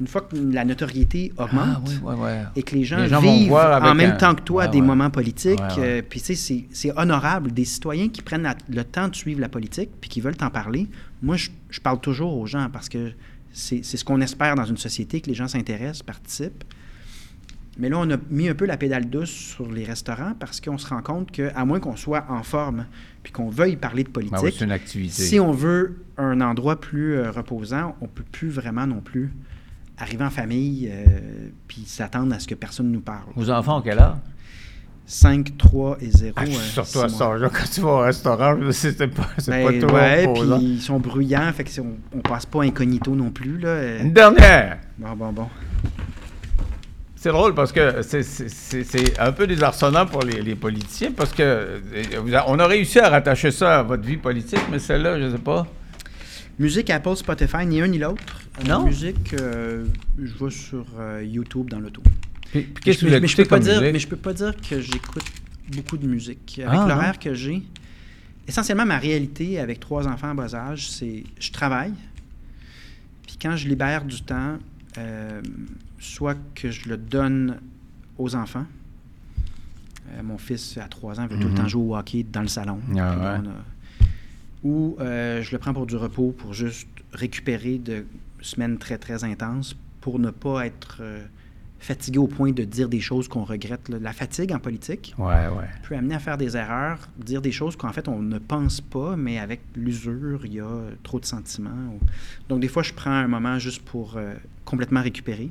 [0.00, 2.42] Une fois que la notoriété augmente, Ah, oui, ouais, ouais.
[2.56, 4.70] et que les gens, Les gens vont vivent en même un- temps que toi Ouais,
[4.70, 5.60] des moments politiques.
[5.78, 7.52] Euh, puis tu sais, c'est- honorable.
[7.52, 10.50] Des citoyens qui prennent la- le temps de suivre la politique puis qui veulent t'en
[10.50, 10.88] parler.
[11.22, 13.12] Moi, je, je parle toujours aux gens parce que
[13.52, 16.64] c'est ce qu'on espère dans une société, que les gens s'intéressent, participent.
[17.78, 20.76] Mais là, on a mis un peu la pédale douce sur les restaurants parce qu'on
[20.78, 22.86] se rend compte qu'à moins qu'on soit en forme
[23.22, 25.22] puis qu'on veuille parler de politique, Ben oui, une activité.
[25.22, 29.32] si on veut un endroit plus euh, reposant, on peut plus vraiment non plus
[30.02, 31.04] arriver en famille euh,
[31.68, 33.28] puis s'attendre à ce que personne nous parle.
[33.36, 34.16] Vos enfants ont quel âge?
[35.04, 36.32] 5, 3 et 0.
[36.36, 39.86] Ah, euh, surtout à âge-là, quand tu vas au restaurant, c'est pas, c'est Ben, pas
[39.86, 43.30] trop ouais, puis ils sont bruyants, fait que c'est- on, on passe pas incognito non
[43.30, 43.58] plus.
[43.58, 43.68] Là.
[43.68, 44.02] euh.
[44.02, 44.78] Une dernière!
[44.98, 45.48] Bon, bon, bon.
[47.16, 51.12] C'est drôle parce que c'est- c'est c'est- c'est un peu désarçonnant pour les, les politiciens
[51.16, 51.80] parce que
[52.48, 55.66] on a réussi à rattacher ça à votre vie politique, mais celle-là, je sais pas.
[56.58, 58.40] Musique Apple, Spotify, ni un ni l'autre.
[58.60, 58.84] Euh, Non?
[58.86, 59.86] musique, euh,
[60.22, 62.02] je vais sur euh, YouTube dans l'auto.
[62.50, 63.92] Puis, puis qu'est-ce que mais, je peux pas dire, musique?
[63.92, 65.24] mais je peux pas dire que j'écoute
[65.74, 66.60] beaucoup de musique.
[66.64, 67.62] Avec Ah, l'horaire que j'ai,
[68.46, 71.94] essentiellement ma réalité avec trois enfants en bas âge, c'est je travaille.
[73.26, 74.58] Puis quand je libère du temps,
[74.98, 75.40] euh,
[75.98, 77.58] soit que je le donne
[78.18, 78.66] aux enfants.
[80.14, 81.54] Euh, mon fils à 3 ans veut tout le Mhm.
[81.54, 82.78] temps jouer au hockey dans le salon.
[82.82, 83.40] Ah Puis là, ouais.
[83.46, 83.64] on a-
[84.64, 88.04] Ou euh, je le prends pour du repos, pour juste récupérer de
[88.40, 91.24] semaines très, très intenses, pour ne pas être euh,
[91.78, 93.88] fatigué au point de dire des choses qu'on regrette.
[93.88, 93.98] là.
[94.00, 95.68] La fatigue en politique Ouais, ouais.
[95.88, 99.16] peut amener à faire des erreurs, dire des choses qu'en fait on ne pense pas,
[99.16, 101.70] mais avec l'usure, il y a trop de sentiments.
[101.94, 102.00] ou-
[102.48, 104.34] Donc des fois, je prends un moment juste pour euh,
[104.64, 105.50] complètement récupérer.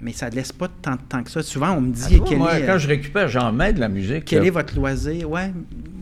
[0.00, 1.42] Mais ça ne laisse pas tant de temps que ça.
[1.42, 3.88] Souvent, on me dit Ah, moi, est, quand euh, je récupère, j'en mets de la
[3.88, 4.26] musique.
[4.26, 4.46] quel là.
[4.46, 5.30] est votre loisir?
[5.30, 5.50] Ouais,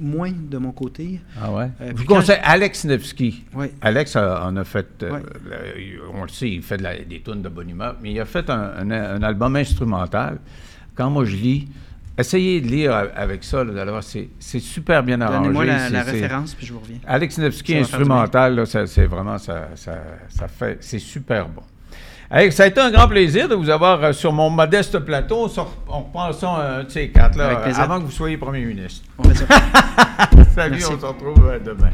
[0.00, 1.20] moins de mon côté.
[1.40, 1.70] Ah ouais?
[1.80, 3.44] Euh, je puis vous conseille Alex Nevsky.
[3.54, 3.72] Ouais.
[3.80, 5.20] Alex a- en a fait, euh, Ouais.
[5.52, 8.20] euh, on le sait, il fait de la- des tunes de bonne humeur, mais il
[8.20, 10.38] a fait un, un- un album instrumental.
[10.96, 11.68] Quand moi je lis,
[12.18, 13.64] essayez de lire avec ça,
[14.02, 15.52] c'est c'est super bien arrangé.
[15.52, 16.98] Donnez-moi la, référence, puis je vous reviens.
[17.06, 21.62] Alex Nevsky instrumental, c'est vraiment, ça, ça, ça fait, c'est super bon.
[22.36, 25.44] Hey, ça a été un grand plaisir de vous avoir euh, sur mon modeste plateau.
[25.44, 28.36] On, se re- on reprend ça un de ces quatre, là, avant que vous soyez
[28.36, 29.04] premier ministre.
[29.18, 29.44] On fait ça.
[30.52, 30.92] Salut, Merci.
[30.96, 31.90] on se retrouve euh, demain.